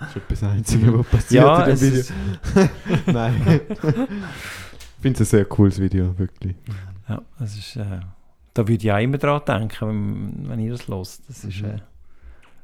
Das 0.00 0.08
ist 0.10 0.16
etwas 0.16 0.40
das 0.40 0.50
Einzige, 0.50 0.98
was 0.98 1.06
passiert 1.06 1.44
Ja, 1.44 1.64
in 1.66 1.76
dem 1.78 1.92
Video. 1.92 2.04
Nein. 3.12 3.60
ich 3.68 5.02
finde 5.02 5.14
es 5.14 5.20
ein 5.20 5.24
sehr 5.26 5.44
cooles 5.44 5.78
Video, 5.78 6.18
wirklich. 6.18 6.56
ja, 7.08 7.20
es 7.38 7.56
ist, 7.58 7.76
äh, 7.76 8.00
da 8.54 8.66
würde 8.66 8.82
ich 8.82 8.90
auch 8.90 8.98
immer 8.98 9.18
dran 9.18 9.42
denken, 9.46 9.88
wenn, 9.88 10.48
wenn 10.48 10.58
ihr 10.60 10.72
das 10.72 10.88
hört. 10.88 11.20
Das 11.28 11.44
ist, 11.44 11.60
Mhm. 11.62 11.68
äh, 11.68 11.78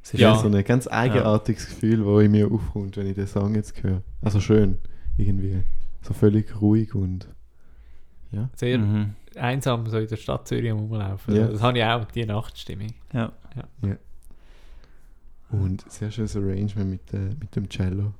es 0.08 0.14
ist 0.14 0.20
Ja. 0.20 0.34
Ja. 0.34 0.38
so 0.38 0.48
ein 0.48 0.64
ganz 0.64 0.86
eigenartiges 0.88 1.66
Gefühl, 1.66 2.04
das 2.04 2.24
in 2.24 2.30
mir 2.30 2.50
aufkommt, 2.50 2.96
wenn 2.96 3.06
ich 3.08 3.14
den 3.14 3.26
Song 3.26 3.54
jetzt 3.54 3.82
höre. 3.82 4.02
Also 4.22 4.40
schön, 4.40 4.78
irgendwie. 5.16 5.62
So 6.02 6.14
völlig 6.14 6.60
ruhig 6.60 6.94
und 6.94 7.26
ja. 8.30 8.48
Sehr 8.54 8.78
Mhm. 8.78 9.14
einsam 9.36 9.86
so 9.88 9.98
in 9.98 10.06
der 10.06 10.16
Stadt 10.16 10.46
Zürich 10.46 10.70
rumlaufen. 10.72 11.34
Ja. 11.34 11.48
Das 11.48 11.60
habe 11.60 11.78
ich 11.78 11.84
auch, 11.84 12.04
die 12.06 12.24
Nachtstimmung. 12.24 12.92
Ja. 13.12 13.32
Und 15.50 15.90
sehr 15.90 16.10
schönes 16.10 16.36
Arrangement 16.36 16.90
mit, 16.90 17.12
äh, 17.14 17.34
mit 17.40 17.54
dem 17.54 17.68
Cello, 17.68 18.12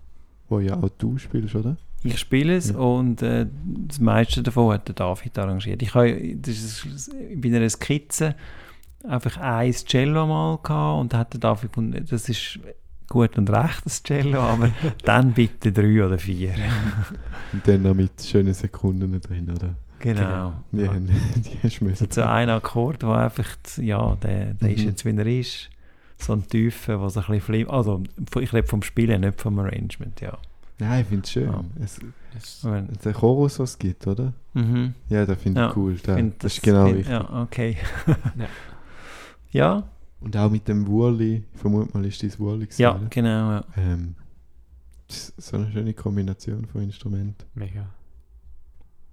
wo 0.48 0.60
ja 0.60 0.74
auch 0.80 0.88
du 0.98 1.18
spielst, 1.18 1.54
oder? 1.56 1.76
Ich 2.04 2.18
spiele 2.18 2.56
es 2.56 2.70
Ja. 2.70 2.76
und 2.78 3.20
äh, 3.22 3.46
das 3.88 3.98
meiste 3.98 4.42
davon 4.42 4.72
hat 4.74 4.86
der 4.88 4.94
David 4.94 5.36
arrangiert. 5.38 5.82
Ich 5.82 5.94
habe 5.94 6.36
das 6.36 6.84
ist, 6.84 7.10
bei 7.40 7.48
einer 7.48 7.68
Skizze 7.68 8.34
einfach 9.08 9.36
ein 9.38 9.72
Cello 9.72 10.26
mal 10.26 10.58
gehabt 10.62 11.00
und 11.00 11.14
hat 11.14 11.42
David 11.42 11.70
gefunden, 11.72 12.06
das 12.08 12.28
ist 12.28 12.58
gut 13.08 13.38
und 13.38 13.48
recht, 13.50 13.84
das 13.84 14.02
Cello, 14.02 14.40
aber 14.40 14.70
dann 15.04 15.32
bitte 15.32 15.72
drei 15.72 16.04
oder 16.04 16.18
vier. 16.18 16.52
Und 17.52 17.66
dann 17.66 17.82
noch 17.82 17.94
mit 17.94 18.20
schönen 18.20 18.52
Sekunden 18.52 19.20
drin, 19.20 19.48
oder? 19.50 19.74
Genau. 20.00 20.52
Die, 20.72 20.80
Ja. 20.82 20.88
haben, 20.88 21.06
die 21.36 21.58
hast 21.62 21.80
du 21.80 21.88
Es 21.88 22.00
hat 22.00 22.12
so 22.12 22.22
einen 22.22 22.50
Akkord, 22.50 23.02
der 23.02 23.10
einfach, 23.10 23.46
ja, 23.78 24.16
der, 24.16 24.54
der 24.54 24.70
ist 24.72 24.80
Mhm. 24.82 24.88
jetzt, 24.88 25.04
wie 25.04 25.16
er 25.16 25.26
ist. 25.26 25.70
So 26.18 26.32
ein 26.32 26.46
Tiefe, 26.48 26.98
der 26.98 27.10
so 27.10 27.20
ein 27.20 27.26
bisschen 27.26 27.40
flim 27.42 27.70
Also, 27.70 28.02
ich 28.40 28.52
rede 28.52 28.66
vom 28.66 28.82
Spielen, 28.82 29.20
nicht 29.20 29.40
vom 29.40 29.58
Arrangement, 29.60 30.20
ja. 30.20 30.36
Nein, 30.78 31.02
ich 31.02 31.06
finde 31.06 31.22
es 31.24 31.30
schön. 31.30 31.46
Ja. 31.50 31.64
Es, 31.82 32.00
Das, 32.34 32.64
Wenn- 32.64 32.88
der 33.04 33.12
Chorus, 33.14 33.58
was 33.60 33.70
es 33.70 33.78
gibt, 33.78 34.06
oder? 34.06 34.32
Mhm. 34.54 34.92
Ja, 35.08 35.24
das 35.24 35.38
finde 35.40 35.60
ich 35.62 35.66
Ja, 35.68 35.72
cool. 35.76 35.96
Da, 36.02 36.16
Find 36.16 36.42
das, 36.44 36.54
ist 36.56 36.62
genau 36.62 36.84
find- 36.86 36.96
richtig. 36.98 37.12
Ja, 37.14 37.42
okay. 37.42 37.76
Ja. 38.36 38.46
Ja, 39.56 39.88
Und 40.20 40.36
auch 40.36 40.50
mit 40.50 40.66
dem 40.68 40.86
Wurli, 40.86 41.44
ich 41.52 41.60
vermute 41.60 41.96
mal, 41.96 42.04
ist 42.04 42.22
das 42.22 42.38
Wurli 42.38 42.66
gewesen, 42.66 42.82
ja, 42.82 42.94
oder? 42.94 43.06
genau. 43.10 43.50
Ja. 43.52 43.64
Ähm, 43.76 44.14
das 45.08 45.30
ist 45.30 45.46
so 45.48 45.56
eine 45.56 45.70
schöne 45.70 45.94
Kombination 45.94 46.66
von 46.66 46.82
Instrumenten. 46.82 47.46
mega. 47.54 47.86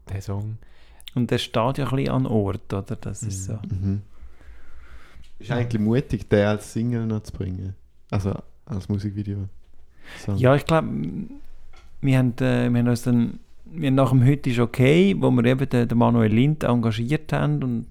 Der 0.10 0.22
Song. 0.22 0.58
Und 1.16 1.30
der 1.30 1.38
steht 1.38 1.78
ja 1.78 1.86
ein 1.86 1.96
bisschen 1.96 2.10
an 2.10 2.26
Ort, 2.26 2.74
oder? 2.74 2.96
Das 2.96 3.24
ist 3.24 3.46
so. 3.46 3.60
Mhm. 3.70 4.02
Ist 5.40 5.52
eigentlich 5.52 5.82
mutig, 5.82 6.30
den 6.30 6.46
als 6.46 6.74
Single 6.74 7.06
noch 7.06 7.22
zu 7.24 7.32
bringen. 7.34 7.76
Also 8.10 8.34
als 8.66 8.90
Musikvideo. 8.90 9.48
So. 10.26 10.34
Ja, 10.34 10.56
ich 10.56 10.66
glaube, 10.66 10.88
wir 12.02 12.18
haben, 12.18 12.34
äh, 12.40 12.70
wir 12.70 12.80
haben 12.80 12.88
uns 12.88 13.04
dann, 13.04 13.40
wir 13.66 13.88
haben 13.88 13.96
nach 13.96 14.10
dem 14.10 14.26
«Heute 14.26 14.50
ist 14.50 14.60
okay», 14.60 15.16
wo 15.18 15.32
wir 15.32 15.46
eben 15.46 15.70
den, 15.70 15.88
den 15.88 15.98
Manuel 15.98 16.34
Lind 16.34 16.64
engagiert 16.64 17.32
haben 17.34 17.64
und 17.64 17.88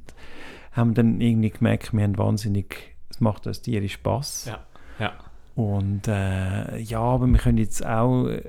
haben 0.72 0.94
dann 0.94 1.20
irgendwie 1.20 1.50
gemerkt, 1.50 1.92
wir 1.92 2.02
haben 2.02 2.18
wahnsinnig, 2.18 2.94
es 3.10 3.20
macht 3.20 3.46
uns 3.46 3.60
tierisch 3.62 3.94
Spass. 3.94 4.46
Ja. 4.46 4.66
Ja. 4.98 5.12
Und 5.54 6.08
äh, 6.08 6.78
ja, 6.78 7.00
aber 7.00 7.26
wir 7.26 7.38
können 7.38 7.58
jetzt 7.58 7.84
auch 7.84 8.26
äh, 8.26 8.42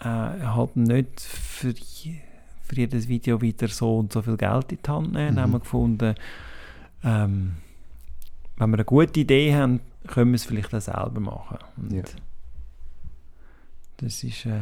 halt 0.00 0.76
nicht 0.76 1.20
für, 1.20 1.74
für 1.74 2.74
jedes 2.74 3.08
Video 3.08 3.40
wieder 3.40 3.68
so 3.68 3.98
und 3.98 4.12
so 4.12 4.22
viel 4.22 4.36
Geld 4.36 4.72
in 4.72 4.78
die 4.84 4.90
Hand 4.90 5.12
nehmen. 5.12 5.34
Mhm. 5.34 5.40
haben 5.40 5.52
wir 5.52 5.60
gefunden, 5.60 6.14
ähm, 7.04 7.56
wenn 8.56 8.70
wir 8.70 8.76
eine 8.76 8.84
gute 8.84 9.20
Idee 9.20 9.54
haben, 9.54 9.80
können 10.06 10.30
wir 10.30 10.36
es 10.36 10.46
vielleicht 10.46 10.74
auch 10.74 10.80
selber 10.80 11.20
machen. 11.20 11.58
Und 11.76 11.92
Ja. 11.92 12.02
Das 13.98 14.24
ist... 14.24 14.46
Äh, 14.46 14.60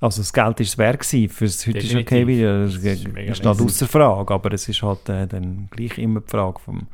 also 0.00 0.20
das 0.22 0.32
Geld 0.32 0.60
ist 0.60 0.68
es 0.70 0.78
wert 0.78 1.00
gewesen 1.00 1.28
für 1.30 1.44
das 1.46 1.66
«Heute 1.66 1.78
ist 1.78 1.84
Definitiv. 1.92 2.06
okay» 2.12 2.26
Video. 2.26 2.64
Das, 2.64 2.74
Das 2.74 2.84
ist 2.84 3.04
das 3.06 3.12
mega 3.12 3.34
steht 3.34 3.46
lässig. 3.46 3.64
außer 3.66 3.86
Frage, 3.88 4.34
aber 4.34 4.52
es 4.52 4.68
ist 4.68 4.82
halt 4.82 5.08
äh, 5.08 5.26
dann 5.26 5.68
gleich 5.70 5.98
immer 5.98 6.20
die 6.20 6.30
Frage 6.30 6.58
vom 6.60 6.86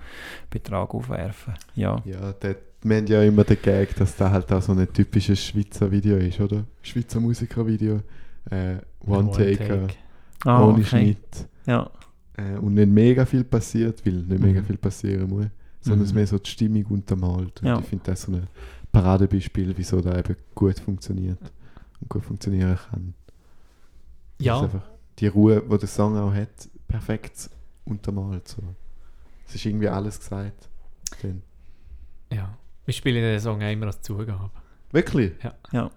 Betrag 0.51 0.95
aufwerfen. 0.95 1.55
Ja. 1.75 2.01
Ja, 2.05 2.33
der, 2.33 2.57
wir 2.83 2.97
haben 2.97 3.07
ja 3.07 3.23
immer 3.23 3.45
den 3.45 3.61
Gag, 3.61 3.95
dass 3.97 4.17
das 4.17 4.31
halt 4.31 4.53
auch 4.53 4.63
so 4.63 4.73
ein 4.73 4.93
typisches 4.93 5.43
Schweizer 5.45 5.91
Video 5.91 6.17
ist, 6.17 6.41
oder? 6.41 6.65
Schweizer 6.83 7.21
Musikervideo. 7.21 8.01
Äh, 8.51 8.77
One-Taker, 9.07 9.89
Ah, 10.45 10.63
ohne 10.65 10.75
okay. 10.79 10.85
Schnitt. 10.85 11.49
Ja. 11.67 11.91
Äh, 12.37 12.57
und 12.59 12.75
nicht 12.75 12.89
mega 12.89 13.27
viel 13.27 13.45
passiert, 13.45 14.05
weil 14.07 14.15
nicht 14.15 14.41
mega 14.41 14.61
Mhm. 14.61 14.65
viel 14.67 14.77
passieren 14.79 15.29
muss, 15.29 15.47
sondern 15.81 16.05
es 16.07 16.13
Mhm. 16.13 16.17
mehr 16.17 16.27
so 16.27 16.39
die 16.39 16.49
Stimmung 16.51 16.85
untermalt. 16.87 17.61
Und 17.61 17.69
Ja. 17.69 17.79
ich 17.79 17.87
finde 17.87 18.05
das 18.07 18.23
so 18.23 18.33
ein 18.33 18.47
Paradebeispiel, 18.91 19.75
wieso 19.77 20.01
da 20.01 20.19
eben 20.19 20.37
gut 20.55 20.79
funktioniert 20.81 21.39
und 22.01 22.09
gut 22.09 22.25
funktionieren 22.25 22.77
kann. 22.91 23.15
Das 23.27 23.35
ist 24.41 24.47
Ja, 24.47 24.61
einfach 24.61 24.83
die 25.19 25.27
Ruhe, 25.27 25.63
die 25.63 25.79
der 25.79 25.89
Song 25.89 26.17
auch 26.17 26.33
hat, 26.33 26.69
perfekt 26.89 27.51
untermalt. 27.85 28.49
So. 28.49 28.63
Es 29.47 29.55
ist 29.55 29.65
irgendwie 29.67 29.89
alles 29.89 30.19
gesagt. 30.19 30.69
Dann. 31.23 31.43
ja. 32.33 32.57
Wir 32.85 32.95
spielen 32.95 33.23
den 33.23 33.39
Song 33.39 33.63
auch 33.63 33.71
immer 33.71 33.87
als 33.87 34.01
Zugabe. 34.03 34.51
Wirklich? 34.91 35.33
Ja. 35.43 35.55
Ja. 35.73 35.91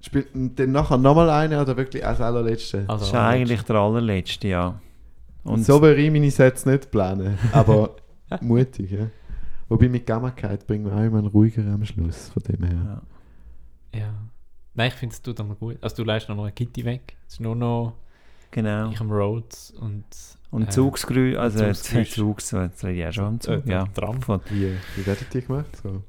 Spielt 0.00 0.28
dann 0.34 0.70
nachher 0.72 0.98
nochmal 0.98 1.30
eine 1.30 1.60
oder 1.60 1.76
wirklich 1.76 2.04
als 2.06 2.20
allerletzte? 2.20 2.80
Also, 2.86 3.00
Das 3.00 3.08
ist 3.08 3.14
eigentlich 3.14 3.62
der 3.62 3.76
allerletzte, 3.76 4.48
ja. 4.48 4.80
Und 5.42 5.64
so 5.64 5.80
würde 5.80 6.00
ich 6.00 6.10
meine 6.10 6.30
Sätze 6.30 6.68
nicht 6.68 6.90
planen, 6.90 7.38
aber 7.52 7.96
mutig, 8.40 8.90
ja. 8.90 9.06
Wobei 9.68 9.88
mit 9.88 10.06
Gammakeit 10.06 10.66
bringen 10.66 10.84
wir 10.84 10.92
auch 10.92 11.02
immer 11.02 11.18
einen 11.18 11.26
ruhigeren 11.28 11.72
am 11.72 11.84
Schluss, 11.84 12.28
von 12.28 12.42
dem 12.42 12.62
her. 12.64 13.02
ja, 13.92 14.00
Ja. 14.00 14.14
Nein, 14.76 14.88
ich 14.88 14.94
finde 14.94 15.14
es 15.14 15.22
tut 15.22 15.38
noch 15.38 15.58
gut. 15.58 15.78
Also 15.80 15.96
du 15.96 16.04
lässt 16.04 16.28
noch 16.28 16.38
eine 16.38 16.52
Kitty 16.52 16.84
weg. 16.84 17.16
Es 17.26 17.34
ist 17.34 17.40
nur 17.40 17.56
noch 17.56 17.94
genau. 18.50 18.90
ich 18.90 19.00
am 19.00 19.10
Rhodes 19.10 19.72
und 19.80 20.04
Und 20.50 20.64
äh, 20.64 20.68
Zugsgrü, 20.70 21.36
also 21.36 21.64
jetzt 21.64 21.84
Zugsgeräusch. 21.84 22.10
Zugs, 22.14 22.50
jetzt 22.52 22.84
rede 22.84 22.92
ich 22.94 23.00
ja 23.00 23.12
schon 23.12 23.24
am 23.24 23.34
äh, 23.36 23.40
Zug, 23.40 23.66
ja. 23.66 23.84
Tram. 23.94 24.20
Von, 24.22 24.40
Wie, 24.50 24.72
wie 24.96 25.06
werden 25.06 25.26
die 25.32 25.40
gemacht? 25.40 25.76
So. 25.82 26.02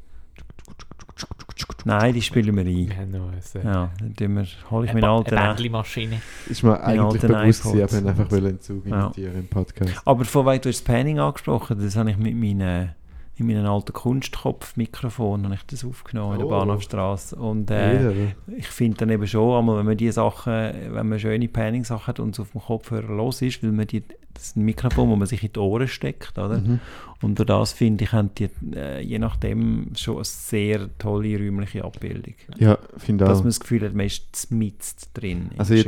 nein, 1.85 2.14
die 2.14 2.22
spielen 2.22 2.56
wir 2.56 2.65
Wir 2.65 2.91
ein. 2.91 2.98
haben 2.98 3.11
noch 3.11 3.31
ein, 3.31 3.39
äh, 3.61 3.64
Ja, 3.65 3.91
dann 3.99 4.15
tun 4.15 4.35
wir, 4.35 4.48
hole 4.69 4.85
ich 4.85 4.91
eine 4.91 5.02
meinen 5.02 5.10
Ba- 5.10 5.18
alten 5.18 5.30
eine 5.35 5.41
an. 5.41 5.56
Bändli-Maschine. 5.56 6.22
Ist 6.48 6.64
mir 6.64 6.81
eigentlich 6.84 7.22
bewusst, 7.22 7.65
ich 7.65 7.81
einfach 8.07 8.31
wollte 8.31 8.48
einen 8.48 8.60
Zug 8.61 8.85
Ja. 8.85 9.06
imitieren 9.06 9.35
im 9.39 9.48
Podcast. 9.48 9.94
Aber 10.06 10.26
von 10.26 10.45
weit 10.45 10.65
du 10.65 10.69
hast 10.69 10.80
das 10.80 10.84
Panning 10.95 11.19
angesprochen, 11.19 11.80
das 11.81 11.95
habe 11.95 12.11
ich 12.11 12.18
mit 12.18 12.35
meinen 12.35 12.94
in 13.39 13.47
meinem 13.47 13.65
alten 13.65 13.93
Kunstkopf-Mikrofon 13.93 15.45
habe 15.45 15.55
ich 15.55 15.64
das 15.68 15.85
aufgenommen 15.85 16.34
in 16.34 16.39
der 16.39 16.47
Oh. 16.47 16.49
Bahnhofstraße 16.51 17.35
und 17.35 17.69
äh, 17.72 17.99
oder? 17.99 18.57
ich 18.57 18.68
finde 18.68 18.97
dann 18.97 19.09
eben 19.09 19.27
schon, 19.27 19.57
einmal, 19.57 19.77
wenn 19.80 19.85
man 19.85 19.97
die 19.97 20.11
Sachen, 20.11 20.53
wenn 20.53 21.07
man 21.07 21.19
schöne 21.19 21.47
Panning-Sachen 21.47 22.07
hat 22.07 22.19
und 22.19 22.35
es 22.35 22.39
auf 22.39 22.51
dem 22.51 22.61
Kopfhörer 22.61 23.14
los 23.14 23.41
ist, 23.41 23.61
weil 23.64 23.72
man 23.72 23.88
die, 23.88 24.03
das 24.34 24.43
ist 24.45 24.57
ein 24.57 24.65
Mikrofon, 24.65 25.09
wo 25.09 25.15
man 25.15 25.27
sich 25.27 25.43
in 25.43 25.53
die 25.53 25.59
Ohren 25.59 25.88
steckt, 25.88 26.38
oder? 26.38 26.59
Mhm. 26.59 26.80
Und 27.22 27.39
durch 27.39 27.47
das 27.47 27.73
finde 27.73 28.03
ich, 28.03 28.11
haben 28.11 28.30
die 28.38 28.49
äh, 28.76 29.01
je 29.01 29.19
nachdem 29.19 29.91
schon 29.95 30.15
eine 30.18 30.26
sehr 30.26 30.89
tolle 30.97 31.38
räumliche 31.38 31.84
Abbildung. 31.84 32.35
Ja, 32.57 32.77
finde 32.97 33.26
Dass 33.26 33.39
auch. 33.39 33.43
man 33.43 33.49
das 33.49 33.59
Gefühl 33.59 33.84
hat, 33.84 33.93
man 33.93 34.05
ist 34.05 34.51
mitten 34.51 34.77
drin. 35.14 35.51
Also 35.57 35.73
ich 35.73 35.88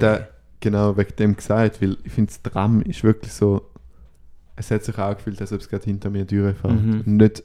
genau 0.59 0.97
wegen 0.97 1.15
dem 1.17 1.35
gesagt, 1.35 1.81
weil 1.81 1.97
ich 2.03 2.11
finde, 2.11 2.31
das 2.31 2.51
Tram 2.51 2.81
ist 2.81 3.03
wirklich 3.03 3.31
so, 3.31 3.61
es 4.59 4.69
hat 4.71 4.83
sich 4.83 4.97
auch 4.97 5.15
gefühlt, 5.15 5.39
als 5.41 5.51
ob 5.53 5.61
es 5.61 5.69
gerade 5.69 5.85
hinter 5.85 6.09
mir 6.09 6.25
durchfährt. 6.25 6.73
Mhm. 6.81 7.03
Nicht, 7.17 7.43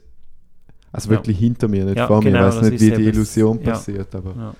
also 0.91 1.09
Ja. 1.09 1.17
wirklich 1.17 1.37
hinter 1.39 1.67
mir, 1.67 1.85
nicht 1.85 1.97
Ja, 1.97 2.07
vor 2.07 2.21
mir. 2.23 2.31
genau, 2.31 2.49
ich 2.49 2.55
weiß 2.55 2.61
nicht, 2.69 2.73
wie 2.73 2.77
die 2.77 2.85
eben 2.93 3.05
das- 3.05 3.15
Illusion 3.15 3.61
ja. 3.61 3.71
passiert, 3.71 4.13
aber 4.15 4.35
Ja. 4.35 4.55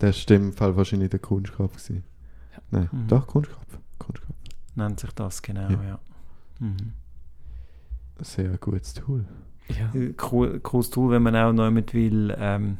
das 0.00 0.16
ist 0.18 0.30
in 0.30 0.42
dem 0.42 0.52
Fall 0.52 0.76
wahrscheinlich 0.76 1.10
der 1.10 1.20
Kunstkopf 1.20 1.72
gewesen. 1.72 2.04
Nein, 2.70 2.88
Mhm. 2.92 3.08
doch, 3.08 3.26
Kunstkopf. 3.26 3.78
Kunstkopf. 3.98 4.36
Nennt 4.74 5.00
sich 5.00 5.10
das 5.12 5.40
genau, 5.42 5.68
Ja. 5.70 5.82
ja. 5.82 5.98
Mhm. 6.58 6.76
Sehr 8.22 8.56
gutes 8.58 8.94
Tool. 8.94 9.24
Ja. 9.68 9.90
Cool, 10.30 10.60
cooles 10.60 10.90
Tool, 10.90 11.12
wenn 11.12 11.22
man 11.22 11.34
auch 11.36 11.52
noch 11.52 11.70
mit 11.70 11.94
will, 11.94 12.34
ähm, 12.38 12.78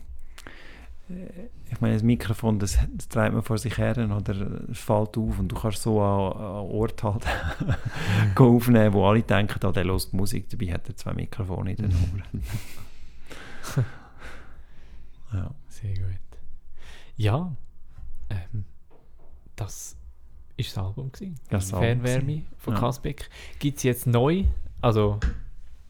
ich 1.71 1.81
meine, 1.81 1.95
das 1.95 2.03
Mikrofon, 2.03 2.59
das, 2.59 2.79
das 2.97 3.09
treibt 3.09 3.35
man 3.35 3.43
vor 3.43 3.59
sich 3.59 3.77
her 3.79 3.97
oder 3.99 4.35
es 4.71 4.79
fällt 4.79 5.17
auf 5.19 5.39
und 5.39 5.49
du 5.49 5.57
kannst 5.57 5.83
so 5.83 6.01
an, 6.01 6.33
an 6.33 6.67
Ort 6.71 7.03
halt 7.03 7.25
aufnehmen, 8.37 8.93
wo 8.93 9.07
alle 9.07 9.23
denken, 9.23 9.59
ah, 9.65 9.73
der 9.73 9.85
hört 9.85 10.13
Musik, 10.13 10.49
dabei 10.51 10.73
hat 10.73 10.89
er 10.89 10.97
zwei 10.97 11.13
Mikrofone 11.15 11.71
in 11.73 11.77
den 11.77 11.91
Ohren. 11.93 12.23
ja. 15.33 15.51
Sehr 15.69 15.95
gut. 15.95 16.19
Ja, 17.17 17.55
ähm, 18.31 18.65
das 19.57 19.97
ist 20.57 20.77
das 20.77 20.85
Album 20.85 21.13
gewesen. 21.13 21.37
Das 21.49 21.73
Album 21.73 22.03
Fernwärme 22.03 22.43
von 22.59 22.75
Ja. 22.75 22.81
Kasbeck. 22.81 23.29
Gibt 23.59 23.79
es 23.79 23.83
jetzt 23.85 24.07
neu, 24.07 24.45
also 24.81 25.19
ein 25.23 25.31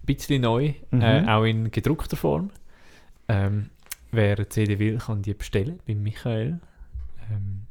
bisschen 0.07 0.43
neu, 0.43 0.75
Mhm. 0.91 1.01
äh, 1.03 1.27
auch 1.29 1.45
in 1.45 1.71
gedruckter 1.71 2.17
Form. 2.17 2.51
Ähm, 3.29 3.71
wer 4.13 4.37
eine 4.37 4.49
CD 4.49 4.79
will, 4.79 4.99
kann 4.99 5.23
die 5.23 5.35
bestellen 5.35 5.81
bei 5.87 5.95
Michael. 5.95 6.59
Ähm, 7.31 7.63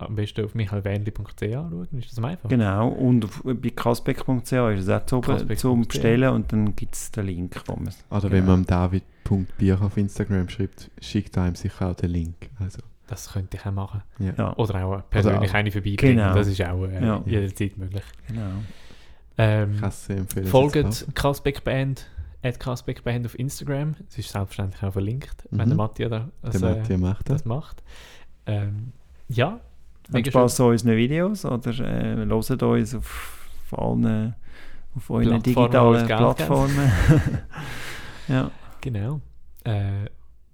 am 0.00 0.14
besten 0.14 0.44
auf 0.44 0.54
michaelwernli.ch 0.54 1.42
anschauen, 1.42 1.88
ist 1.98 2.12
das 2.12 2.18
am 2.18 2.24
einfachsten? 2.26 2.48
Genau, 2.50 2.88
und 2.88 3.24
auf, 3.24 3.42
bei 3.44 3.70
kasbeck.ch 3.70 4.52
ist 4.52 4.52
es 4.84 4.88
auch 4.88 5.04
zu 5.06 5.16
oben 5.16 5.26
Kasbeck.ch. 5.26 5.60
zum 5.60 5.86
Bestellen 5.88 6.32
und 6.34 6.52
dann 6.52 6.76
gibt 6.76 6.94
es 6.94 7.10
den 7.10 7.26
Link, 7.26 7.60
wo 7.66 7.72
Oder 7.74 8.30
wenn 8.30 8.42
Genau. 8.44 8.52
man 8.52 8.64
David.bier 8.64 9.82
auf 9.82 9.96
Instagram 9.96 10.48
schreibt, 10.48 10.88
schickt 11.00 11.36
er 11.36 11.42
einem 11.44 11.56
sicher 11.56 11.90
auch 11.90 11.96
den 11.96 12.10
Link. 12.10 12.48
Also, 12.60 12.78
Das 13.08 13.32
könnte 13.32 13.56
ich 13.56 13.66
auch 13.66 13.72
machen. 13.72 14.02
ja. 14.20 14.56
Oder 14.56 14.84
auch 14.84 15.02
persönlich 15.10 15.50
auch- 15.50 15.54
eine 15.54 15.72
vorbeibringen, 15.72 16.16
Genau. 16.18 16.32
das 16.34 16.46
ist 16.46 16.62
auch 16.62 16.84
äh, 16.84 17.04
Ja. 17.04 17.22
jederzeit 17.26 17.76
möglich. 17.76 18.04
genau. 18.28 18.50
Ich 18.60 19.34
Ähm, 19.38 19.76
kann 19.80 19.88
es 19.88 20.06
sehr 20.06 20.16
empfehlen. 20.18 20.46
Folgt 20.46 21.06
Kasbeck 21.14 21.64
Band, 21.64 22.06
at 22.42 22.60
Kasbeck 22.60 23.02
Band 23.04 23.26
auf 23.26 23.38
Instagram. 23.38 23.94
Es 24.08 24.18
ist 24.18 24.30
selbstverständlich 24.30 24.82
auch 24.82 24.92
verlinkt, 24.92 25.44
wenn 25.50 25.64
Mhm. 25.66 25.70
der 25.70 25.76
Matthias 25.76 26.10
da, 26.10 26.28
das, 26.42 26.60
Der 26.60 26.70
äh, 26.70 26.74
Matthias 26.76 27.00
macht 27.00 27.28
das. 27.28 27.36
das 27.36 27.44
macht. 27.44 27.82
Ähm, 28.46 28.92
ja, 29.28 29.60
Habt 30.12 30.26
Spaß 30.26 30.60
an 30.62 30.66
unseren 30.68 30.96
Videos 30.96 31.44
oder 31.44 31.70
äh, 31.70 32.16
hört 32.16 32.62
uns 32.62 32.94
auf, 32.94 33.48
auf 33.70 33.78
allen 33.78 34.34
auf 34.96 35.10
euren 35.10 35.42
digitalen 35.42 36.06
Plattformen. 36.06 36.90
ja. 38.28 38.50
Genau. 38.80 39.20
Äh, 39.64 40.06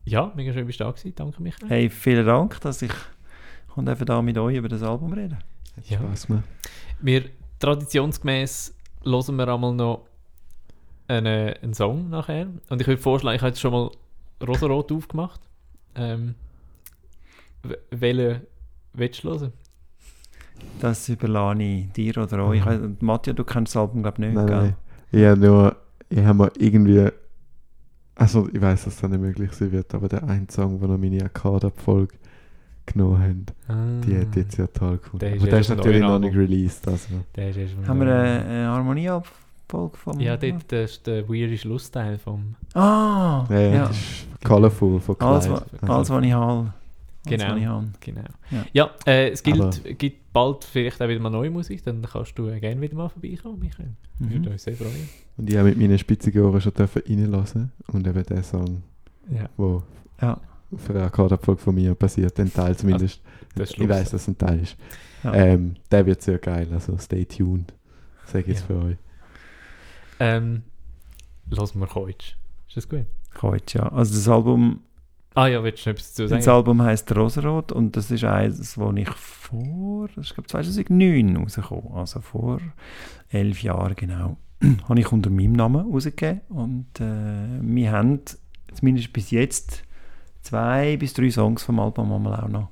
ja, 0.05 0.33
mega 0.35 0.53
schön 0.53 0.67
bist 0.67 0.81
du 0.81 0.85
da 0.85 0.91
gewesen. 0.91 1.13
Danke, 1.15 1.41
Michael. 1.43 1.69
Hey, 1.69 1.89
vielen 1.91 2.27
Dank, 2.27 2.61
dass 2.61 2.83
ich 2.83 2.91
und 3.77 3.89
einfach 3.89 4.05
da 4.07 4.21
mit 4.23 4.37
euch 4.39 4.57
über 4.57 4.69
das 4.69 4.83
Album 4.83 5.13
reden. 5.13 5.39
Hat 5.77 5.89
Ja. 5.89 5.99
Spaß 5.99 6.27
gemacht. 6.27 6.45
Wir, 7.01 7.25
traditionsgemäß, 7.59 8.75
hören 9.05 9.37
wir 9.37 9.49
einmal 9.49 9.75
noch 9.75 10.07
einen, 11.09 11.55
einen 11.55 11.75
Song 11.75 12.11
nachher. 12.11 12.49
Und 12.69 12.81
ich 12.81 12.87
würde 12.87 13.01
vorschlagen, 13.01 13.37
ich 13.37 13.43
habe 13.43 13.51
jetzt 13.51 13.61
schon 13.61 13.73
mal 13.73 13.91
Rosarot 14.47 14.93
aufgemacht. 14.93 15.41
Ähm, 15.95 16.35
welchen 17.91 18.43
willst 18.93 19.25
du 19.25 19.31
hören? 19.31 19.53
Das 20.81 21.09
überlasse 21.09 21.63
ich 21.63 21.93
dir 21.93 22.19
oder 22.19 22.45
euch. 22.47 22.65
Mhm. 22.65 22.97
Matthias, 23.01 23.37
du 23.37 23.45
kennst 23.45 23.75
das 23.75 23.81
Album, 23.83 24.03
glaube 24.03 24.23
ich, 24.23 24.27
nicht, 24.27 24.35
Nein, 24.35 24.47
gell? 24.47 24.57
nein. 24.57 24.77
Ich 25.11 25.25
habe 25.25 25.41
nur, 25.41 25.77
ich 26.09 26.25
habe 26.25 26.39
mir 26.39 26.53
irgendwie, 26.59 27.09
also 28.15 28.49
ich 28.53 28.61
weiß, 28.61 28.85
dass 28.85 29.01
das 29.01 29.11
nicht 29.11 29.21
möglich 29.21 29.53
sein 29.53 29.73
wird, 29.73 29.95
aber 29.95 30.09
der 30.09 30.25
eine 30.25 30.47
Song, 30.51 30.81
wo 30.81 30.87
noch 30.87 30.99
meine 30.99 31.25
Akkordabfolge 31.25 32.15
genommen 32.87 33.47
haben, 33.69 34.03
die 34.03 34.19
hat 34.19 34.37
jetzt 34.37 34.59
ja 34.59 34.67
toll 34.67 34.99
gefunden. 34.99 35.21
Der 35.21 35.35
ist 35.37 35.43
aber 35.43 35.51
der 35.51 35.61
ist 35.61 35.69
natürlich 35.71 36.01
noch 36.03 36.19
nicht 36.19 36.37
released. 36.37 36.87
Also. 36.87 37.09
Der 37.35 37.51
ist 37.51 37.57
erst 37.57 37.75
Haben 37.87 38.01
wir 38.01 38.15
eine, 38.15 38.45
eine 38.45 38.67
Harmonieabfolge 38.69 39.44
vom... 39.69 40.21
Ja, 40.21 40.37
dort 40.37 40.71
das 40.73 40.93
ist 40.93 41.07
der 41.07 41.29
weirde 41.29 41.57
Schlussteil 41.59 42.19
vom... 42.19 42.55
Ah! 42.75 43.45
Ja, 43.51 43.59
ja, 43.61 43.75
ja. 43.75 43.89
das 43.89 43.97
ist 43.97 44.27
Colorful 44.45 45.01
von 45.01 45.19
Clyde. 45.19 45.33
Alles, 45.33 45.51
wa- 45.51 45.65
Also, 45.81 45.93
alles, 45.93 46.11
was 46.11 46.25
ich 46.25 46.33
habe. 46.33 46.73
Genau. 47.27 47.57
Ich. 47.57 48.01
Genau. 48.01 48.21
Ja. 48.51 48.65
Ja, 48.73 48.91
äh, 49.07 49.31
es 49.31 49.43
Aber- 49.47 49.71
gilt, 49.71 49.99
gibt 49.99 50.33
bald 50.33 50.65
vielleicht 50.65 51.01
auch 51.01 51.09
wieder 51.09 51.21
mal 51.21 51.31
neue 51.31 51.51
Musik, 51.51 51.83
dann 51.85 52.03
kannst 52.03 52.39
du 52.39 52.49
äh, 52.49 52.61
gerne 52.61 52.81
wieder 52.81 52.95
mal 52.97 53.09
vorbeikommen, 53.09 53.59
Michael. 53.61 53.91
Würde 54.19 54.39
Mhm. 54.49 54.53
uns 54.53 54.63
sehr 54.65 54.75
freuen. 54.77 55.09
Und 55.39 55.49
ich 55.51 55.57
habe 55.57 55.69
mit 55.71 55.79
meinen 55.79 55.99
spitzigen 55.99 56.43
Ohren 56.45 56.61
schon 56.61 56.75
dürfen 56.75 57.03
reinlassen 57.09 57.73
und 57.89 58.07
eben 58.07 58.23
der 58.25 58.43
Song, 58.43 58.83
Ja, 59.31 59.49
wo 59.57 59.83
Ja. 60.21 60.39
für 60.77 60.93
eine 60.95 61.05
Akkordabfolge 61.05 61.63
von 61.63 61.75
mir 61.75 61.95
passiert, 61.95 62.39
ein 62.39 62.53
Teil 62.53 62.77
zumindest. 62.77 63.21
das 63.55 63.71
ich 63.71 63.89
weiß, 63.89 64.11
dass 64.11 64.23
es 64.23 64.29
ein 64.29 64.37
Teil 64.37 64.61
ist. 64.61 64.77
Ja. 65.23 65.33
Ähm, 65.33 65.77
der 65.91 66.05
wird 66.05 66.21
sehr 66.21 66.39
geil, 66.39 66.69
also 66.73 66.99
stay 66.99 67.25
tuned. 67.25 67.73
Sag 68.27 68.43
ich 68.43 68.49
jetzt 68.49 68.61
Ja. 68.61 68.67
für 68.67 68.85
euch. 68.85 68.97
Ähm, 70.21 70.63
lassen 71.51 71.81
wir 71.81 71.87
Keutsch. 71.87 72.37
Ist 72.69 72.77
das 72.77 72.89
gut? 72.89 73.07
Heute, 73.43 73.79
ja. 73.79 73.89
Also 73.89 74.15
das 74.15 74.29
Album, 74.29 74.81
Ah 75.35 75.49
ja, 75.49 75.65
willst 75.65 75.85
du 75.85 75.91
noch 75.91 75.97
etwas 75.97 76.15
dazu 76.15 76.29
das 76.29 76.45
sagen? 76.45 76.57
Album 76.57 76.83
heisst 76.83 77.15
Rosarot 77.15 77.73
und 77.73 77.97
das 77.97 78.11
ist 78.11 78.23
eines, 78.23 78.59
das 78.59 78.79
ich 78.97 79.11
vor, 79.11 80.09
das 80.15 80.27
ist 80.27 80.35
glaube 80.35 80.49
2009 80.49 81.37
rausgekommen, 81.37 81.93
also 81.93 82.21
vor 82.21 82.61
elf 83.31 83.63
Jahren 83.63 83.97
genau, 83.97 84.37
habe 84.89 85.01
ich 85.01 85.11
unter 85.11 85.31
meinem 85.31 85.53
Namen 85.55 85.91
rausgegeben 85.91 86.41
und 86.51 86.87
äh, 87.01 87.59
wir 87.63 87.91
haben 87.91 88.21
zumindest 88.73 89.13
bis 89.13 89.33
jetzt 89.33 89.83
zwei 90.43 90.97
bis 90.97 91.15
drei 91.15 91.31
Songs 91.31 91.65
vom 91.65 91.81
Album 91.81 92.13
einmal 92.13 92.41
auch 92.41 92.49
noch 92.49 92.69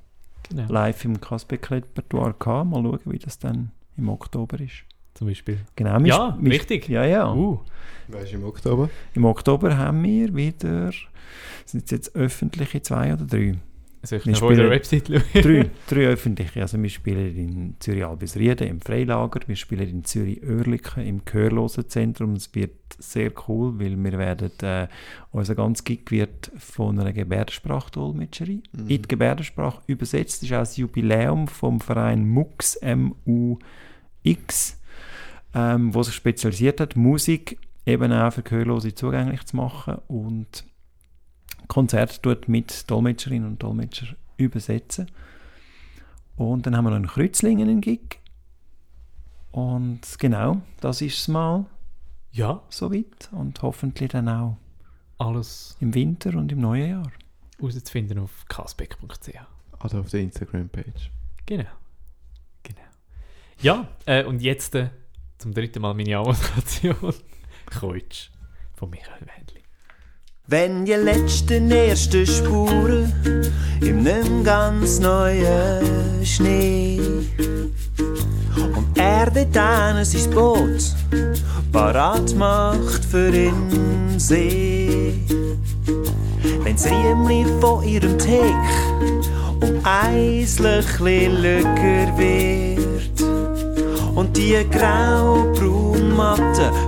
Genau. 0.49 0.71
live 0.71 1.05
im 1.05 1.21
Kasbeck-Repertoire 1.21 2.35
gehabt. 2.39 2.71
Mal 2.71 2.83
schauen, 2.83 3.01
wie 3.07 3.19
das 3.19 3.39
dann 3.39 3.71
im 3.97 4.09
Oktober 4.09 4.61
ist. 4.61 4.85
Zum 5.15 5.29
Beispiel. 5.29 5.59
Genau, 5.77 5.99
wir 6.01 6.07
Ja, 6.07 6.39
wir- 6.41 6.53
wichtig. 6.53 6.89
Ja, 6.89 7.05
ja. 7.05 7.33
Uh, 7.33 7.61
Weißt 8.09 8.33
du, 8.33 8.37
im 8.37 8.45
Oktober? 8.45 8.91
Im 9.15 9.25
Oktober 9.25 9.77
haben 9.77 10.03
wir 10.03 10.35
wieder, 10.35 10.91
sind 11.65 11.85
es 11.85 11.91
jetzt 11.91 12.15
öffentliche 12.17 12.83
zwei 12.83 13.13
oder 13.15 13.25
drei? 13.25 13.55
soll 14.05 14.19
ich 14.19 14.27
Wir 14.27 14.35
spielen- 14.35 14.69
Website 14.71 15.07
schauen? 15.07 15.23
drei, 15.43 15.71
drei 15.89 16.07
öffentliche. 16.09 16.61
Also 16.61 16.83
wir 16.83 16.89
spielen 16.91 17.37
in 17.37 17.77
Zürich 17.79 18.05
Albisrieden 18.05 18.67
im 18.67 18.81
Freilager, 18.81 19.39
wir 19.47 19.55
spielen 19.55 19.89
in 19.89 20.05
Zürich 20.05 20.43
Oerlikon 20.43 21.05
im 21.07 21.25
Gehörlosenzentrum. 21.25 22.33
Es 22.33 22.53
wird 22.53 22.73
sehr 22.99 23.31
cool, 23.47 23.79
weil 23.79 23.97
wir 23.97 24.19
werden, 24.19 24.51
äh, 24.63 24.89
unser 25.31 25.55
ganz 25.55 25.85
Gig 25.85 26.11
wird 26.11 26.51
von 26.59 26.99
einer 26.99 27.13
Gebärdensprachdolmetscherin 27.13 28.65
Mhm. 28.73 28.81
in 28.81 28.87
die 28.89 29.03
Gebärdensprache 29.03 29.83
übersetzt. 29.87 30.43
Das 30.43 30.49
ist 30.51 30.53
auch 30.53 30.59
das 30.59 30.77
Jubiläum 30.79 31.47
vom 31.47 31.79
Verein 31.81 32.29
MUX, 32.29 32.75
M-U-X, 34.25 34.81
ähm, 35.55 35.95
wo 35.95 36.03
sich 36.03 36.15
spezialisiert 36.15 36.81
hat, 36.81 36.97
Musik 36.97 37.59
eben 37.87 38.13
auch 38.13 38.33
für 38.33 38.43
Gehörlose 38.43 38.95
zugänglich 38.95 39.45
zu 39.45 39.57
machen 39.57 39.97
und 40.09 40.65
Konzerte 41.69 42.19
dort 42.23 42.49
mit 42.49 42.91
Dolmetscherinnen 42.91 43.49
und 43.49 43.63
Dolmetscher 43.63 44.15
übersetzen. 44.37 45.11
Und 46.37 46.67
dann 46.67 46.77
haben 46.77 46.85
wir 46.85 46.91
noch 46.91 46.99
in 46.99 47.07
Kreuzlingen 47.07 47.69
einen 47.69 47.81
Gig. 47.81 48.19
Und 49.51 50.01
genau, 50.19 50.63
das 50.81 51.03
ist 51.03 51.19
es 51.19 51.29
mal 51.29 51.67
Ja, 52.33 52.63
soweit. 52.71 53.29
Und 53.33 53.61
hoffentlich 53.63 54.11
dann 54.11 54.29
auch 54.29 54.57
alles 55.19 55.77
im 55.81 55.95
Winter 55.95 56.35
und 56.37 56.51
im 56.51 56.61
neuen 56.61 56.89
Jahr. 56.89 57.13
herauszufinden 57.59 58.19
auf 58.19 58.45
kasbeck.ch. 58.49 59.85
Oder 59.85 60.01
auf 60.01 60.11
der 60.11 60.21
Instagram-Page. 60.21 61.11
Genau. 61.47 61.65
Genau. 62.63 62.81
Ja, 63.61 63.89
äh, 64.07 64.25
und 64.25 64.41
jetzt 64.41 64.75
äh, 64.75 64.91
zum 65.43 65.53
dritten 65.53 65.83
Mal 65.83 65.95
meine 65.95 66.17
Anmoderation. 66.17 67.15
Keutsch 67.81 68.31
von 68.75 68.91
Michael 68.91 69.27
Wendli. 69.27 69.63
Wenn 70.47 70.85
die 70.85 70.93
letzten 70.93 71.69
ersten 71.71 72.25
Spuren 72.27 73.13
im 73.81 74.05
nem 74.05 74.45
ganz 74.45 75.01
neuen 75.01 76.25
Schnee 76.25 77.01
und 78.57 78.87
er 78.97 79.31
dort 79.33 79.57
an 79.57 80.05
sein 80.05 80.31
Boot 80.31 80.95
parat 81.73 82.35
macht 82.37 83.05
für 83.05 83.33
den 83.33 84.21
See. 84.21 85.19
Wenn's 86.63 86.87
Riemli 86.87 87.45
von 87.61 87.83
ihrem 87.83 88.17
Teig 88.17 88.55
um 89.61 89.81
eislich 89.85 91.01
lücker 91.01 92.17
wird 92.17 92.82
und 94.15 94.37
die 94.37 94.57
grau-braun 94.71 96.15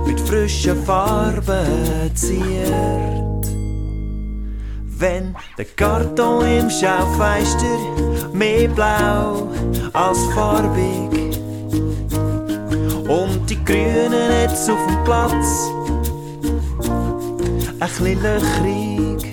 mit 0.05 0.19
frischen 0.19 0.83
Farben 0.83 2.15
ziert. 2.15 3.55
Wenn 4.97 5.35
der 5.57 5.65
Karton 5.65 6.45
im 6.45 6.69
Schaufenster 6.69 8.31
mehr 8.33 8.67
blau 8.69 9.49
als 9.93 10.19
farbig 10.33 11.37
und 13.07 13.49
die 13.49 13.63
Grünen 13.65 14.31
jetzt 14.41 14.69
auf 14.69 14.79
dem 14.87 15.03
Platz 15.03 15.69
ein 17.79 17.79
bisschen 17.79 18.21
löchrig. 18.23 19.31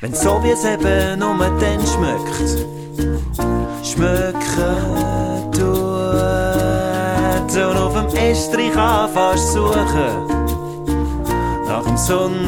Wenn 0.00 0.14
so 0.14 0.40
wie 0.44 0.50
es 0.50 0.64
eben 0.64 1.18
nur 1.18 1.34
dann 1.38 1.80
schmeckt, 1.84 2.77
schmecken 3.98 5.50
tut 5.52 5.64
und 7.56 7.76
auf 7.76 7.94
dem 7.94 8.06
Estrich 8.16 8.76
anfängst 8.76 9.52
suchen 9.52 10.28
nach 11.66 11.82
dem 11.82 11.96
Sonnenhut. 11.96 12.46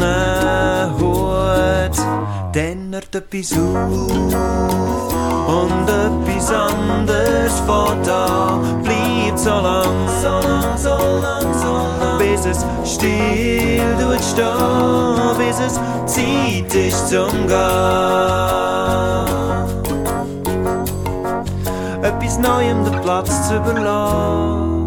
Dann 2.52 2.92
hört 2.92 3.14
etwas 3.14 3.52
auf 3.52 3.90
und 5.48 5.88
etwas 5.88 6.50
anderes 6.52 7.60
fährt 7.66 8.08
an. 8.08 8.82
Bleibt 8.82 9.38
so 9.38 9.50
lang, 9.50 10.08
so 10.22 10.28
lang, 10.28 10.76
so 10.76 10.96
lang, 11.20 11.54
so 11.54 11.72
lang, 12.00 12.18
bis 12.18 12.46
es 12.46 12.64
still 12.84 13.96
tut 14.00 14.22
stehen, 14.22 15.36
bis 15.38 15.58
es 15.60 15.74
Zeit 16.06 16.74
ist 16.74 17.08
zum 17.08 17.46
Gehen. 17.48 19.39
Neuem 22.42 22.84
den 22.84 23.00
Platz 23.02 23.48
zu 23.48 23.56
überlassen. 23.56 24.80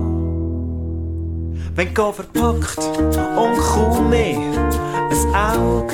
Wenn 1.75 1.93
du 1.93 2.11
verpackt 2.11 2.79
und 3.37 3.57
kaum 3.57 4.09
mehr 4.09 4.37
ein 5.11 5.35
Auge 5.35 5.93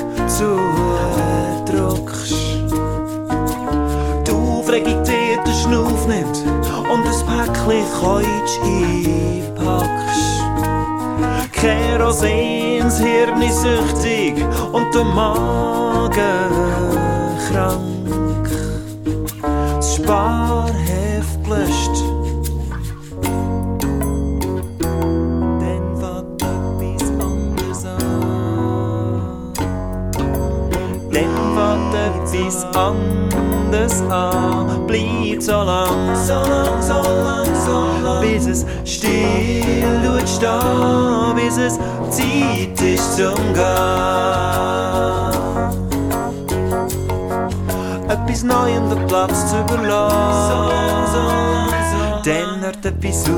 zudrückst. 1.66 2.34
Die 4.26 4.32
Aufregung 4.32 5.04
dir 5.04 5.38
den 5.46 5.54
Schnuff 5.54 6.08
nimmt 6.08 6.38
und 6.92 7.06
ein 7.06 7.20
Päckchen 7.28 7.86
Keutsch 8.00 8.56
einpackst. 8.64 10.30
Kerosin, 11.52 12.84
das 12.84 13.00
Hirn 13.00 13.42
ist 13.42 13.62
süchtig 13.62 14.46
und 14.72 14.94
der 14.94 15.04
Magen 15.04 16.14
krank. 17.52 18.50
Das 19.78 19.96
Sparheft 19.96 20.89
gelöscht. 21.50 22.04
Dann 25.60 25.96
fängt 25.96 26.36
etwas 31.96 32.66
anderes 32.76 34.02
an. 34.10 34.68
Dann 34.68 34.88
fängt 34.88 35.44
etwas 35.44 35.44
so 35.44 35.52
lang, 35.52 36.16
so 36.16 36.34
lang, 36.34 36.82
so 36.82 36.94
lang, 36.94 37.56
so 37.66 37.78
lang, 38.04 38.22
bis 38.22 38.46
es 38.46 38.66
still 38.86 40.02
tut 40.04 41.36
bis 41.36 41.58
es 41.58 41.80
Zeit 42.10 42.82
ist 42.82 43.18
zum 43.18 43.54
Gehen. 43.54 45.19
Etwas 48.30 48.44
Neuem 48.44 48.88
den 48.92 49.08
Platz 49.08 49.50
zu 49.50 49.58
überlassen. 49.58 51.18
Dann 52.24 52.62
hört 52.62 52.86
etwas 52.86 53.24
auf 53.24 53.34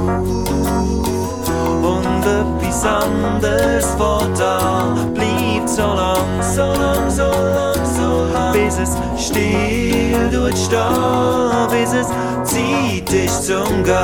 und 1.82 2.26
etwas 2.26 2.86
anderes 2.86 3.86
fängt 3.86 4.42
an. 4.42 5.14
Bleibt 5.14 5.70
so 5.70 5.84
lang, 5.84 6.42
so 6.42 6.74
lang, 6.74 7.10
so 7.10 7.24
lang, 7.24 7.86
so 7.86 8.26
lang, 8.34 8.52
bis 8.52 8.80
es 8.80 8.98
still 9.18 10.30
tut 10.30 10.58
stehen, 10.58 11.70
bis 11.70 11.94
es 11.94 12.08
Zeit 12.44 13.14
ist 13.14 13.46
zum 13.46 13.84
Gehen. 13.86 14.02